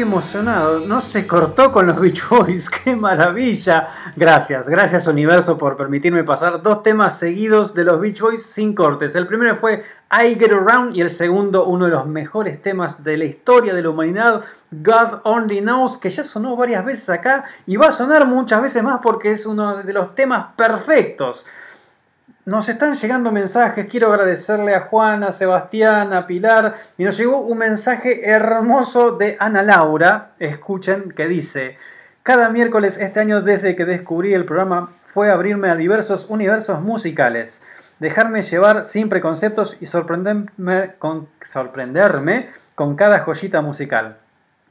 emocionado. 0.00 0.80
No 0.80 1.00
se 1.00 1.26
cortó 1.26 1.72
con 1.72 1.86
los 1.86 1.98
Beach 1.98 2.28
Boys. 2.28 2.70
¡Qué 2.84 2.96
maravilla! 2.96 3.88
Gracias, 4.16 4.68
gracias 4.68 5.06
Universo 5.06 5.56
por 5.58 5.76
permitirme 5.76 6.24
pasar 6.24 6.62
dos 6.62 6.82
temas 6.82 7.18
seguidos 7.18 7.74
de 7.74 7.84
los 7.84 8.00
Beach 8.00 8.20
Boys 8.20 8.44
sin 8.44 8.74
cortes. 8.74 9.14
El 9.14 9.26
primero 9.26 9.56
fue 9.56 9.84
I 10.10 10.34
Get 10.34 10.52
Around 10.52 10.96
y 10.96 11.00
el 11.00 11.10
segundo, 11.10 11.66
uno 11.66 11.86
de 11.86 11.92
los 11.92 12.06
mejores 12.06 12.62
temas 12.62 13.02
de 13.02 13.16
la 13.16 13.24
historia 13.24 13.74
de 13.74 13.82
la 13.82 13.90
humanidad, 13.90 14.44
God 14.70 15.20
Only 15.24 15.60
Knows, 15.60 15.98
que 15.98 16.10
ya 16.10 16.24
sonó 16.24 16.56
varias 16.56 16.84
veces 16.84 17.08
acá 17.10 17.44
y 17.66 17.76
va 17.76 17.86
a 17.86 17.92
sonar 17.92 18.26
muchas 18.26 18.62
veces 18.62 18.82
más 18.82 19.00
porque 19.02 19.32
es 19.32 19.46
uno 19.46 19.82
de 19.82 19.92
los 19.92 20.14
temas 20.14 20.46
perfectos. 20.56 21.46
Nos 22.46 22.68
están 22.68 22.94
llegando 22.94 23.32
mensajes, 23.32 23.88
quiero 23.90 24.12
agradecerle 24.12 24.76
a 24.76 24.82
Juana, 24.82 25.30
a 25.30 25.32
Sebastián, 25.32 26.12
a 26.12 26.28
Pilar, 26.28 26.76
y 26.96 27.02
nos 27.02 27.18
llegó 27.18 27.40
un 27.40 27.58
mensaje 27.58 28.30
hermoso 28.30 29.10
de 29.16 29.36
Ana 29.40 29.64
Laura, 29.64 30.30
escuchen, 30.38 31.10
que 31.10 31.26
dice, 31.26 31.76
cada 32.22 32.48
miércoles 32.50 32.98
este 32.98 33.18
año 33.18 33.42
desde 33.42 33.74
que 33.74 33.84
descubrí 33.84 34.32
el 34.32 34.44
programa 34.44 34.92
fue 35.08 35.28
abrirme 35.28 35.70
a 35.70 35.74
diversos 35.74 36.26
universos 36.30 36.80
musicales, 36.82 37.64
dejarme 37.98 38.44
llevar 38.44 38.84
sin 38.84 39.08
preconceptos 39.08 39.76
y 39.80 39.86
sorprenderme 39.86 40.92
con, 41.00 41.28
sorprenderme 41.42 42.50
con 42.76 42.94
cada 42.94 43.18
joyita 43.18 43.60
musical. 43.60 44.18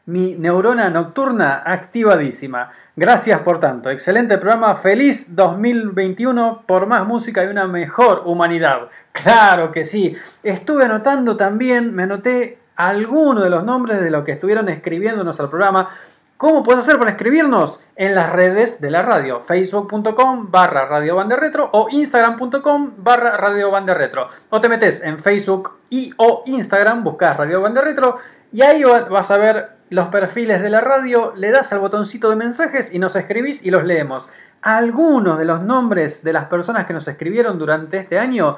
Mi 0.05 0.35
neurona 0.35 0.89
nocturna 0.89 1.61
activadísima. 1.65 2.71
Gracias 2.97 3.39
por 3.41 3.59
tanto. 3.59 3.89
Excelente 3.89 4.37
programa. 4.37 4.75
Feliz 4.77 5.35
2021 5.35 6.63
por 6.65 6.87
más 6.87 7.05
música 7.05 7.43
y 7.43 7.47
una 7.47 7.67
mejor 7.67 8.21
humanidad. 8.25 8.87
Claro 9.11 9.71
que 9.71 9.83
sí. 9.83 10.15
Estuve 10.43 10.85
anotando 10.85 11.35
también, 11.35 11.93
me 11.93 12.03
anoté 12.03 12.57
algunos 12.77 13.43
de 13.43 13.49
los 13.49 13.63
nombres 13.63 13.99
de 14.01 14.09
los 14.11 14.23
que 14.23 14.31
estuvieron 14.33 14.69
escribiéndonos 14.69 15.39
al 15.39 15.49
programa. 15.49 15.89
¿Cómo 16.37 16.63
puedes 16.63 16.81
hacer 16.81 16.97
para 16.97 17.11
escribirnos? 17.11 17.81
En 17.95 18.13
las 18.13 18.29
redes 18.31 18.81
de 18.81 18.91
la 18.91 19.01
radio, 19.01 19.41
facebook.com 19.41 20.51
barra 20.51 20.85
Radio 20.85 21.21
Retro 21.37 21.69
o 21.71 21.87
instagram.com 21.89 22.91
barra 22.97 23.37
Radio 23.37 23.71
Retro. 23.93 24.27
O 24.49 24.59
te 24.59 24.67
metes 24.67 25.01
en 25.01 25.17
Facebook 25.19 25.77
y 25.89 26.11
o 26.17 26.43
Instagram, 26.45 27.03
buscas 27.05 27.37
Radio 27.37 27.65
Retro 27.81 28.17
y 28.51 28.61
ahí 28.61 28.83
va- 28.83 29.01
vas 29.05 29.31
a 29.31 29.37
ver 29.37 29.74
los 29.89 30.07
perfiles 30.07 30.61
de 30.61 30.69
la 30.69 30.81
radio, 30.81 31.33
le 31.35 31.51
das 31.51 31.71
al 31.73 31.79
botoncito 31.79 32.29
de 32.29 32.35
mensajes 32.35 32.93
y 32.93 32.99
nos 32.99 33.15
escribís 33.15 33.63
y 33.63 33.69
los 33.69 33.83
leemos. 33.83 34.27
Algunos 34.61 35.37
de 35.37 35.45
los 35.45 35.61
nombres 35.61 36.23
de 36.23 36.33
las 36.33 36.45
personas 36.45 36.85
que 36.85 36.93
nos 36.93 37.07
escribieron 37.07 37.59
durante 37.59 37.97
este 37.97 38.17
año 38.17 38.57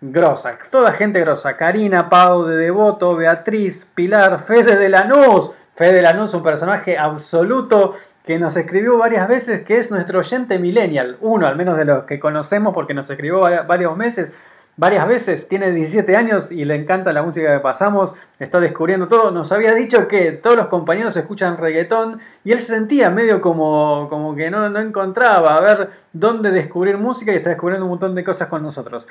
grosa, 0.00 0.56
toda 0.70 0.92
gente 0.92 1.20
grosa. 1.20 1.56
Karina, 1.56 2.08
Pau 2.08 2.44
de 2.44 2.56
Devoto, 2.56 3.16
Beatriz, 3.16 3.88
Pilar, 3.94 4.40
Fede 4.40 4.76
de 4.76 4.88
Lanús. 4.88 5.52
Fede 5.74 5.94
de 5.94 6.02
Lanús, 6.02 6.34
un 6.34 6.42
personaje 6.42 6.98
absoluto 6.98 7.94
que 8.24 8.38
nos 8.38 8.56
escribió 8.56 8.98
varias 8.98 9.26
veces, 9.26 9.62
que 9.62 9.78
es 9.78 9.90
nuestro 9.90 10.20
oyente 10.20 10.58
millennial. 10.60 11.16
Uno, 11.20 11.46
al 11.48 11.56
menos 11.56 11.76
de 11.76 11.86
los 11.86 12.04
que 12.04 12.20
conocemos, 12.20 12.72
porque 12.72 12.94
nos 12.94 13.10
escribió 13.10 13.40
vari- 13.40 13.66
varios 13.66 13.96
meses. 13.96 14.32
Varias 14.76 15.06
veces, 15.06 15.48
tiene 15.48 15.70
17 15.70 16.16
años 16.16 16.50
y 16.50 16.64
le 16.64 16.74
encanta 16.74 17.12
la 17.12 17.22
música 17.22 17.52
que 17.52 17.60
pasamos, 17.60 18.14
está 18.38 18.58
descubriendo 18.58 19.06
todo. 19.06 19.30
Nos 19.30 19.52
había 19.52 19.74
dicho 19.74 20.08
que 20.08 20.32
todos 20.32 20.56
los 20.56 20.68
compañeros 20.68 21.14
escuchan 21.14 21.58
reggaetón 21.58 22.20
y 22.42 22.52
él 22.52 22.58
se 22.58 22.74
sentía 22.74 23.10
medio 23.10 23.42
como, 23.42 24.08
como 24.08 24.34
que 24.34 24.50
no, 24.50 24.70
no 24.70 24.80
encontraba 24.80 25.56
a 25.56 25.60
ver 25.60 25.90
dónde 26.14 26.50
descubrir 26.50 26.96
música 26.96 27.32
y 27.32 27.36
está 27.36 27.50
descubriendo 27.50 27.84
un 27.84 27.90
montón 27.90 28.14
de 28.14 28.24
cosas 28.24 28.48
con 28.48 28.62
nosotros. 28.62 29.06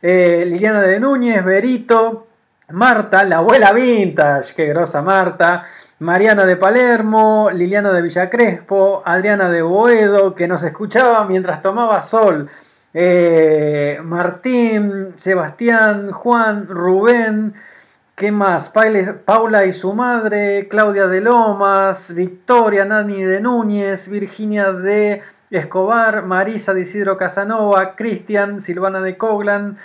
Eh, 0.00 0.44
Liliana 0.46 0.80
de 0.80 0.98
Núñez, 0.98 1.44
Berito, 1.44 2.26
Marta, 2.70 3.22
la 3.24 3.36
abuela 3.36 3.72
vintage, 3.72 4.54
qué 4.54 4.66
grosa 4.66 5.02
Marta, 5.02 5.64
Mariana 5.98 6.46
de 6.46 6.56
Palermo, 6.56 7.50
Liliana 7.52 7.92
de 7.92 8.02
Villa 8.02 8.30
Crespo, 8.30 9.02
Adriana 9.04 9.50
de 9.50 9.60
Boedo, 9.60 10.34
que 10.34 10.48
nos 10.48 10.62
escuchaba 10.62 11.24
mientras 11.26 11.60
tomaba 11.60 12.02
sol, 12.02 12.48
eh, 12.94 14.00
Martín, 14.02 15.12
Sebastián, 15.16 16.12
Juan, 16.12 16.66
Rubén, 16.68 17.54
¿Qué 18.14 18.30
más? 18.30 18.72
Paula 19.24 19.64
y 19.64 19.72
su 19.72 19.94
madre, 19.94 20.68
Claudia 20.68 21.08
de 21.08 21.20
Lomas, 21.20 22.14
Victoria 22.14 22.84
Nani 22.84 23.24
de 23.24 23.40
Núñez, 23.40 24.08
Virginia 24.08 24.70
de 24.70 25.22
Escobar, 25.50 26.22
Marisa 26.24 26.72
de 26.74 26.82
Isidro 26.82 27.16
Casanova, 27.16 27.96
Cristian, 27.96 28.60
Silvana 28.60 29.00
de 29.00 29.16
Coglan 29.16 29.78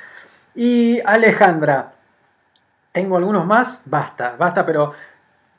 y 0.53 0.99
Alejandra. 1.05 1.93
¿Tengo 2.91 3.18
algunos 3.18 3.45
más? 3.45 3.84
Basta, 3.86 4.36
basta, 4.38 4.66
pero 4.66 4.93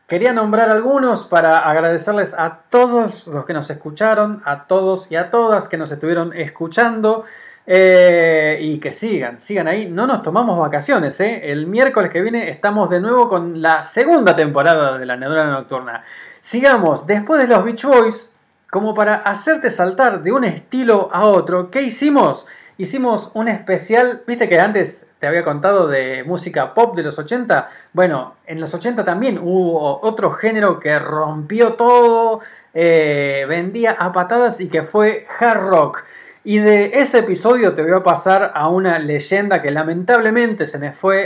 quería 0.09 0.32
nombrar 0.32 0.70
algunos 0.70 1.24
para 1.24 1.59
agradecerles 1.59 2.34
a 2.34 2.62
todos 2.70 3.28
los 3.28 3.44
que 3.44 3.52
nos 3.52 3.70
escucharon, 3.70 4.42
a 4.44 4.64
todos 4.66 5.12
y 5.12 5.16
a 5.16 5.30
todas 5.30 5.68
que 5.68 5.76
nos 5.76 5.92
estuvieron 5.92 6.32
escuchando. 6.32 7.24
eh, 7.70 8.59
y 8.62 8.80
que 8.80 8.92
sigan, 8.92 9.38
sigan 9.38 9.68
ahí. 9.68 9.90
No 9.90 10.06
nos 10.06 10.22
tomamos 10.22 10.59
vacaciones, 10.59 11.20
¿eh? 11.20 11.52
El 11.52 11.66
miércoles 11.66 12.11
que 12.11 12.22
viene 12.22 12.48
estamos 12.48 12.88
de 12.88 12.98
nuevo 12.98 13.28
con 13.28 13.61
la 13.61 13.82
segunda 13.82 14.34
temporada 14.34 14.96
de 14.96 15.04
la 15.04 15.16
Neurona 15.16 15.50
Nocturna. 15.50 16.02
Sigamos, 16.40 17.06
después 17.06 17.42
de 17.42 17.48
los 17.48 17.62
Beach 17.62 17.84
Boys, 17.84 18.30
como 18.70 18.94
para 18.94 19.16
hacerte 19.16 19.70
saltar 19.70 20.22
de 20.22 20.32
un 20.32 20.44
estilo 20.44 21.11
a 21.12 21.26
otro, 21.26 21.70
¿qué 21.70 21.82
hicimos? 21.82 22.46
Hicimos 22.78 23.32
un 23.34 23.48
especial, 23.48 24.22
viste 24.26 24.48
que 24.48 24.61
antes 24.61 25.06
te 25.18 25.26
había 25.26 25.44
contado 25.44 25.88
de 25.88 26.22
música 26.24 26.74
pop 26.74 26.96
de 26.96 27.02
los 27.02 27.18
80. 27.18 27.68
Bueno, 27.92 28.36
en 28.46 28.60
los 28.60 28.72
80 28.74 29.04
también 29.04 29.38
hubo 29.38 30.00
otro 30.02 30.30
género 30.30 30.78
que 30.78 30.98
rompió 30.98 31.74
todo, 31.74 32.40
eh, 32.74 33.44
vendía 33.48 33.93
a 33.93 34.12
patadas 34.12 34.60
y 34.60 34.68
que 34.68 34.82
fue 34.82 35.26
hard 35.40 35.60
rock. 35.60 36.05
Y 36.44 36.59
de 36.59 36.93
ese 36.94 37.18
episodio 37.18 37.74
te 37.74 37.82
voy 37.82 37.93
a 37.93 38.02
pasar 38.02 38.52
a 38.55 38.68
una 38.68 38.98
leyenda 38.98 39.60
que 39.60 39.70
lamentablemente 39.70 40.66
se 40.66 40.78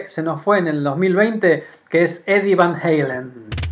se 0.09 0.23
nos 0.23 0.43
fue 0.43 0.59
en 0.59 0.69
el 0.69 0.83
2020, 0.83 1.65
que 1.89 2.03
es 2.03 2.25
Eddie 2.27 2.57
Van 2.57 2.81
Halen. 2.83 3.72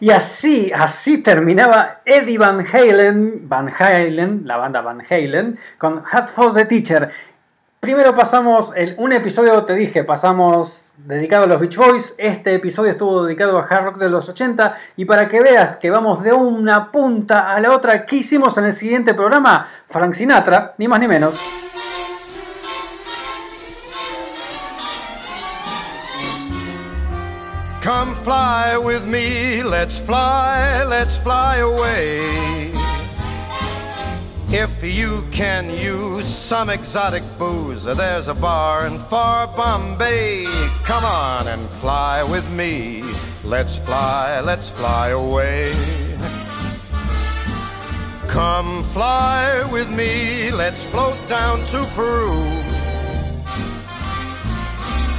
Y 0.00 0.10
así, 0.10 0.72
así 0.74 1.18
terminaba 1.22 2.00
Eddie 2.06 2.38
Van 2.38 2.64
Halen, 2.66 3.48
Van 3.48 3.70
Halen, 3.78 4.42
la 4.46 4.56
banda 4.56 4.80
Van 4.80 5.02
Halen, 5.08 5.58
con 5.76 6.02
Hat 6.10 6.28
for 6.28 6.54
the 6.54 6.64
Teacher. 6.64 7.10
Primero 7.80 8.14
pasamos 8.14 8.72
el- 8.76 8.94
un 8.98 9.12
episodio, 9.12 9.62
te 9.64 9.74
dije, 9.74 10.04
pasamos 10.04 10.90
dedicado 10.98 11.44
a 11.44 11.46
los 11.46 11.60
Beach 11.60 11.76
Boys. 11.76 12.14
Este 12.18 12.54
episodio 12.54 12.92
estuvo 12.92 13.24
dedicado 13.24 13.58
a 13.58 13.62
hard 13.66 13.84
rock 13.84 13.96
de 13.98 14.08
los 14.10 14.28
80. 14.28 14.76
Y 14.96 15.04
para 15.06 15.28
que 15.28 15.40
veas 15.40 15.76
que 15.76 15.90
vamos 15.90 16.22
de 16.22 16.32
una 16.32 16.90
punta 16.92 17.54
a 17.54 17.60
la 17.60 17.72
otra, 17.72 18.04
¿qué 18.04 18.16
hicimos 18.16 18.56
en 18.58 18.66
el 18.66 18.72
siguiente 18.74 19.14
programa? 19.14 19.66
Frank 19.88 20.12
Sinatra, 20.14 20.74
ni 20.78 20.88
más 20.88 21.00
ni 21.00 21.08
menos. 21.08 21.40
Come 27.80 28.14
fly 28.14 28.76
with 28.76 29.06
me, 29.08 29.62
let's 29.62 29.98
fly, 29.98 30.84
let's 30.84 31.16
fly 31.16 31.56
away. 31.56 32.20
If 34.48 34.84
you 34.84 35.24
can 35.30 35.70
use 35.70 36.26
some 36.26 36.68
exotic 36.68 37.22
booze, 37.38 37.84
there's 37.84 38.28
a 38.28 38.34
bar 38.34 38.86
in 38.86 38.98
far 38.98 39.46
Bombay. 39.46 40.44
Come 40.84 41.04
on 41.04 41.48
and 41.48 41.66
fly 41.70 42.22
with 42.22 42.46
me. 42.52 43.02
Let's 43.44 43.76
fly, 43.76 44.40
let's 44.40 44.68
fly 44.68 45.08
away. 45.08 45.72
Come 48.28 48.82
fly 48.84 49.66
with 49.72 49.90
me, 49.90 50.50
let's 50.52 50.84
float 50.84 51.16
down 51.30 51.64
to 51.68 51.84
Peru. 51.94 52.59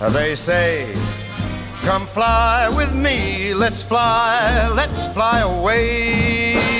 Uh, 0.00 0.08
they 0.08 0.34
say, 0.34 0.94
Come 1.82 2.06
fly 2.06 2.72
with 2.74 2.94
me, 2.94 3.52
let's 3.52 3.82
fly, 3.82 4.70
let's 4.74 5.08
fly 5.08 5.40
away. 5.40 6.79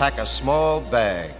Pack 0.00 0.18
a 0.20 0.24
small 0.24 0.82
bag. 0.90 1.34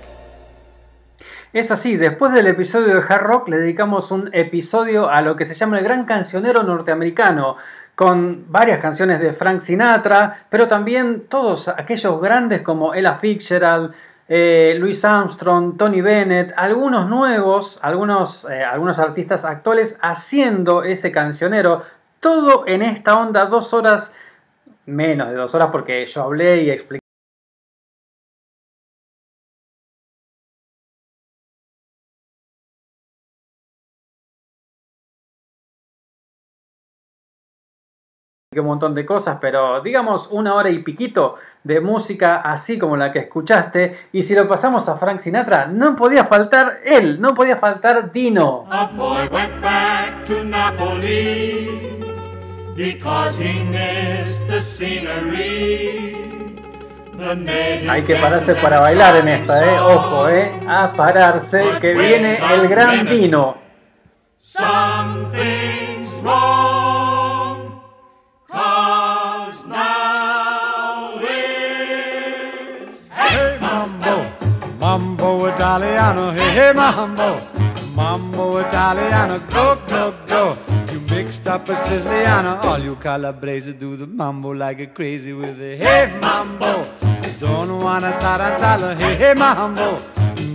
Es 1.50 1.70
así, 1.70 1.96
después 1.96 2.34
del 2.34 2.46
episodio 2.46 2.94
de 2.94 3.00
Hard 3.08 3.22
Rock 3.22 3.48
le 3.48 3.56
dedicamos 3.56 4.10
un 4.10 4.28
episodio 4.34 5.08
a 5.08 5.22
lo 5.22 5.34
que 5.34 5.46
se 5.46 5.54
llama 5.54 5.78
el 5.78 5.84
Gran 5.84 6.04
Cancionero 6.04 6.62
Norteamericano, 6.62 7.56
con 7.94 8.52
varias 8.52 8.78
canciones 8.80 9.18
de 9.18 9.32
Frank 9.32 9.62
Sinatra, 9.62 10.44
pero 10.50 10.68
también 10.68 11.24
todos 11.26 11.68
aquellos 11.68 12.20
grandes 12.20 12.60
como 12.60 12.92
Ella 12.92 13.14
Fitzgerald, 13.14 13.94
eh, 14.28 14.76
Louis 14.78 15.02
Armstrong, 15.06 15.78
Tony 15.78 16.02
Bennett, 16.02 16.52
algunos 16.54 17.08
nuevos, 17.08 17.78
algunos, 17.80 18.44
eh, 18.44 18.62
algunos 18.62 18.98
artistas 18.98 19.46
actuales 19.46 19.98
haciendo 20.02 20.82
ese 20.82 21.10
cancionero, 21.10 21.82
todo 22.20 22.64
en 22.66 22.82
esta 22.82 23.18
onda, 23.18 23.46
dos 23.46 23.72
horas, 23.72 24.12
menos 24.84 25.30
de 25.30 25.36
dos 25.36 25.54
horas 25.54 25.70
porque 25.72 26.04
yo 26.04 26.24
hablé 26.24 26.64
y 26.64 26.70
expliqué. 26.70 26.99
Un 38.58 38.66
montón 38.66 38.96
de 38.96 39.06
cosas, 39.06 39.38
pero 39.40 39.80
digamos 39.80 40.26
una 40.32 40.54
hora 40.54 40.70
y 40.70 40.80
piquito 40.80 41.36
de 41.62 41.80
música 41.80 42.40
así 42.40 42.80
como 42.80 42.96
la 42.96 43.12
que 43.12 43.20
escuchaste. 43.20 44.08
Y 44.10 44.24
si 44.24 44.34
lo 44.34 44.48
pasamos 44.48 44.88
a 44.88 44.96
Frank 44.96 45.20
Sinatra, 45.20 45.66
no 45.66 45.94
podía 45.94 46.24
faltar 46.24 46.80
él, 46.84 47.20
no 47.20 47.32
podía 47.32 47.58
faltar 47.58 48.10
Dino. 48.10 48.66
A 48.68 48.86
boy 48.86 49.28
went 49.30 49.62
back 49.62 50.24
to 50.26 50.42
Napoli 50.42 52.00
because 52.74 53.40
he 53.40 53.62
missed 53.62 54.48
the 54.48 54.60
scenery. 54.60 56.16
The 57.16 57.36
native 57.36 57.88
Hay 57.88 58.02
que 58.02 58.16
pararse 58.16 58.56
para 58.56 58.80
bailar 58.80 59.14
en 59.14 59.28
esta, 59.28 59.64
eh. 59.64 59.78
Ojo, 59.78 60.28
eh. 60.28 60.50
A 60.66 60.88
pararse, 60.88 61.62
que 61.80 61.94
viene 61.94 62.40
el 62.52 62.66
gran 62.66 63.06
Dino. 63.06 63.58
Something's 64.38 66.12
wrong, 66.24 66.99
Italiano, 75.70 76.32
hey 76.32 76.50
hey 76.50 76.72
mambo, 76.72 77.40
mambo 77.94 78.58
Italiano, 78.58 79.38
go 79.50 79.78
go 79.86 80.12
go. 80.26 80.56
You 80.92 80.98
mixed 81.14 81.46
up 81.46 81.68
a 81.68 81.76
Siciliano, 81.76 82.58
all 82.64 82.80
you 82.80 82.96
Calabrese 82.96 83.72
do 83.74 83.94
the 83.94 84.04
mambo 84.04 84.50
like 84.50 84.80
a 84.80 84.88
crazy 84.88 85.32
with 85.32 85.62
a 85.62 85.76
hey 85.76 86.12
mambo. 86.20 86.84
Don't 87.38 87.80
wanna 87.84 88.10
tarantella, 88.18 88.98
hey 88.98 89.14
hey 89.14 89.34
mambo, 89.34 90.02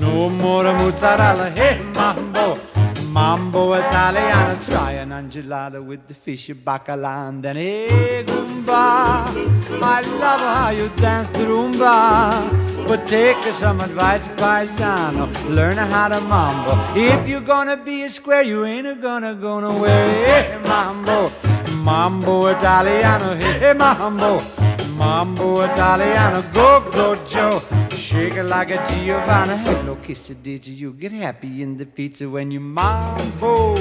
no 0.02 0.28
more 0.28 0.66
a 0.66 0.74
mozzarella, 0.74 1.50
hey 1.52 1.82
mambo. 1.94 2.75
Mambo 3.16 3.74
Italiano, 3.76 4.58
try 4.68 4.92
an 5.00 5.12
angelada 5.12 5.82
with 5.82 6.06
the 6.06 6.14
fish 6.14 6.50
bacala 6.50 7.30
and 7.30 7.42
then 7.42 7.56
hey 7.56 8.26
Goomba. 8.28 9.26
I 9.82 10.02
love 10.20 10.42
how 10.42 10.70
you 10.72 10.90
dance 10.98 11.30
the 11.30 11.46
rumba. 11.46 12.44
But 12.86 13.08
take 13.08 13.42
some 13.54 13.80
advice, 13.80 14.28
paisano. 14.28 15.32
Learn 15.50 15.78
how 15.78 16.10
to 16.10 16.20
mambo. 16.20 16.74
If 16.94 17.26
you're 17.30 17.40
gonna 17.40 17.78
be 17.78 18.04
a 18.04 18.10
square, 18.10 18.42
you 18.44 18.66
ain't 18.66 19.02
gonna 19.02 19.34
go 19.34 19.62
nowhere. 19.62 20.26
Hey, 20.26 20.60
mambo, 20.68 21.32
mambo 21.86 22.48
Italiano. 22.48 23.34
Hey, 23.38 23.72
mambo, 23.74 24.42
mambo 24.98 25.64
Italiano. 25.64 26.44
Go, 26.54 26.84
go, 26.92 27.16
Joe. 27.26 27.62
Shake 28.06 28.36
it 28.36 28.44
like 28.44 28.70
a 28.70 28.78
Giovanna. 28.86 29.58
Hello, 29.58 29.98
did 30.44 30.68
you? 30.68 30.94
Get 30.94 31.12
happy 31.12 31.64
in 31.64 31.76
the 31.76 31.88
pizza 31.88 32.30
when 32.30 32.52
you 32.52 32.60
mambo 32.60 33.74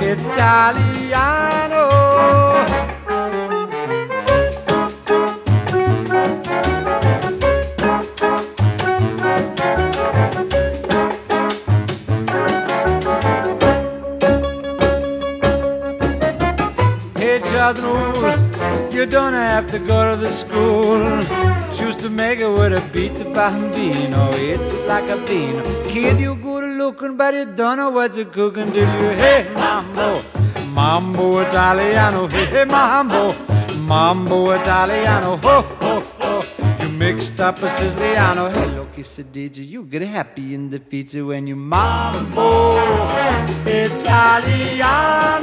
Italiano. 0.00 1.88
Hey, 17.18 17.40
Chadru, 17.40 18.43
you 18.94 19.06
don't 19.06 19.32
have 19.32 19.66
to 19.72 19.78
go 19.78 20.10
to 20.10 20.16
the 20.20 20.28
school. 20.28 21.00
Choose 21.74 21.96
to 21.96 22.08
make 22.08 22.38
it 22.38 22.48
with 22.48 22.72
a 22.72 22.80
beat 22.92 23.14
the 23.18 23.24
bambino. 23.34 24.30
It's 24.34 24.72
like 24.86 25.10
a 25.10 25.16
bean. 25.26 25.62
Kid, 25.88 26.20
you 26.20 26.36
good 26.36 26.64
looking, 26.78 27.16
but 27.16 27.34
you 27.34 27.44
don't 27.44 27.78
know 27.78 27.90
what 27.90 28.16
you're 28.16 28.26
cooking 28.26 28.70
till 28.72 28.88
you 29.02 29.10
hey 29.18 29.46
mambo, 29.54 30.14
mambo 30.72 31.40
Italiano. 31.40 32.28
Hey, 32.28 32.64
mambo, 32.64 33.34
mambo 33.88 34.52
Italiano. 34.52 35.36
Ho 35.38 35.62
ho 35.82 36.00
ho. 36.20 36.40
You 36.80 36.88
mixed 36.90 37.40
up 37.40 37.58
a 37.58 37.68
Siciliano. 37.68 38.48
Hello, 38.52 38.86
you? 38.94 39.62
You 39.64 39.82
get 39.84 40.02
happy 40.02 40.54
in 40.54 40.70
the 40.70 40.78
pizza 40.78 41.24
when 41.24 41.46
you 41.48 41.56
mambo 41.56 42.70
Italiano. 43.66 45.34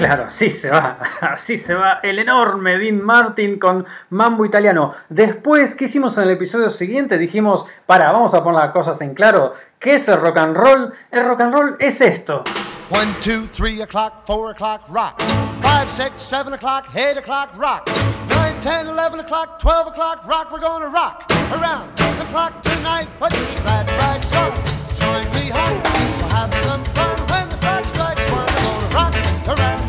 Claro, 0.00 0.24
así 0.28 0.50
se 0.50 0.70
va, 0.70 0.98
así 1.20 1.58
se 1.58 1.74
va 1.74 2.00
el 2.02 2.18
enorme 2.18 2.78
Dean 2.78 3.02
Martin 3.02 3.58
con 3.58 3.86
Mambo 4.08 4.46
Italiano. 4.46 4.94
Después, 5.10 5.74
¿qué 5.74 5.84
hicimos 5.84 6.16
en 6.16 6.24
el 6.24 6.30
episodio 6.30 6.70
siguiente? 6.70 7.18
Dijimos, 7.18 7.66
para, 7.84 8.10
vamos 8.10 8.32
a 8.32 8.42
poner 8.42 8.62
las 8.62 8.72
cosas 8.72 9.00
en 9.02 9.14
claro. 9.14 9.54
¿Qué 9.78 9.96
es 9.96 10.08
el 10.08 10.18
rock 10.18 10.38
and 10.38 10.56
roll? 10.56 10.94
El 11.10 11.26
rock 11.26 11.40
and 11.42 11.54
roll 11.54 11.76
es 11.78 12.00
esto. 12.00 12.44
One, 12.90 13.14
two, 13.20 13.46
three 13.46 13.82
o'clock, 13.82 14.26
four 14.26 14.50
o'clock, 14.50 14.88
rock. 14.88 15.20
Five, 15.62 15.90
six, 15.90 16.22
seven 16.22 16.54
o'clock, 16.54 16.88
eight 16.96 17.18
o'clock, 17.18 17.56
rock. 17.56 17.86
Nine, 18.30 18.58
ten, 18.60 18.88
eleven 18.88 19.20
o'clock, 19.20 19.60
twelve 19.60 19.86
o'clock, 19.86 20.26
rock. 20.26 20.50
We're 20.50 20.60
gonna 20.60 20.88
rock 20.88 21.30
around 21.52 21.94
the 21.96 22.24
clock 22.30 22.62
tonight. 22.62 23.06
Put 23.18 23.32
your 23.32 23.64
glad 23.64 23.86
rags 23.92 24.34
on. 24.34 24.52
Join 24.96 25.24
me 25.34 25.50
home. 25.50 25.82
We'll 26.18 26.30
have 26.30 26.54
some 26.64 26.84
fun 26.96 27.16
when 27.28 27.48
the 27.50 27.56
clock 27.56 27.84
strikes 27.84 28.30
one. 28.32 28.46
We're 28.46 28.62
gonna 28.62 28.94
rock 28.96 29.58
around 29.58 29.79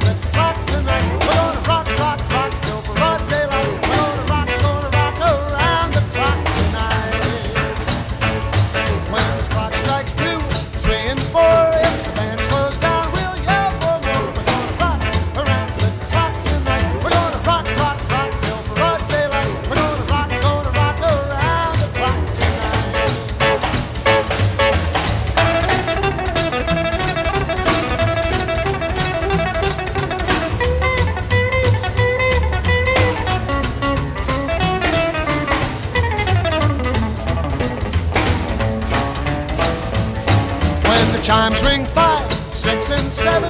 six, 42.61 42.91
and 42.91 43.11
seven, 43.11 43.49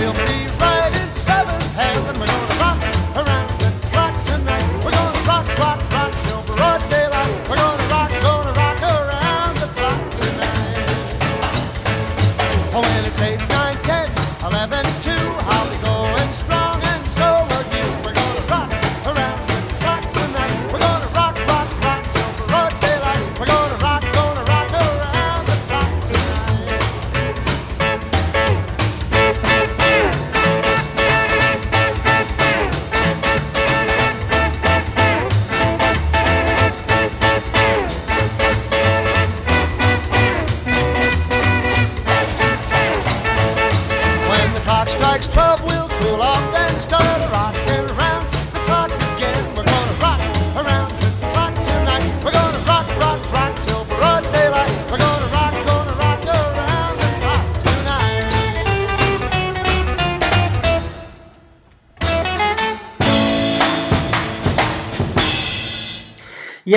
we'll 0.00 0.12
be 0.26 0.52
right 0.58 0.90
in 0.92 1.14
seventh 1.14 1.62
heaven. 1.76 2.47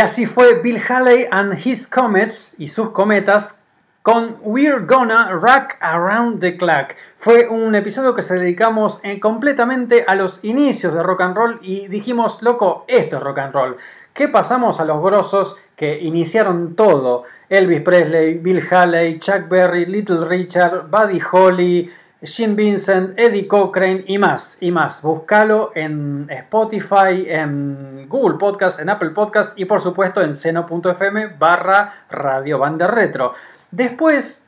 Así 0.02 0.26
fue 0.26 0.62
Bill 0.62 0.82
Haley 0.82 1.28
and 1.32 1.66
His 1.66 1.88
Comets 1.88 2.56
y 2.58 2.68
sus 2.68 2.90
cometas 2.90 3.62
con 4.02 4.38
We're 4.42 4.86
Gonna 4.86 5.32
Rock 5.32 5.76
Around 5.80 6.42
the 6.42 6.58
Clock. 6.58 6.96
Fue 7.18 7.48
un 7.48 7.76
episodio 7.76 8.16
que 8.16 8.24
se 8.24 8.40
dedicamos 8.40 9.00
eh, 9.04 9.20
completamente 9.20 10.04
a 10.08 10.16
los 10.16 10.44
inicios 10.44 10.94
de 10.94 11.04
rock 11.04 11.22
and 11.22 11.36
roll 11.36 11.60
y 11.62 11.88
dijimos, 11.88 12.42
loco, 12.42 12.84
esto 12.88 13.18
es 13.18 13.24
rock 13.24 13.38
and 13.38 13.54
roll. 13.54 13.78
¿Qué 14.14 14.28
pasamos 14.28 14.80
a 14.80 14.86
los 14.86 15.02
grosos? 15.02 15.58
que 15.82 15.98
iniciaron 16.00 16.76
todo. 16.76 17.24
Elvis 17.50 17.82
Presley, 17.82 18.36
Bill 18.36 18.62
Haley, 18.70 19.18
Chuck 19.18 19.50
Berry, 19.50 19.88
Little 19.88 20.26
Richard, 20.26 20.92
Buddy 20.92 21.20
Holly, 21.20 21.90
Gene 22.24 22.54
Vincent, 22.54 23.18
Eddie 23.18 23.48
Cochrane 23.48 24.04
y 24.06 24.20
más, 24.20 24.58
y 24.60 24.72
más. 24.72 25.02
Búscalo 25.02 25.72
en 25.74 26.28
Spotify, 26.30 27.26
en 27.28 28.08
Google 28.08 28.38
Podcast, 28.38 28.80
en 28.80 28.90
Apple 28.92 29.10
Podcast 29.10 29.58
y 29.58 29.66
por 29.66 29.82
supuesto 29.82 30.22
en 30.22 30.36
seno.fm 30.36 31.36
barra 31.40 32.06
Radio 32.12 32.60
Banda 32.60 32.86
Retro. 32.86 33.34
Después, 33.72 34.46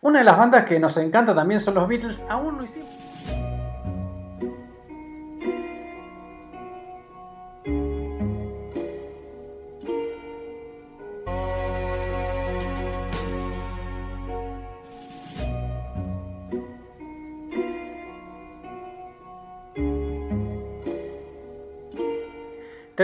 una 0.00 0.18
de 0.18 0.24
las 0.24 0.36
bandas 0.36 0.64
que 0.64 0.80
nos 0.80 0.96
encanta 0.96 1.32
también 1.32 1.60
son 1.60 1.74
los 1.74 1.86
Beatles. 1.86 2.24
Aún 2.28 2.56
no 2.56 2.64
hicimos... 2.64 3.01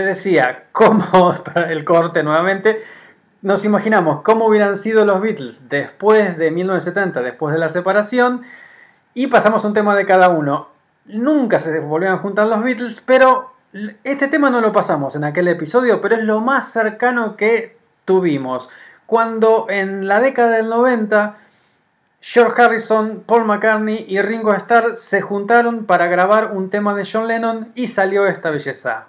Decía, 0.05 0.65
cómo, 0.71 1.35
el 1.55 1.85
corte 1.85 2.23
nuevamente, 2.23 2.83
nos 3.41 3.63
imaginamos 3.65 4.21
cómo 4.21 4.47
hubieran 4.47 4.77
sido 4.77 5.05
los 5.05 5.21
Beatles 5.21 5.69
después 5.69 6.37
de 6.37 6.51
1970, 6.51 7.21
después 7.21 7.53
de 7.53 7.59
la 7.59 7.69
separación, 7.69 8.43
y 9.13 9.27
pasamos 9.27 9.63
un 9.65 9.73
tema 9.73 9.95
de 9.95 10.05
cada 10.05 10.29
uno. 10.29 10.69
Nunca 11.05 11.59
se 11.59 11.79
volvieron 11.79 12.17
a 12.17 12.21
juntar 12.21 12.47
los 12.47 12.63
Beatles, 12.63 13.01
pero 13.05 13.53
este 14.03 14.27
tema 14.27 14.49
no 14.49 14.61
lo 14.61 14.73
pasamos 14.73 15.15
en 15.15 15.23
aquel 15.23 15.47
episodio, 15.47 16.01
pero 16.01 16.15
es 16.15 16.23
lo 16.23 16.41
más 16.41 16.71
cercano 16.71 17.37
que 17.37 17.77
tuvimos. 18.05 18.69
Cuando 19.05 19.67
en 19.69 20.07
la 20.07 20.19
década 20.19 20.57
del 20.57 20.69
90, 20.69 21.37
George 22.21 22.61
Harrison, 22.61 23.23
Paul 23.25 23.45
McCartney 23.45 24.05
y 24.07 24.21
Ringo 24.21 24.53
Starr 24.53 24.97
se 24.97 25.21
juntaron 25.21 25.85
para 25.85 26.07
grabar 26.07 26.51
un 26.51 26.69
tema 26.69 26.93
de 26.93 27.07
John 27.09 27.27
Lennon 27.27 27.71
y 27.75 27.87
salió 27.87 28.27
esta 28.27 28.49
belleza. 28.49 29.05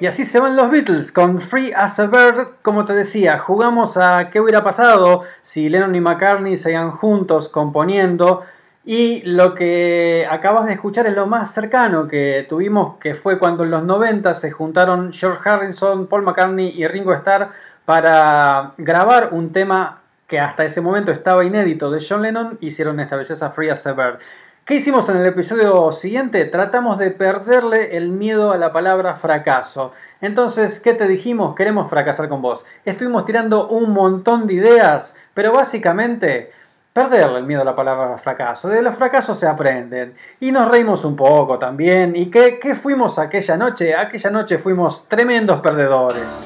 Y 0.00 0.06
así 0.06 0.24
se 0.24 0.40
van 0.40 0.56
los 0.56 0.70
Beatles 0.70 1.12
con 1.12 1.40
Free 1.40 1.74
as 1.76 1.98
a 2.00 2.06
Bird. 2.06 2.48
Como 2.62 2.86
te 2.86 2.94
decía, 2.94 3.38
jugamos 3.38 3.98
a 3.98 4.30
qué 4.30 4.40
hubiera 4.40 4.64
pasado 4.64 5.24
si 5.42 5.68
Lennon 5.68 5.94
y 5.94 6.00
McCartney 6.00 6.56
seguían 6.56 6.92
juntos 6.92 7.50
componiendo. 7.50 8.42
Y 8.82 9.20
lo 9.26 9.52
que 9.52 10.26
acabas 10.30 10.64
de 10.64 10.72
escuchar 10.72 11.06
es 11.06 11.14
lo 11.14 11.26
más 11.26 11.52
cercano 11.52 12.08
que 12.08 12.46
tuvimos, 12.48 12.96
que 12.96 13.14
fue 13.14 13.38
cuando 13.38 13.64
en 13.64 13.72
los 13.72 13.84
90 13.84 14.32
se 14.32 14.50
juntaron 14.50 15.12
George 15.12 15.46
Harrison, 15.46 16.06
Paul 16.06 16.22
McCartney 16.22 16.72
y 16.74 16.86
Ringo 16.86 17.12
Starr 17.12 17.50
para 17.84 18.72
grabar 18.78 19.28
un 19.32 19.52
tema 19.52 20.00
que 20.26 20.40
hasta 20.40 20.64
ese 20.64 20.80
momento 20.80 21.10
estaba 21.10 21.44
inédito 21.44 21.90
de 21.90 22.02
John 22.08 22.22
Lennon. 22.22 22.56
Hicieron 22.62 23.00
esta 23.00 23.16
belleza 23.16 23.50
Free 23.50 23.68
as 23.68 23.86
a 23.86 23.92
Bird. 23.92 24.18
¿Qué 24.64 24.76
hicimos 24.76 25.08
en 25.08 25.16
el 25.16 25.26
episodio 25.26 25.90
siguiente? 25.90 26.44
Tratamos 26.44 26.98
de 26.98 27.10
perderle 27.10 27.96
el 27.96 28.10
miedo 28.10 28.52
a 28.52 28.58
la 28.58 28.72
palabra 28.72 29.16
fracaso. 29.16 29.92
Entonces, 30.20 30.78
¿qué 30.78 30.94
te 30.94 31.08
dijimos? 31.08 31.56
Queremos 31.56 31.90
fracasar 31.90 32.28
con 32.28 32.40
vos. 32.40 32.64
Estuvimos 32.84 33.24
tirando 33.24 33.66
un 33.68 33.90
montón 33.90 34.46
de 34.46 34.54
ideas, 34.54 35.16
pero 35.34 35.52
básicamente 35.52 36.52
perderle 36.92 37.38
el 37.38 37.46
miedo 37.46 37.62
a 37.62 37.64
la 37.64 37.74
palabra 37.74 38.16
fracaso. 38.18 38.68
De 38.68 38.82
los 38.82 38.94
fracasos 38.94 39.38
se 39.38 39.48
aprenden. 39.48 40.14
Y 40.38 40.52
nos 40.52 40.70
reímos 40.70 41.04
un 41.04 41.16
poco 41.16 41.58
también. 41.58 42.14
¿Y 42.14 42.30
qué, 42.30 42.60
qué 42.60 42.76
fuimos 42.76 43.18
aquella 43.18 43.56
noche? 43.56 43.96
Aquella 43.96 44.30
noche 44.30 44.58
fuimos 44.58 45.08
tremendos 45.08 45.60
perdedores. 45.60 46.44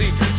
The 0.00 0.29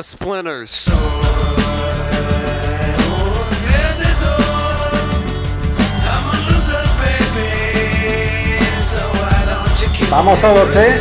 the 0.00 0.04
splinters. 0.04 0.88
Vamos 10.10 10.40
todos, 10.40 10.76
¿eh? 10.76 11.00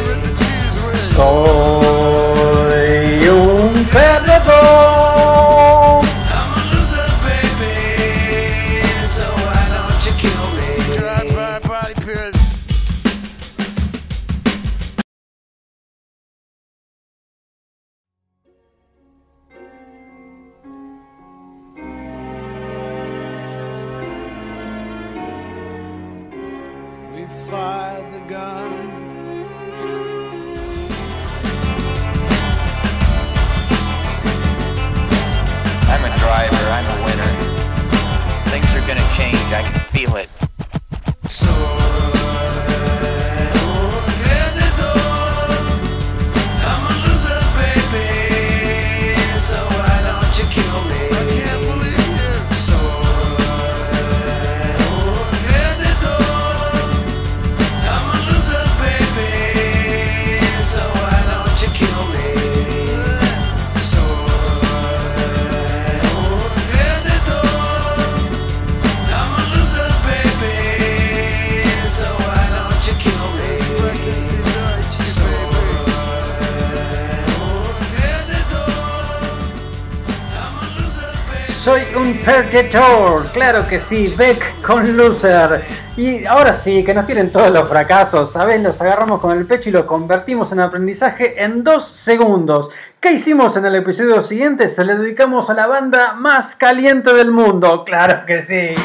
Claro 83.31 83.67
que 83.67 83.79
sí, 83.79 84.13
Beck 84.17 84.61
con 84.61 84.97
Loser. 84.97 85.63
Y 85.95 86.25
ahora 86.25 86.53
sí, 86.53 86.83
que 86.83 86.93
nos 86.93 87.05
tienen 87.05 87.31
todos 87.31 87.51
los 87.51 87.67
fracasos, 87.67 88.31
¿sabes? 88.31 88.61
Los 88.61 88.81
agarramos 88.81 89.19
con 89.19 89.37
el 89.37 89.45
pecho 89.45 89.69
y 89.69 89.71
los 89.71 89.85
convertimos 89.85 90.51
en 90.51 90.61
aprendizaje 90.61 91.43
en 91.43 91.63
dos 91.63 91.87
segundos. 91.87 92.69
¿Qué 92.99 93.11
hicimos 93.11 93.55
en 93.57 93.65
el 93.65 93.75
episodio 93.75 94.21
siguiente? 94.21 94.69
Se 94.69 94.83
le 94.83 94.95
dedicamos 94.95 95.49
a 95.49 95.53
la 95.53 95.67
banda 95.67 96.13
más 96.13 96.55
caliente 96.55 97.13
del 97.13 97.31
mundo, 97.31 97.83
claro 97.85 98.25
que 98.25 98.41
sí. 98.41 98.75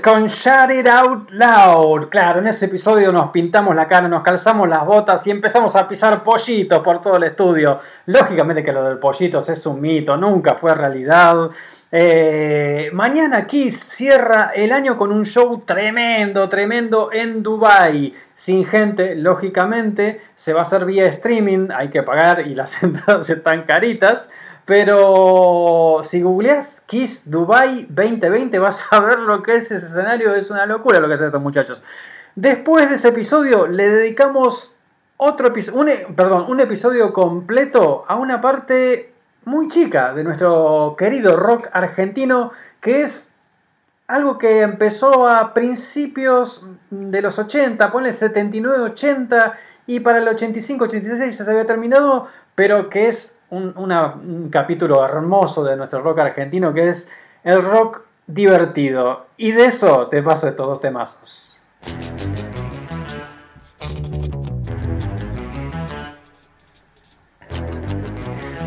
Con 0.00 0.28
Shout 0.28 0.70
It 0.70 0.86
Out 0.86 1.30
Loud. 1.30 2.08
Claro, 2.08 2.40
en 2.40 2.46
ese 2.46 2.66
episodio 2.66 3.10
nos 3.10 3.30
pintamos 3.30 3.74
la 3.74 3.88
cara, 3.88 4.08
nos 4.08 4.22
calzamos 4.22 4.68
las 4.68 4.84
botas 4.86 5.26
y 5.26 5.30
empezamos 5.30 5.74
a 5.76 5.88
pisar 5.88 6.22
pollitos 6.22 6.80
por 6.80 7.02
todo 7.02 7.16
el 7.16 7.24
estudio. 7.24 7.80
Lógicamente 8.06 8.62
que 8.62 8.72
lo 8.72 8.84
del 8.84 8.98
pollitos 8.98 9.48
es 9.48 9.66
un 9.66 9.80
mito, 9.80 10.16
nunca 10.16 10.54
fue 10.54 10.74
realidad. 10.74 11.50
Eh, 11.90 12.90
mañana 12.92 13.46
Kiss 13.46 13.78
cierra 13.78 14.52
el 14.54 14.72
año 14.72 14.96
con 14.96 15.12
un 15.12 15.26
show 15.26 15.62
tremendo, 15.66 16.48
tremendo 16.48 17.10
en 17.12 17.42
Dubai, 17.42 18.14
sin 18.32 18.64
gente, 18.64 19.14
lógicamente, 19.14 20.22
se 20.36 20.52
va 20.52 20.60
a 20.60 20.62
hacer 20.62 20.84
vía 20.86 21.06
streaming, 21.06 21.68
hay 21.74 21.90
que 21.90 22.02
pagar 22.02 22.46
y 22.46 22.54
las 22.54 22.82
entradas 22.84 23.28
están 23.28 23.64
caritas. 23.64 24.30
Pero 24.64 26.00
si 26.02 26.22
googleas 26.22 26.82
Kiss 26.82 27.28
Dubai 27.28 27.86
2020 27.88 28.58
vas 28.58 28.84
a 28.90 29.00
ver 29.00 29.18
lo 29.18 29.42
que 29.42 29.56
es 29.56 29.70
ese 29.70 29.86
escenario, 29.86 30.34
es 30.34 30.50
una 30.50 30.66
locura 30.66 31.00
lo 31.00 31.08
que 31.08 31.14
hacen 31.14 31.26
estos 31.26 31.42
muchachos. 31.42 31.82
Después 32.34 32.88
de 32.88 32.96
ese 32.96 33.08
episodio 33.08 33.66
le 33.66 33.90
dedicamos 33.90 34.74
otro 35.16 35.48
episodio, 35.48 35.80
un, 35.80 35.88
e- 35.88 36.06
perdón, 36.16 36.46
un 36.48 36.60
episodio 36.60 37.12
completo 37.12 38.04
a 38.08 38.14
una 38.16 38.40
parte 38.40 39.12
muy 39.44 39.68
chica 39.68 40.14
de 40.14 40.24
nuestro 40.24 40.94
querido 40.96 41.36
rock 41.36 41.68
argentino 41.72 42.52
que 42.80 43.02
es 43.02 43.32
algo 44.06 44.38
que 44.38 44.60
empezó 44.60 45.26
a 45.26 45.54
principios 45.54 46.64
de 46.90 47.22
los 47.22 47.38
80, 47.38 47.90
ponle 47.90 48.12
79, 48.12 48.80
80 48.80 49.58
y 49.86 50.00
para 50.00 50.18
el 50.18 50.28
85, 50.28 50.84
86 50.84 51.38
ya 51.38 51.44
se 51.44 51.50
había 51.50 51.66
terminado, 51.66 52.28
pero 52.54 52.90
que 52.90 53.08
es 53.08 53.38
un, 53.52 54.48
capítulo 54.50 55.04
hermoso 55.04 55.62
de 55.62 55.76
nuestro 55.76 56.00
rock 56.02 56.20
argentino 56.20 56.72
que 56.72 56.88
es 56.88 57.10
el 57.44 57.62
rock 57.62 58.06
divertido. 58.26 59.26
Y 59.36 59.52
de 59.52 59.66
eso 59.66 60.08
te 60.08 60.22
paso 60.22 60.48
estos 60.48 60.66
dos 60.66 60.80
temazos. 60.80 61.60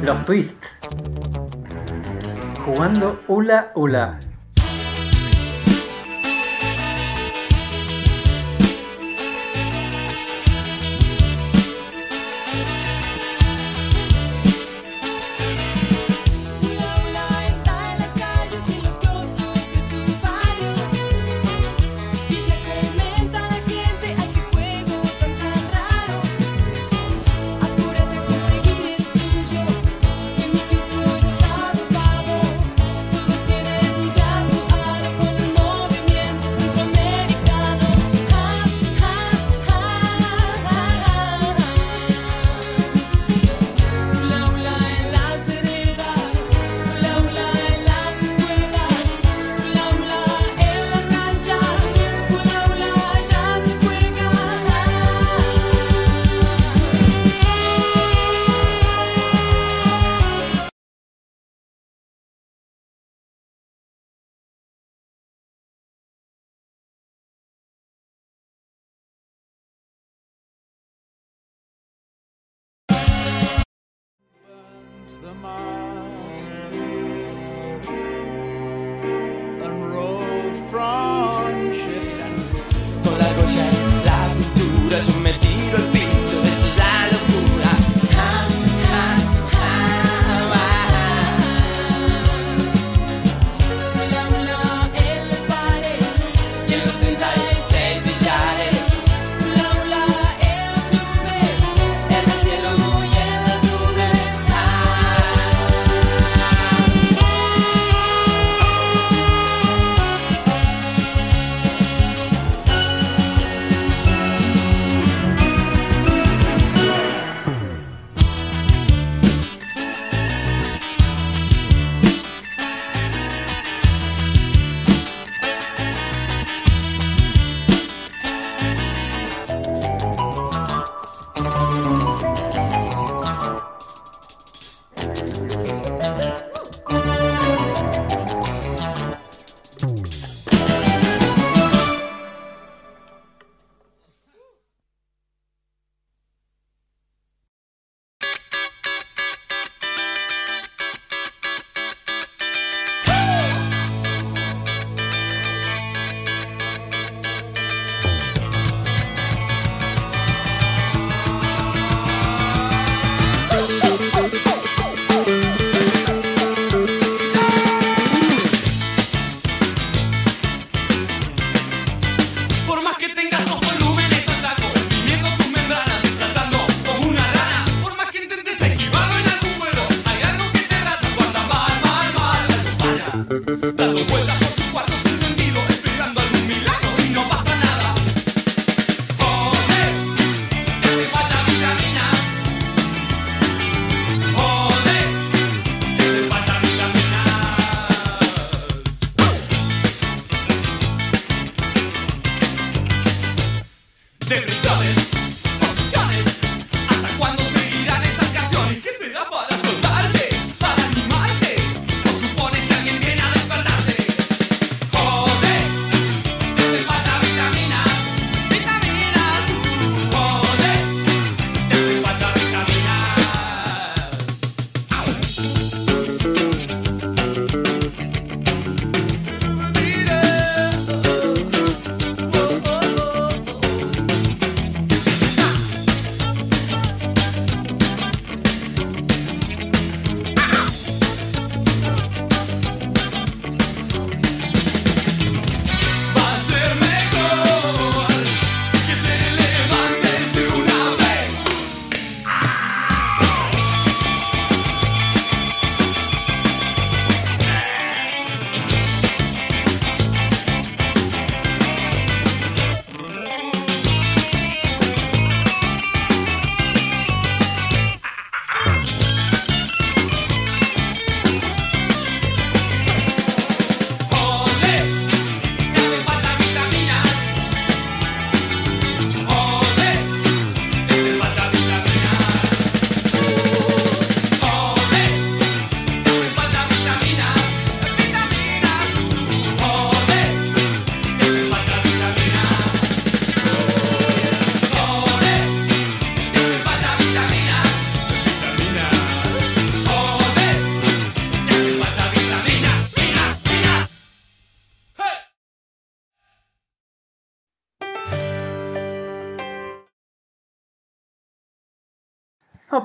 Los 0.02 0.26
twists. 0.26 0.68
Jugando 2.64 3.20
hula 3.28 3.72
hula. 3.76 4.20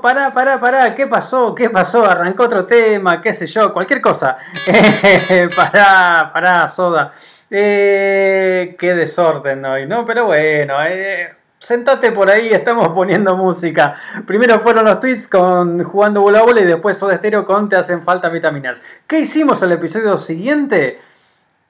Pará, 0.00 0.32
pará, 0.32 0.58
pará, 0.58 0.94
¿qué 0.94 1.06
pasó? 1.06 1.54
¿Qué 1.54 1.68
pasó? 1.70 2.04
Arrancó 2.04 2.44
otro 2.44 2.64
tema, 2.66 3.20
qué 3.20 3.34
sé 3.34 3.46
yo, 3.46 3.72
cualquier 3.72 4.00
cosa. 4.00 4.38
Pará, 5.56 6.30
pará, 6.32 6.68
soda. 6.68 7.12
Eh, 7.50 8.76
qué 8.78 8.94
desorden 8.94 9.64
hoy, 9.64 9.86
¿no? 9.86 10.04
Pero 10.04 10.26
bueno, 10.26 10.74
eh, 10.86 11.34
sentate 11.58 12.12
por 12.12 12.30
ahí, 12.30 12.48
estamos 12.48 12.88
poniendo 12.88 13.36
música. 13.36 13.94
Primero 14.26 14.60
fueron 14.60 14.84
los 14.84 15.00
tweets 15.00 15.28
con 15.28 15.82
Jugando 15.84 16.22
Bola 16.22 16.42
Bola 16.42 16.60
y 16.60 16.64
después 16.64 16.96
Soda 16.96 17.16
Stereo 17.18 17.44
con 17.44 17.68
Te 17.68 17.76
hacen 17.76 18.02
falta 18.02 18.28
vitaminas. 18.28 18.80
¿Qué 19.06 19.20
hicimos 19.20 19.60
el 19.62 19.72
episodio 19.72 20.16
siguiente? 20.16 21.00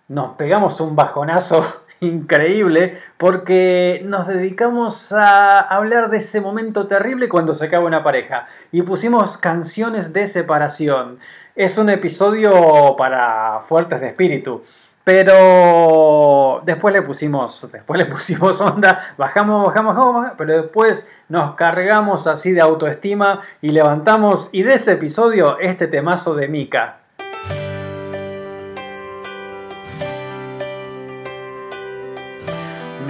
Nos 0.08 0.36
pegamos 0.36 0.80
un 0.80 0.94
bajonazo 0.94 1.84
increíble 2.00 2.98
porque 3.18 4.02
nos 4.04 4.26
dedicamos 4.26 5.12
a 5.12 5.60
hablar 5.60 6.10
de 6.10 6.18
ese 6.18 6.40
momento 6.40 6.86
terrible 6.86 7.28
cuando 7.28 7.54
se 7.54 7.66
acaba 7.66 7.86
una 7.86 8.02
pareja 8.02 8.48
y 8.72 8.82
pusimos 8.82 9.36
canciones 9.38 10.12
de 10.12 10.26
separación. 10.26 11.18
Es 11.54 11.78
un 11.78 11.90
episodio 11.90 12.96
para 12.96 13.60
fuertes 13.60 14.00
de 14.00 14.08
espíritu. 14.08 14.62
Pero 15.02 16.60
después 16.64 16.92
le 16.92 17.02
pusimos, 17.02 17.68
después 17.72 17.98
le 17.98 18.06
pusimos 18.06 18.60
onda, 18.60 19.14
bajamos, 19.16 19.66
bajamos, 19.66 19.96
bajamos, 19.96 20.32
pero 20.36 20.62
después 20.62 21.08
nos 21.28 21.54
cargamos 21.54 22.26
así 22.26 22.52
de 22.52 22.60
autoestima 22.60 23.40
y 23.62 23.70
levantamos 23.70 24.50
y 24.52 24.62
de 24.62 24.74
ese 24.74 24.92
episodio 24.92 25.58
este 25.58 25.86
temazo 25.88 26.34
de 26.34 26.48
Mika. 26.48 26.99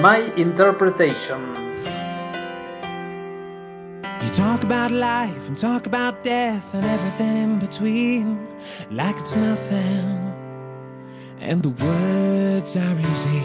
My 0.00 0.32
Interpretation. 0.36 1.40
You 4.22 4.30
talk 4.32 4.62
about 4.62 4.90
life 4.90 5.46
and 5.46 5.58
talk 5.58 5.84
about 5.84 6.22
death 6.24 6.74
and 6.74 6.86
everything 6.86 7.36
in 7.36 7.58
between, 7.58 8.48
like 8.90 9.14
it's 9.18 9.36
nothing. 9.36 10.32
And 11.40 11.62
the 11.62 11.68
words 11.84 12.78
are 12.78 12.98
easy. 12.98 13.44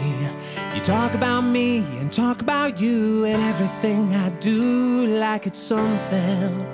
You 0.74 0.80
talk 0.80 1.12
about 1.12 1.42
me 1.42 1.80
and 2.00 2.10
talk 2.10 2.40
about 2.40 2.80
you 2.80 3.26
and 3.26 3.42
everything 3.42 4.14
I 4.14 4.30
do, 4.40 5.08
like 5.08 5.46
it's 5.46 5.60
something 5.60 6.66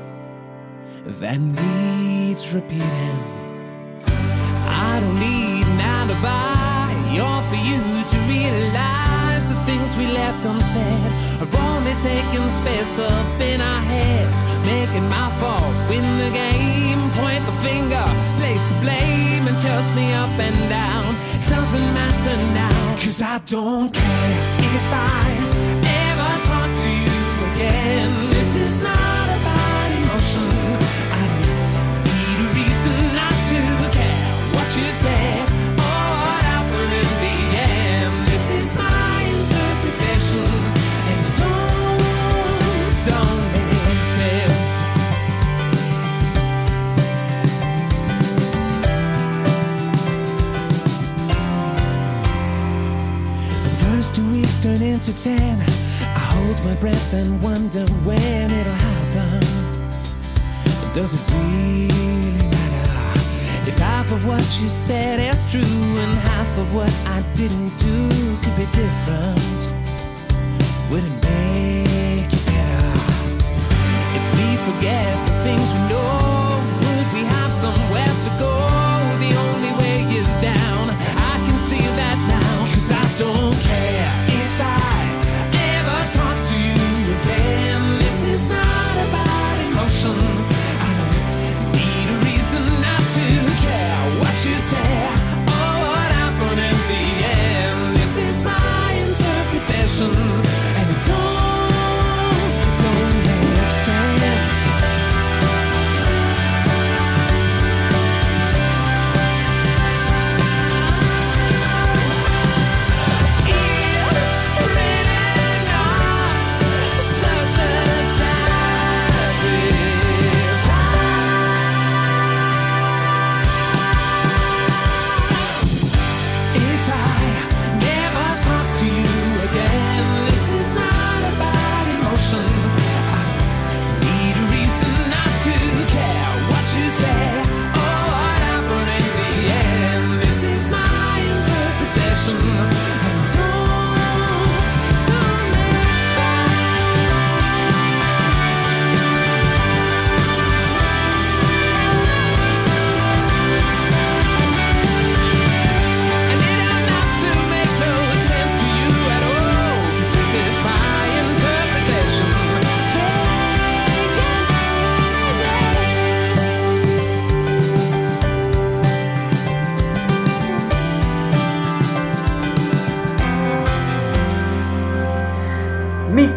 that 1.05 1.41
needs 1.41 2.55
repeating. 2.55 3.23
I 4.07 5.01
don't 5.01 5.19
need 5.19 5.67
an 5.67 5.81
alibi 5.81 7.19
or 7.19 7.43
for 7.49 7.57
you 7.57 8.05
to 8.07 8.19
realize 8.29 9.02
things 9.67 9.97
we 9.97 10.07
left 10.07 10.45
unsaid 10.45 11.13
I've 11.43 11.55
only 11.55 11.95
taken 12.01 12.49
space 12.51 12.99
up 12.99 13.41
in 13.41 13.61
our 13.61 13.83
heads, 13.83 14.41
making 14.65 15.09
my 15.09 15.29
fault 15.41 15.75
win 15.91 16.07
the 16.23 16.31
game. 16.31 17.01
Point 17.19 17.45
the 17.45 17.57
finger, 17.67 18.07
place 18.39 18.63
the 18.71 18.79
blame, 18.81 19.49
and 19.51 19.59
curse 19.61 19.91
me 19.99 20.07
up 20.13 20.31
and 20.39 20.59
down. 20.69 21.05
Doesn't 21.49 21.89
matter 21.99 22.37
now, 22.55 22.97
cause 23.03 23.21
I 23.21 23.41
don't 23.47 23.93
care 23.93 24.31
if 24.71 24.87
I 25.19 25.23
ever 26.07 26.33
talk 26.49 26.71
to 26.83 26.91
you 27.07 27.23
again. 27.51 28.31
This 28.31 28.55
is 28.55 28.83
not 28.83 29.02
turn 54.63 54.81
into 54.81 55.13
ten. 55.13 55.61
I 56.03 56.19
hold 56.35 56.65
my 56.65 56.77
breath 56.77 57.13
and 57.15 57.43
wonder 57.43 57.85
when 58.05 58.49
it'll 58.53 58.73
happen. 58.73 59.41
Does 60.95 61.15
it 61.15 61.21
really 61.33 62.49
matter 62.49 63.21
if 63.69 63.77
half 63.79 64.13
of 64.13 64.25
what 64.25 64.45
you 64.61 64.69
said 64.69 65.19
is 65.19 65.51
true 65.51 65.99
and 66.03 66.13
half 66.31 66.59
of 66.59 66.75
what 66.77 66.93
I 67.07 67.23
didn't 67.35 67.77
do 67.79 68.09
could 68.43 68.57
be 68.57 68.67
different? 68.71 69.63
Would 70.91 71.05
it 71.11 71.17
make 71.27 72.33
it 72.33 72.47
better 72.47 72.93
if 74.19 74.25
we 74.37 74.47
forget 74.69 75.27
the 75.27 75.35
things 75.43 75.67
we 75.73 75.89
know? 75.89 76.22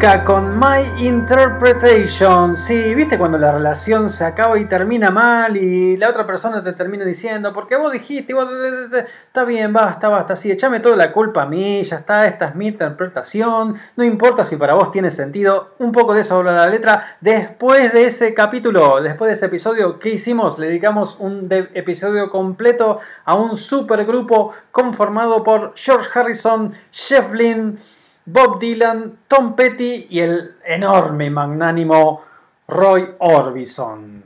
Con 0.06 0.56
My 0.60 1.04
Interpretation. 1.04 2.56
Sí, 2.56 2.94
viste 2.94 3.18
cuando 3.18 3.38
la 3.38 3.50
relación 3.50 4.08
se 4.08 4.24
acaba 4.24 4.56
y 4.56 4.66
termina 4.66 5.10
mal 5.10 5.56
y 5.56 5.96
la 5.96 6.08
otra 6.08 6.24
persona 6.24 6.62
te 6.62 6.72
termina 6.74 7.04
diciendo, 7.04 7.52
porque 7.52 7.74
vos 7.74 7.90
dijiste, 7.90 8.32
vos, 8.32 8.48
está 9.26 9.44
bien, 9.44 9.72
basta, 9.72 10.08
basta, 10.08 10.36
sí, 10.36 10.52
echame 10.52 10.78
toda 10.78 10.94
la 10.94 11.10
culpa 11.10 11.42
a 11.42 11.46
mí, 11.46 11.82
ya 11.82 11.96
está, 11.96 12.24
esta 12.28 12.46
es 12.46 12.54
mi 12.54 12.68
interpretación, 12.68 13.74
no 13.96 14.04
importa 14.04 14.44
si 14.44 14.54
para 14.54 14.74
vos 14.74 14.92
tiene 14.92 15.10
sentido, 15.10 15.74
un 15.80 15.90
poco 15.90 16.14
de 16.14 16.20
eso 16.20 16.36
habla 16.36 16.52
la 16.52 16.68
letra. 16.68 17.16
Después 17.20 17.92
de 17.92 18.04
ese 18.04 18.32
capítulo, 18.32 19.00
después 19.00 19.28
de 19.28 19.34
ese 19.34 19.46
episodio, 19.46 19.98
¿qué 19.98 20.10
hicimos? 20.10 20.56
Le 20.56 20.68
dedicamos 20.68 21.16
un 21.18 21.48
episodio 21.50 22.30
completo 22.30 23.00
a 23.24 23.34
un 23.34 23.56
supergrupo 23.56 24.52
conformado 24.70 25.42
por 25.42 25.72
George 25.74 26.08
Harrison, 26.14 26.72
Jeff 26.92 27.32
Bob 28.28 28.58
Dylan, 28.60 29.18
Tom 29.28 29.54
Petty 29.54 30.08
y 30.10 30.18
el 30.18 30.56
enorme 30.66 31.30
magnánimo 31.30 32.24
Roy 32.66 33.14
Orbison. 33.20 34.24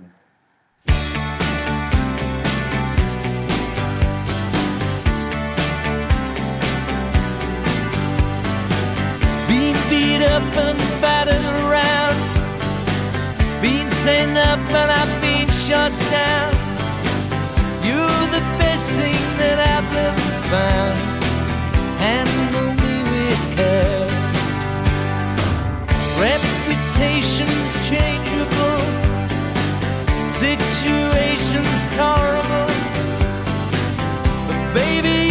Being 9.47 9.77
beat 9.91 10.23
up 10.23 10.43
and 10.57 10.79
battered 11.03 11.45
around, 11.69 12.17
being 13.61 13.91
say 13.91 14.25
nothing, 14.33 14.89
I've 14.89 15.21
been 15.21 15.49
shut 15.51 15.93
down. 16.11 16.55
You're 17.85 18.27
the 18.33 18.43
best 18.59 18.93
thing 18.93 19.23
that 19.41 19.59
I've 19.59 19.95
ever 19.95 20.33
found. 20.49 20.97
Handle 22.01 22.73
me 22.81 23.03
with 23.11 23.57
care. 23.57 23.90
Reputation's 26.21 27.89
changeable, 27.89 28.81
situation's 30.29 31.97
tolerable. 31.97 32.69
But 34.47 34.75
baby, 34.75 35.30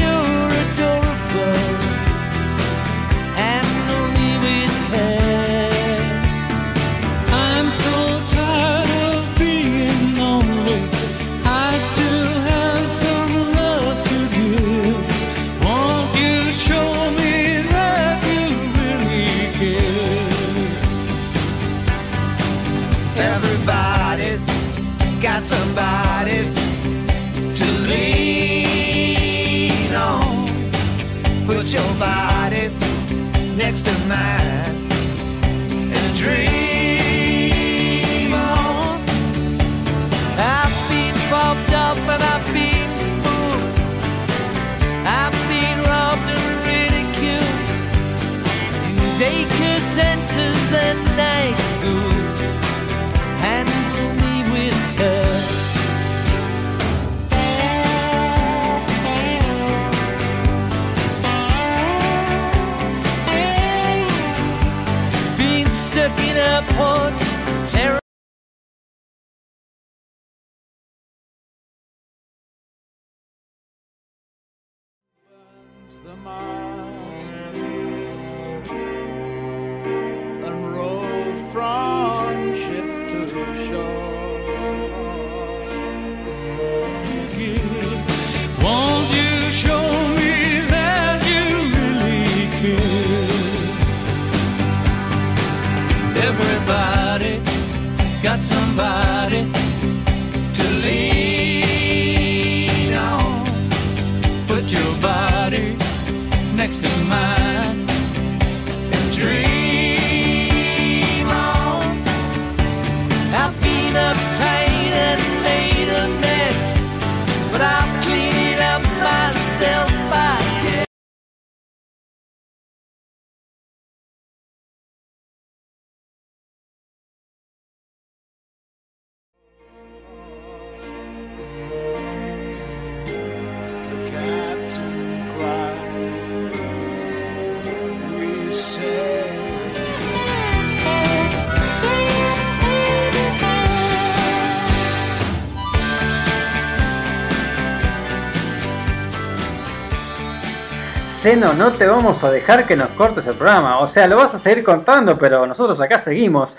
No 151.35 151.71
te 151.71 151.85
vamos 151.85 152.23
a 152.23 152.31
dejar 152.31 152.65
que 152.65 152.75
nos 152.75 152.89
cortes 152.89 153.27
el 153.27 153.35
programa. 153.35 153.77
O 153.81 153.87
sea, 153.87 154.07
lo 154.07 154.15
vas 154.15 154.33
a 154.33 154.39
seguir 154.39 154.63
contando, 154.63 155.15
pero 155.15 155.45
nosotros 155.45 155.79
acá 155.79 155.99
seguimos. 155.99 156.57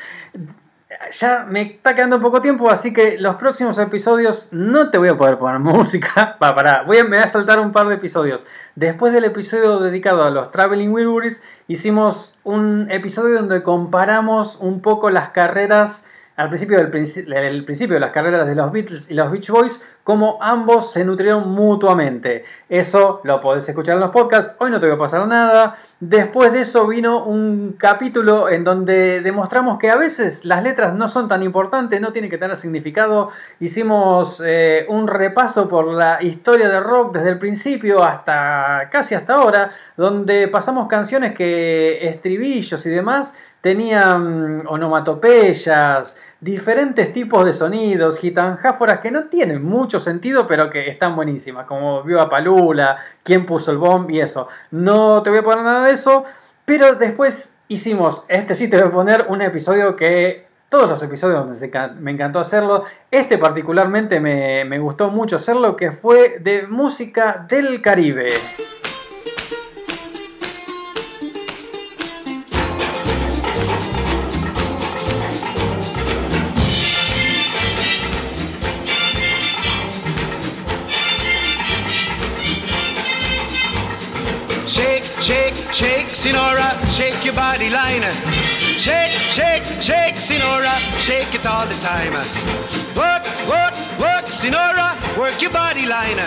Ya 1.18 1.44
me 1.48 1.62
está 1.62 1.96
quedando 1.96 2.20
poco 2.20 2.40
tiempo, 2.40 2.70
así 2.70 2.92
que 2.92 3.18
los 3.18 3.34
próximos 3.34 3.76
episodios 3.78 4.48
no 4.52 4.92
te 4.92 4.98
voy 4.98 5.08
a 5.08 5.18
poder 5.18 5.38
poner 5.38 5.58
música. 5.58 6.36
Va, 6.40 6.54
pará, 6.54 6.84
voy 6.86 6.98
a, 6.98 7.02
me 7.02 7.16
voy 7.16 7.18
a 7.18 7.26
saltar 7.26 7.58
un 7.58 7.72
par 7.72 7.88
de 7.88 7.96
episodios. 7.96 8.46
Después 8.76 9.12
del 9.12 9.24
episodio 9.24 9.80
dedicado 9.80 10.22
a 10.22 10.30
los 10.30 10.52
Traveling 10.52 10.92
Wilburys, 10.92 11.42
hicimos 11.66 12.36
un 12.44 12.92
episodio 12.92 13.38
donde 13.38 13.64
comparamos 13.64 14.56
un 14.60 14.82
poco 14.82 15.10
las 15.10 15.30
carreras 15.30 16.06
al 16.40 16.48
principio 16.48 16.78
del 16.78 17.34
el 17.34 17.64
principio 17.66 17.94
de 17.94 18.00
las 18.00 18.12
carreras 18.12 18.46
de 18.46 18.54
los 18.54 18.72
Beatles 18.72 19.10
y 19.10 19.14
los 19.14 19.30
Beach 19.30 19.50
Boys, 19.50 19.84
como 20.02 20.38
ambos 20.40 20.90
se 20.90 21.04
nutrieron 21.04 21.50
mutuamente. 21.50 22.46
Eso 22.70 23.20
lo 23.24 23.42
podés 23.42 23.68
escuchar 23.68 23.96
en 23.96 24.00
los 24.00 24.10
podcasts, 24.10 24.56
hoy 24.58 24.70
no 24.70 24.80
te 24.80 24.86
voy 24.86 24.94
a 24.94 24.98
pasar 24.98 25.26
nada. 25.28 25.76
Después 26.00 26.50
de 26.54 26.62
eso 26.62 26.86
vino 26.86 27.24
un 27.24 27.74
capítulo 27.78 28.48
en 28.48 28.64
donde 28.64 29.20
demostramos 29.20 29.78
que 29.78 29.90
a 29.90 29.96
veces 29.96 30.46
las 30.46 30.62
letras 30.62 30.94
no 30.94 31.08
son 31.08 31.28
tan 31.28 31.42
importantes, 31.42 32.00
no 32.00 32.10
tienen 32.10 32.30
que 32.30 32.38
tener 32.38 32.56
significado. 32.56 33.28
Hicimos 33.60 34.42
eh, 34.42 34.86
un 34.88 35.08
repaso 35.08 35.68
por 35.68 35.88
la 35.88 36.22
historia 36.22 36.70
del 36.70 36.82
rock 36.82 37.16
desde 37.16 37.28
el 37.28 37.38
principio 37.38 38.02
hasta 38.02 38.88
casi 38.90 39.14
hasta 39.14 39.34
ahora, 39.34 39.72
donde 39.98 40.48
pasamos 40.48 40.88
canciones 40.88 41.34
que 41.34 42.08
estribillos 42.08 42.86
y 42.86 42.88
demás 42.88 43.34
tenían 43.60 44.66
onomatopeyas, 44.66 46.16
diferentes 46.40 47.12
tipos 47.12 47.44
de 47.44 47.52
sonidos, 47.52 48.18
gitanjáforas 48.18 49.00
que 49.00 49.10
no 49.10 49.24
tienen 49.24 49.62
mucho 49.64 50.00
sentido, 50.00 50.46
pero 50.46 50.70
que 50.70 50.88
están 50.88 51.14
buenísimas, 51.14 51.66
como 51.66 52.02
Viva 52.02 52.28
Palula, 52.30 52.96
quién 53.22 53.44
puso 53.44 53.70
el 53.70 53.78
bomb 53.78 54.10
y 54.10 54.20
eso. 54.20 54.48
No 54.70 55.22
te 55.22 55.30
voy 55.30 55.40
a 55.40 55.42
poner 55.42 55.64
nada 55.64 55.86
de 55.86 55.92
eso, 55.92 56.24
pero 56.64 56.94
después 56.94 57.54
hicimos, 57.68 58.24
este 58.28 58.54
sí 58.56 58.68
te 58.68 58.78
voy 58.78 58.88
a 58.88 58.92
poner 58.92 59.26
un 59.28 59.42
episodio 59.42 59.96
que 59.96 60.46
todos 60.70 60.88
los 60.88 61.02
episodios 61.02 61.46
me 61.46 61.54
enca- 61.68 61.94
me 61.94 62.12
encantó 62.12 62.38
hacerlo. 62.38 62.84
Este 63.10 63.38
particularmente 63.38 64.20
me, 64.20 64.64
me 64.64 64.78
gustó 64.78 65.10
mucho 65.10 65.36
hacerlo, 65.36 65.76
que 65.76 65.90
fue 65.92 66.38
de 66.40 66.66
música 66.68 67.44
del 67.48 67.82
Caribe. 67.82 68.26
Sinora, 86.20 86.68
shake 86.90 87.24
your 87.24 87.32
body 87.32 87.70
line. 87.70 88.02
Shake, 88.76 89.12
shake, 89.32 89.64
shake, 89.80 90.16
Sinora, 90.16 90.76
shake 91.00 91.34
it 91.34 91.46
all 91.46 91.66
the 91.66 91.74
time. 91.80 92.12
Work, 92.94 93.24
work, 93.48 93.74
work, 93.98 94.26
Sinora, 94.28 94.98
work 95.16 95.40
your 95.40 95.50
body 95.50 95.86
line. 95.86 96.18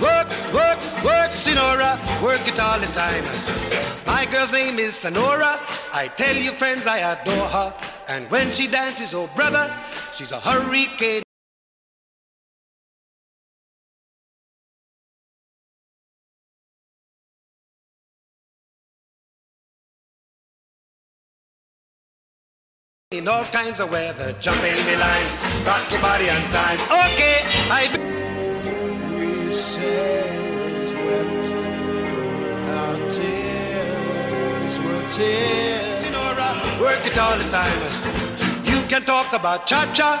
Work, 0.00 0.28
work, 0.54 0.78
work, 1.02 1.32
Sinora, 1.32 1.98
work 2.22 2.46
it 2.46 2.60
all 2.60 2.78
the 2.78 2.86
time. 2.94 3.24
My 4.06 4.24
girl's 4.24 4.52
name 4.52 4.78
is 4.78 4.94
Sonora. 4.94 5.58
I 5.92 6.06
tell 6.16 6.36
you, 6.36 6.52
friends, 6.52 6.86
I 6.86 6.98
adore 6.98 7.48
her. 7.48 7.74
And 8.06 8.30
when 8.30 8.52
she 8.52 8.68
dances, 8.68 9.14
oh 9.14 9.28
brother, 9.34 9.76
she's 10.12 10.30
a 10.30 10.38
hurricane. 10.38 11.27
In 23.10 23.26
all 23.26 23.44
kinds 23.44 23.80
of 23.80 23.90
weather, 23.90 24.34
jump 24.38 24.62
in 24.62 24.76
the 24.84 24.98
line, 24.98 25.26
rock 25.64 25.90
your 25.90 25.98
body 25.98 26.28
on 26.28 26.42
time. 26.50 26.78
Okay, 26.92 27.40
I. 27.70 27.88
We 29.16 29.50
says 29.50 30.92
wept, 30.92 31.48
our 32.68 32.96
tears 33.08 34.78
were 34.78 35.08
tears. 35.10 36.04
Sinora, 36.04 36.78
work 36.78 37.06
it 37.06 37.16
all 37.16 37.38
the 37.38 37.48
time. 37.48 37.80
You 38.64 38.86
can 38.88 39.06
talk 39.06 39.32
about 39.32 39.66
cha-cha, 39.66 40.20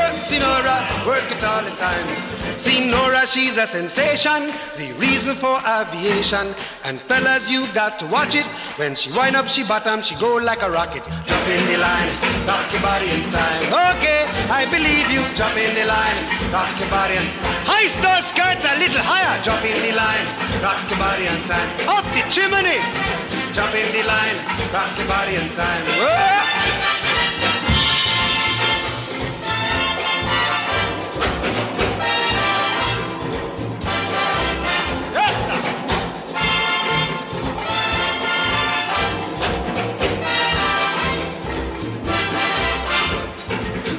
Sinora, 0.21 0.77
work 1.05 1.25
it 1.31 1.43
all 1.43 1.63
the 1.63 1.75
time. 1.81 2.05
Sinora, 2.61 3.25
she's 3.25 3.57
a 3.57 3.65
sensation, 3.65 4.53
the 4.77 4.93
reason 4.99 5.35
for 5.35 5.57
aviation. 5.65 6.53
And 6.83 7.01
fellas, 7.01 7.49
you 7.49 7.65
got 7.73 7.97
to 7.99 8.05
watch 8.07 8.35
it. 8.35 8.45
When 8.77 8.93
she 8.93 9.11
wind 9.11 9.35
up, 9.35 9.47
she 9.47 9.63
bottom, 9.63 10.01
she 10.01 10.13
go 10.15 10.35
like 10.35 10.61
a 10.61 10.69
rocket. 10.69 11.03
Jump 11.25 11.47
in 11.47 11.65
the 11.65 11.77
line, 11.77 12.09
rock 12.45 12.71
your 12.71 12.81
body 12.81 13.09
in 13.09 13.23
time. 13.33 13.65
Okay, 13.97 14.29
I 14.53 14.69
believe 14.69 15.09
you. 15.09 15.25
Jump 15.33 15.57
in 15.57 15.73
the 15.73 15.85
line, 15.89 16.17
rock 16.53 16.69
your 16.79 16.89
body 16.89 17.15
in 17.17 17.27
High 17.65 17.89
those 17.97 18.29
skirts 18.29 18.63
a 18.63 18.77
little 18.77 19.01
higher. 19.01 19.41
Jump 19.41 19.65
in 19.65 19.81
the 19.81 19.93
line, 19.97 20.25
rock 20.61 20.77
your 20.85 20.99
body 21.01 21.25
in 21.25 21.41
time. 21.49 21.69
Off 21.89 22.05
the 22.13 22.21
chimney, 22.29 22.77
jump 23.57 23.73
in 23.73 23.89
the 23.89 24.03
line, 24.05 24.37
rock 24.69 24.93
your 24.97 25.07
body 25.07 25.33
in 25.33 25.49
time. 25.57 25.83
Whoa. 25.97 26.50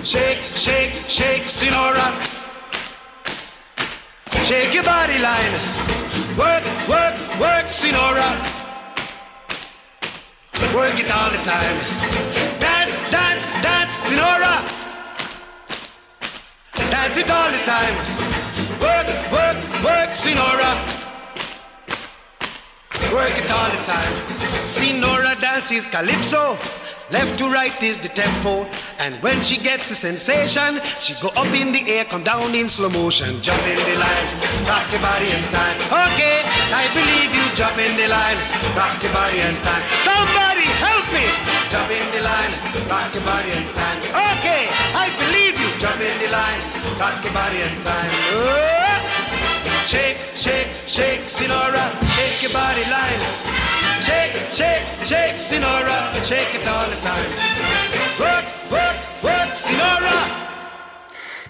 Shake, 0.04 0.40
shake, 0.56 0.92
shake, 1.08 1.44
Sinora. 1.44 2.10
Shake 4.42 4.74
your 4.74 4.82
body 4.82 5.16
line. 5.20 5.52
Work, 6.36 6.64
work, 6.88 7.14
work, 7.38 7.66
Sinora. 7.70 8.28
Work 10.74 10.98
it 10.98 11.08
all 11.08 11.30
the 11.30 11.38
time. 11.44 11.78
Dance, 12.58 12.96
dance, 13.12 13.44
dance, 13.62 13.92
Sinora. 14.04 14.54
Dance 16.90 17.16
it 17.18 17.30
all 17.30 17.50
the 17.52 17.62
time. 17.64 17.94
Work, 18.80 19.06
work, 19.30 19.84
work, 19.84 20.10
Sinora. 20.16 20.91
Work 23.12 23.36
it 23.36 23.50
all 23.50 23.70
the 23.70 23.82
time. 23.84 24.12
Sinora 24.66 25.38
dances 25.38 25.86
calypso. 25.86 26.56
Left 27.10 27.36
to 27.36 27.44
right 27.52 27.76
is 27.82 27.98
the 27.98 28.08
tempo. 28.08 28.64
And 28.98 29.20
when 29.22 29.42
she 29.42 29.58
gets 29.58 29.86
the 29.90 29.94
sensation, 29.94 30.80
she 30.98 31.12
go 31.20 31.28
up 31.36 31.52
in 31.52 31.72
the 31.72 31.84
air, 31.92 32.06
come 32.06 32.24
down 32.24 32.54
in 32.54 32.70
slow 32.70 32.88
motion. 32.88 33.42
Jump 33.42 33.60
in 33.68 33.76
the 33.76 33.96
line, 34.00 34.28
rock 34.64 34.88
your 34.88 35.02
body 35.04 35.28
in 35.28 35.44
time. 35.52 35.76
Okay, 35.92 36.40
I 36.72 36.88
believe 36.96 37.30
you. 37.36 37.44
Jump 37.52 37.76
in 37.76 37.92
the 38.00 38.08
line, 38.08 38.40
rock 38.80 38.96
your 39.04 39.12
body 39.12 39.44
in 39.44 39.54
time. 39.60 39.84
Somebody 40.00 40.64
help 40.80 41.04
me. 41.12 41.28
Jump 41.68 41.92
in 41.92 42.06
the 42.16 42.22
line, 42.24 42.52
rock 42.88 43.12
your 43.12 43.24
body 43.28 43.52
in 43.60 43.66
time. 43.76 44.00
Okay, 44.40 44.72
I 44.96 45.12
believe 45.20 45.60
you. 45.60 45.68
Jump 45.84 46.00
in 46.00 46.16
the 46.16 46.30
line, 46.32 46.60
rock 46.96 47.22
your 47.22 47.34
body 47.34 47.60
in 47.60 47.74
time. 47.84 48.10
Oh! 48.40 48.81
Shake, 49.86 50.18
shake, 50.36 50.68
shake, 50.86 51.22
Sinora, 51.26 51.90
shake 52.14 52.42
your 52.42 52.52
body 52.52 52.84
line. 52.90 53.20
Shake, 54.00 54.34
shake, 54.52 54.84
shake, 55.04 55.36
Sinora, 55.36 56.12
shake 56.24 56.54
it 56.54 56.66
all 56.66 56.88
the 56.88 56.96
time. 57.00 57.30
Work, 58.18 58.44
work, 58.70 58.96
work, 59.22 59.54
Sinora. 59.54 60.42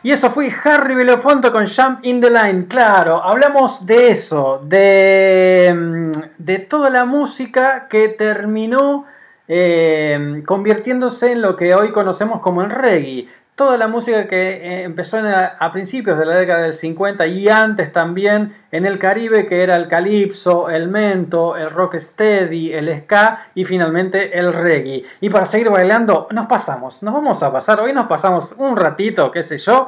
Y 0.03 0.11
eso 0.11 0.31
fue 0.31 0.53
Harry 0.65 0.95
Belafonte 0.95 1.53
con 1.53 1.67
Jump 1.67 2.01
in 2.05 2.21
the 2.21 2.29
Line. 2.29 2.67
Claro, 2.67 3.23
hablamos 3.23 3.87
de 3.87 4.11
eso, 4.11 4.61
de, 4.65 5.73
mm, 5.73 6.11
de 6.39 6.59
toda 6.59 6.91
la 6.91 7.05
música 7.05 7.87
que 7.89 8.09
terminó 8.09 9.07
eh, 9.49 10.43
convirtiéndose 10.47 11.33
en 11.33 11.43
lo 11.43 11.57
que 11.57 11.75
hoy 11.75 11.93
conocemos 11.93 12.41
como 12.41 12.63
el 12.63 12.71
reggae. 12.71 13.29
Toda 13.55 13.77
la 13.77 13.87
música 13.87 14.29
que 14.29 14.53
eh, 14.53 14.83
empezó 14.85 15.19
a 15.19 15.73
principios 15.73 16.19
de 16.19 16.25
la 16.25 16.37
década 16.37 16.63
del 16.63 16.73
50 16.73 17.27
y 17.27 17.51
antes 17.51 17.93
también 17.93 18.57
en 18.71 18.87
el 18.87 18.99
Caribe, 18.99 19.47
que 19.47 19.63
era 19.63 19.77
el 19.77 19.89
calipso, 19.89 20.71
el 20.71 20.89
mento, 20.89 21.59
el 21.59 21.71
rock 21.71 21.97
steady, 21.97 22.73
el 22.73 23.03
ska 23.03 23.49
y 23.55 23.67
finalmente 23.67 24.39
el 24.39 24.55
reggae. 24.55 25.05
Y 25.21 25.29
para 25.29 25.45
seguir 25.45 25.69
bailando, 25.69 26.29
nos 26.31 26.47
pasamos, 26.47 27.03
nos 27.03 27.13
vamos 27.13 27.43
a 27.43 27.53
pasar, 27.53 27.79
hoy 27.81 27.93
nos 27.93 28.07
pasamos 28.07 28.55
un 28.57 28.75
ratito, 28.75 29.31
qué 29.31 29.43
sé 29.43 29.59
yo, 29.59 29.87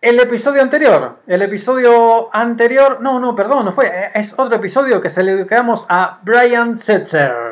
el 0.00 0.20
episodio 0.20 0.62
anterior, 0.62 1.18
el 1.26 1.42
episodio 1.42 2.28
anterior, 2.32 3.00
no, 3.00 3.18
no, 3.18 3.34
perdón, 3.34 3.64
no 3.64 3.72
fue, 3.72 3.86
eh, 3.86 4.10
es 4.14 4.38
otro 4.38 4.56
episodio 4.56 5.00
que 5.00 5.10
se 5.10 5.24
le 5.24 5.34
dedicamos 5.34 5.84
a 5.88 6.20
Brian 6.22 6.76
Setzer. 6.76 7.51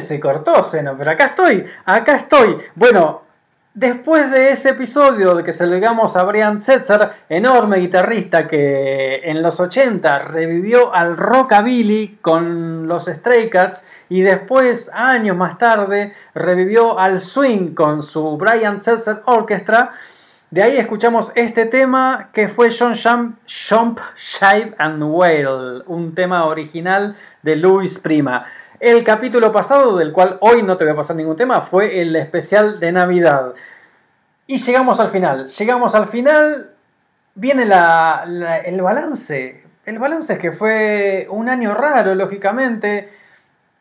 Se 0.00 0.20
cortó 0.20 0.66
pero 0.96 1.10
acá 1.10 1.26
estoy, 1.26 1.64
acá 1.84 2.16
estoy. 2.16 2.58
Bueno, 2.74 3.22
después 3.74 4.30
de 4.30 4.50
ese 4.52 4.70
episodio 4.70 5.34
de 5.34 5.42
que 5.42 5.52
se 5.52 5.66
lo 5.66 5.74
digamos 5.74 6.16
a 6.16 6.24
Brian 6.24 6.60
Setzer, 6.60 7.10
enorme 7.28 7.78
guitarrista 7.78 8.46
que 8.46 9.22
en 9.24 9.42
los 9.42 9.60
80 9.60 10.18
revivió 10.20 10.94
al 10.94 11.16
rockabilly 11.16 12.18
con 12.20 12.86
los 12.86 13.06
Stray 13.06 13.48
Cats 13.48 13.86
y 14.08 14.22
después, 14.22 14.90
años 14.92 15.36
más 15.36 15.58
tarde, 15.58 16.12
revivió 16.34 16.98
al 16.98 17.20
swing 17.20 17.74
con 17.74 18.02
su 18.02 18.36
Brian 18.36 18.80
Setzer 18.80 19.22
Orchestra. 19.26 19.92
De 20.50 20.62
ahí 20.62 20.76
escuchamos 20.76 21.32
este 21.34 21.64
tema 21.64 22.28
que 22.32 22.48
fue 22.48 22.68
John 22.70 22.94
Jump, 22.94 23.38
Jump, 23.68 23.98
Shive 24.16 24.74
and 24.76 25.02
Wail, 25.02 25.82
un 25.86 26.14
tema 26.14 26.44
original 26.44 27.16
de 27.42 27.56
Luis 27.56 27.98
Prima. 27.98 28.44
El 28.82 29.04
capítulo 29.04 29.52
pasado, 29.52 29.96
del 29.96 30.10
cual 30.10 30.38
hoy 30.40 30.64
no 30.64 30.76
te 30.76 30.82
voy 30.82 30.92
a 30.92 30.96
pasar 30.96 31.14
ningún 31.14 31.36
tema, 31.36 31.60
fue 31.60 32.00
el 32.02 32.16
especial 32.16 32.80
de 32.80 32.90
Navidad. 32.90 33.52
Y 34.48 34.58
llegamos 34.58 34.98
al 34.98 35.06
final. 35.06 35.46
Llegamos 35.46 35.94
al 35.94 36.08
final. 36.08 36.72
Viene 37.36 37.64
la- 37.64 38.24
el 38.64 38.82
balance. 38.82 39.62
El 39.84 40.00
balance 40.00 40.32
es 40.32 40.38
que 40.40 40.50
fue 40.50 41.28
un 41.30 41.48
año 41.48 41.74
raro, 41.74 42.16
lógicamente. 42.16 43.08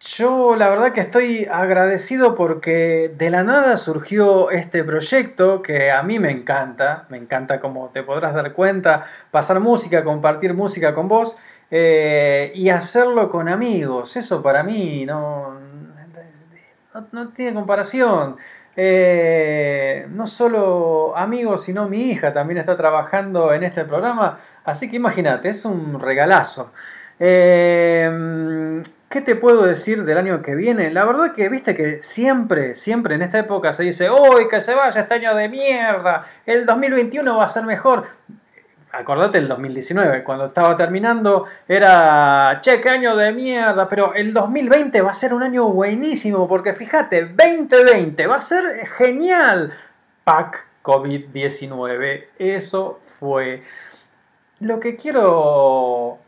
Yo 0.02 0.56
la 0.56 0.69
verdad 0.69 0.94
que 0.94 1.02
estoy 1.02 1.48
agradecido 1.52 2.36
porque 2.36 3.11
de 3.18 3.32
la 3.32 3.44
nada 3.44 3.78
surgió 3.78 4.52
este 4.52 4.84
proyecto 4.84 5.64
que 5.64 5.90
a 5.90 6.03
mí 6.03 6.19
me 6.19 6.30
encanta. 6.30 7.06
Me 7.10 7.18
encanta, 7.18 7.60
como 7.60 7.90
te 7.90 8.03
podrás 8.03 8.36
dar 8.36 8.53
cuenta, 8.53 9.06
pasar 9.32 9.60
música, 9.61 10.03
compartir 10.03 10.53
música 10.53 10.94
con 10.94 11.07
vos 11.07 11.38
eh, 11.72 12.52
y 12.53 12.69
hacerlo 12.69 13.30
con 13.30 13.48
amigos. 13.48 14.18
Eso 14.18 14.43
para 14.43 14.61
mí 14.61 15.06
no, 15.06 15.57
no, 17.11 17.30
tiene 17.30 17.53
comparación. 17.53 18.35
Eh, 18.76 20.07
no 20.11 20.27
solo 20.27 21.14
amigos, 21.18 21.64
sino 21.64 21.88
mi 21.88 22.11
hija 22.11 22.34
también 22.34 22.57
está 22.57 22.77
trabajando 22.77 23.53
en 23.53 23.64
este 23.64 23.85
programa. 23.85 24.39
Así 24.65 24.89
que 24.89 24.98
imagínate, 24.98 25.49
es 25.49 25.65
un 25.65 25.99
regalazo. 25.99 26.72
Eh, 27.19 28.81
¿Qué 29.11 29.19
te 29.19 29.35
puedo 29.35 29.64
decir 29.64 30.06
del 30.06 30.18
año 30.18 30.41
que 30.41 30.56
viene? 30.56 30.89
La 30.89 31.03
verdad 31.03 31.34
que 31.34 31.49
viste 31.49 31.76
que 31.76 32.02
siempre, 32.02 32.76
siempre 32.76 33.15
en 33.15 33.22
esta 33.22 33.39
época 33.39 33.73
se 33.73 33.84
dice, 33.84 34.10
¡Uy, 34.10 34.48
que 34.48 34.61
se 34.61 34.73
vaya 34.73 35.02
este 35.02 35.15
año 35.15 35.35
de 35.35 35.49
mierda! 35.49 36.23
El 36.45 36.65
2021 36.65 37.38
va 37.38 37.43
a 37.43 37.49
ser 37.49 37.65
mejor. 37.65 38.06
Acordate 38.93 39.38
el 39.38 39.47
2019, 39.47 40.23
cuando 40.23 40.47
estaba 40.47 40.76
terminando, 40.76 41.45
era, 41.65 42.59
che, 42.61 42.81
qué 42.81 42.89
año 42.89 43.15
de 43.15 43.31
mierda, 43.31 43.88
pero 43.88 44.13
el 44.13 44.34
2020 44.34 45.01
va 45.01 45.11
a 45.11 45.13
ser 45.13 45.34
un 45.34 45.43
año 45.43 45.69
buenísimo, 45.69 46.45
porque 46.47 46.73
fíjate, 46.73 47.27
2020 47.27 48.27
va 48.27 48.35
a 48.35 48.41
ser 48.41 48.85
genial. 48.97 49.73
Pac 50.26 50.65
COVID-19, 50.84 52.26
eso 52.38 52.99
fue. 53.19 53.63
Lo 54.59 54.80
que 54.80 54.97
quiero 54.97 56.19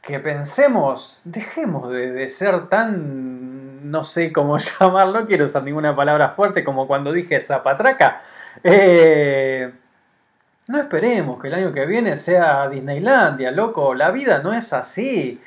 que 0.00 0.18
pensemos, 0.20 1.20
dejemos 1.24 1.90
de, 1.90 2.28
ser 2.28 2.68
tan, 2.68 3.90
no 3.90 4.04
sé 4.04 4.32
cómo 4.32 4.56
llamarlo, 4.80 5.26
quiero 5.26 5.44
usar 5.44 5.64
ninguna 5.64 5.94
palabra 5.94 6.30
fuerte 6.30 6.64
como 6.64 6.86
cuando 6.86 7.12
dije 7.12 7.40
zapatraca. 7.40 8.22
Eh, 8.64 9.70
no 10.68 10.78
esperemos 10.78 11.40
que 11.40 11.48
el 11.48 11.54
año 11.54 11.72
que 11.72 11.86
viene 11.86 12.16
sea 12.16 12.68
Disneylandia, 12.68 13.50
loco. 13.50 13.94
La 13.94 14.10
vida 14.10 14.40
no 14.40 14.52
es 14.52 14.72
así. 14.72 15.40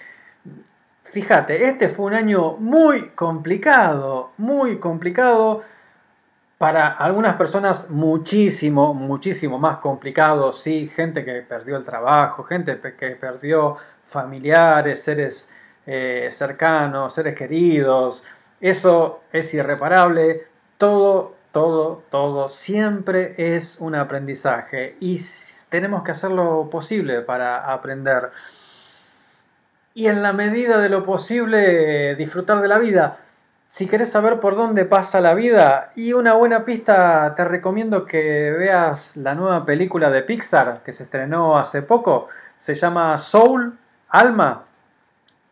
Fíjate, 1.03 1.65
este 1.65 1.89
fue 1.89 2.05
un 2.05 2.13
año 2.13 2.55
muy 2.57 3.09
complicado, 3.09 4.31
muy 4.37 4.77
complicado. 4.79 5.63
Para 6.57 6.89
algunas 6.89 7.35
personas 7.35 7.89
muchísimo, 7.89 8.93
muchísimo 8.93 9.57
más 9.59 9.77
complicado. 9.79 10.53
Sí, 10.53 10.89
gente 10.93 11.25
que 11.25 11.41
perdió 11.41 11.77
el 11.77 11.83
trabajo, 11.83 12.43
gente 12.43 12.79
que 12.97 13.11
perdió 13.15 13.77
familiares, 14.03 15.01
seres 15.01 15.51
eh, 15.85 16.29
cercanos, 16.31 17.13
seres 17.13 17.35
queridos. 17.35 18.23
Eso 18.61 19.21
es 19.31 19.53
irreparable. 19.53 20.47
Todo, 20.77 21.35
todo, 21.51 22.03
todo 22.09 22.49
siempre 22.49 23.55
es 23.55 23.77
un 23.79 23.95
aprendizaje 23.95 24.95
y 24.99 25.19
tenemos 25.69 26.03
que 26.03 26.11
hacer 26.11 26.31
lo 26.31 26.69
posible 26.69 27.21
para 27.21 27.71
aprender. 27.71 28.31
Y 29.93 30.07
en 30.07 30.21
la 30.21 30.33
medida 30.33 30.77
de 30.77 30.89
lo 30.89 31.03
posible 31.03 32.15
disfrutar 32.15 32.61
de 32.61 32.67
la 32.67 32.77
vida. 32.77 33.17
Si 33.67 33.87
querés 33.87 34.09
saber 34.09 34.39
por 34.39 34.55
dónde 34.55 34.85
pasa 34.85 35.21
la 35.21 35.35
vida 35.35 35.91
y 35.95 36.13
una 36.13 36.33
buena 36.33 36.65
pista, 36.65 37.35
te 37.35 37.45
recomiendo 37.45 38.05
que 38.05 38.51
veas 38.51 39.15
la 39.15 39.35
nueva 39.35 39.63
película 39.65 40.09
de 40.09 40.23
Pixar 40.23 40.81
que 40.83 40.91
se 40.91 41.03
estrenó 41.03 41.57
hace 41.59 41.83
poco. 41.83 42.29
Se 42.57 42.73
llama 42.73 43.19
Soul, 43.19 43.77
Alma, 44.09 44.65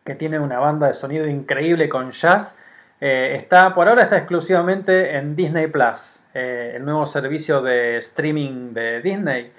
que 0.04 0.16
tiene 0.16 0.40
una 0.40 0.58
banda 0.58 0.88
de 0.88 0.94
sonido 0.94 1.26
increíble 1.26 1.88
con 1.88 2.10
jazz. 2.10 2.58
Eh, 3.00 3.34
está, 3.36 3.72
por 3.74 3.88
ahora 3.88 4.02
está 4.02 4.18
exclusivamente 4.18 5.16
en 5.16 5.36
Disney 5.36 5.68
Plus, 5.68 6.20
eh, 6.34 6.72
el 6.76 6.84
nuevo 6.84 7.06
servicio 7.06 7.62
de 7.62 7.98
streaming 7.98 8.72
de 8.72 9.00
Disney. 9.02 9.52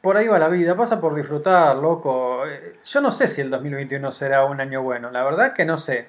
Por 0.00 0.16
ahí 0.16 0.28
va 0.28 0.38
la 0.38 0.48
vida, 0.48 0.76
pasa 0.76 1.00
por 1.00 1.14
disfrutar, 1.14 1.76
loco. 1.76 2.46
Eh, 2.46 2.74
Yo 2.84 3.00
no 3.00 3.10
sé 3.10 3.28
si 3.28 3.40
el 3.40 3.50
2021 3.50 4.10
será 4.12 4.44
un 4.44 4.60
año 4.60 4.82
bueno, 4.82 5.10
la 5.10 5.24
verdad 5.24 5.52
que 5.52 5.64
no 5.64 5.76
sé. 5.76 6.06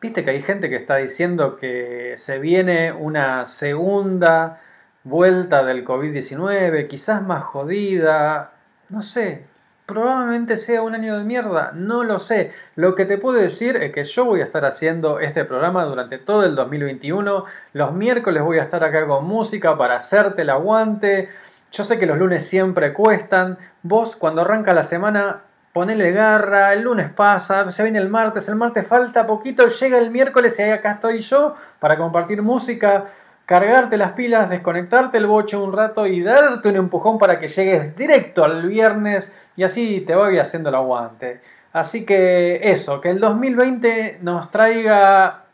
Viste 0.00 0.24
que 0.24 0.30
hay 0.30 0.42
gente 0.42 0.68
que 0.70 0.76
está 0.76 0.96
diciendo 0.96 1.56
que 1.56 2.14
se 2.16 2.38
viene 2.38 2.92
una 2.92 3.46
segunda 3.46 4.60
vuelta 5.04 5.64
del 5.64 5.84
COVID-19, 5.84 6.86
quizás 6.86 7.22
más 7.22 7.44
jodida, 7.44 8.52
no 8.88 9.02
sé, 9.02 9.46
probablemente 9.86 10.56
sea 10.56 10.82
un 10.82 10.94
año 10.94 11.16
de 11.16 11.24
mierda, 11.24 11.70
no 11.72 12.02
lo 12.02 12.18
sé. 12.18 12.52
Lo 12.74 12.94
que 12.96 13.04
te 13.04 13.18
puedo 13.18 13.38
decir 13.38 13.76
es 13.76 13.92
que 13.92 14.02
yo 14.02 14.24
voy 14.24 14.40
a 14.40 14.44
estar 14.44 14.64
haciendo 14.64 15.20
este 15.20 15.44
programa 15.44 15.84
durante 15.84 16.18
todo 16.18 16.44
el 16.44 16.56
2021. 16.56 17.44
Los 17.72 17.92
miércoles 17.92 18.42
voy 18.42 18.58
a 18.58 18.62
estar 18.62 18.82
acá 18.82 19.06
con 19.06 19.24
música 19.24 19.78
para 19.78 19.96
hacerte 19.96 20.42
el 20.42 20.50
aguante. 20.50 21.28
Yo 21.70 21.84
sé 21.84 21.98
que 21.98 22.06
los 22.06 22.18
lunes 22.18 22.46
siempre 22.46 22.92
cuestan. 22.92 23.58
Vos 23.82 24.16
cuando 24.16 24.42
arranca 24.42 24.74
la 24.74 24.82
semana 24.82 25.42
ponele 25.72 26.10
garra, 26.10 26.72
el 26.72 26.80
lunes 26.80 27.10
pasa, 27.10 27.70
se 27.70 27.82
viene 27.82 27.98
el 27.98 28.08
martes, 28.08 28.48
el 28.48 28.56
martes 28.56 28.86
falta 28.86 29.26
poquito, 29.26 29.68
llega 29.68 29.98
el 29.98 30.10
miércoles 30.10 30.58
y 30.58 30.62
ahí 30.62 30.70
acá 30.70 30.92
estoy 30.92 31.20
yo 31.20 31.54
para 31.80 31.98
compartir 31.98 32.40
música, 32.40 33.08
cargarte 33.46 33.96
las 33.96 34.12
pilas, 34.12 34.50
desconectarte 34.50 35.18
el 35.18 35.26
boche 35.26 35.56
un 35.56 35.72
rato 35.72 36.06
y 36.06 36.20
darte 36.20 36.68
un 36.68 36.76
empujón 36.76 37.18
para 37.18 37.38
que 37.38 37.46
llegues 37.46 37.96
directo 37.96 38.44
al 38.44 38.68
viernes 38.68 39.34
y 39.56 39.62
así 39.62 40.00
te 40.00 40.16
voy 40.16 40.38
haciendo 40.38 40.68
el 40.68 40.74
aguante. 40.74 41.40
Así 41.72 42.04
que 42.04 42.60
eso, 42.62 43.00
que 43.00 43.10
el 43.10 43.20
2020 43.20 44.18
nos 44.22 44.50
traiga 44.50 45.44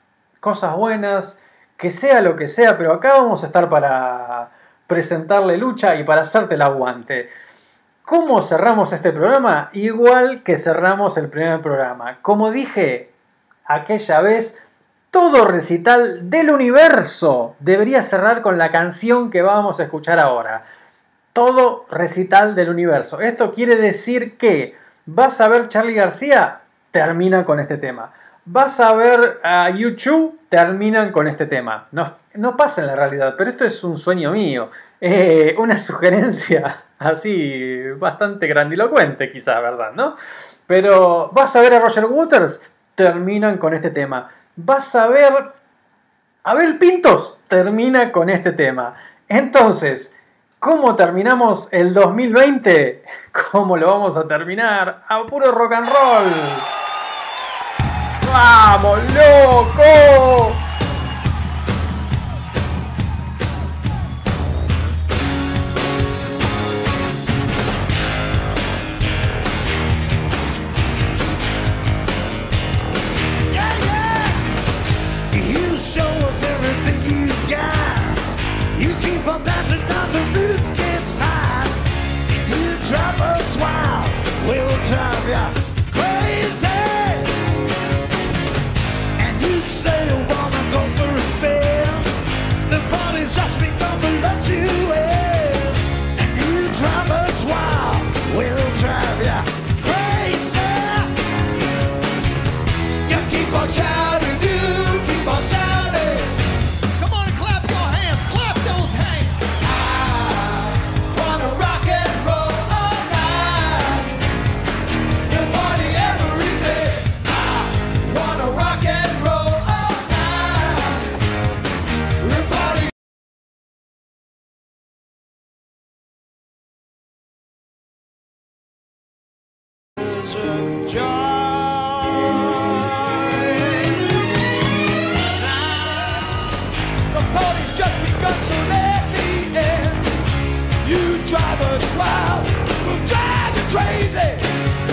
cosas 0.40 0.74
buenas, 0.74 1.38
que 1.76 1.90
sea 1.90 2.22
lo 2.22 2.34
que 2.34 2.48
sea, 2.48 2.78
pero 2.78 2.94
acá 2.94 3.12
vamos 3.14 3.42
a 3.42 3.46
estar 3.46 3.68
para 3.68 4.50
presentarle 4.86 5.56
lucha 5.58 5.94
y 5.96 6.04
para 6.04 6.22
hacerte 6.22 6.54
el 6.54 6.62
aguante. 6.62 7.28
¿Cómo 8.04 8.40
cerramos 8.40 8.92
este 8.92 9.12
programa? 9.12 9.68
Igual 9.72 10.42
que 10.42 10.56
cerramos 10.56 11.16
el 11.18 11.28
primer 11.28 11.60
programa. 11.60 12.18
Como 12.22 12.50
dije 12.50 13.12
aquella 13.64 14.20
vez, 14.20 14.58
todo 15.12 15.44
recital 15.44 16.30
del 16.30 16.50
universo 16.50 17.54
debería 17.60 18.02
cerrar 18.02 18.40
con 18.40 18.56
la 18.56 18.70
canción 18.72 19.30
que 19.30 19.42
vamos 19.42 19.78
a 19.78 19.84
escuchar 19.84 20.18
ahora. 20.18 20.64
todo 21.34 21.86
recital 21.90 22.54
del 22.54 22.68
universo. 22.68 23.20
Esto 23.20 23.52
quiere 23.52 23.76
decir 23.76 24.36
que 24.36 24.76
vas 25.06 25.40
a 25.40 25.48
ver 25.48 25.68
Charlie 25.68 25.94
García, 25.94 26.60
termina 26.90 27.44
con 27.44 27.60
este 27.60 27.78
tema. 27.78 28.12
Vas 28.44 28.80
a 28.80 28.94
ver 28.94 29.40
a 29.42 29.70
YouTube, 29.70 30.38
terminan 30.48 31.10
con 31.10 31.26
este 31.28 31.46
tema. 31.46 31.88
No, 31.92 32.16
no 32.34 32.56
pasa 32.56 32.82
en 32.82 32.88
la 32.88 32.96
realidad, 32.96 33.34
pero 33.38 33.50
esto 33.50 33.64
es 33.64 33.82
un 33.84 33.96
sueño 33.96 34.32
mío. 34.32 34.70
Eh, 35.00 35.54
una 35.58 35.78
sugerencia 35.78 36.84
así 36.98 37.82
bastante 37.98 38.46
grandilocuente, 38.46 39.30
quizá, 39.30 39.60
¿verdad? 39.60 39.92
¿No? 39.94 40.16
Pero 40.66 41.30
vas 41.32 41.54
a 41.56 41.60
ver 41.60 41.74
a 41.74 41.80
Roger 41.80 42.06
Waters, 42.06 42.62
terminan 42.94 43.58
con 43.58 43.74
este 43.74 43.90
tema. 43.90 44.30
Vas 44.56 44.94
a 44.94 45.08
ver 45.08 45.52
Abel 46.44 46.78
Pintos, 46.78 47.38
termina 47.48 48.12
con 48.12 48.28
este 48.28 48.52
tema. 48.52 48.94
Entonces, 49.26 50.14
¿cómo 50.58 50.94
terminamos 50.94 51.68
el 51.70 51.94
2020? 51.94 53.02
¿Cómo 53.52 53.78
lo 53.78 53.86
vamos 53.86 54.16
a 54.16 54.28
terminar? 54.28 55.04
A 55.08 55.24
puro 55.24 55.52
rock 55.52 55.72
and 55.72 55.88
roll. 55.88 56.32
¡Vamos, 58.30 58.98
loco! 59.14 60.61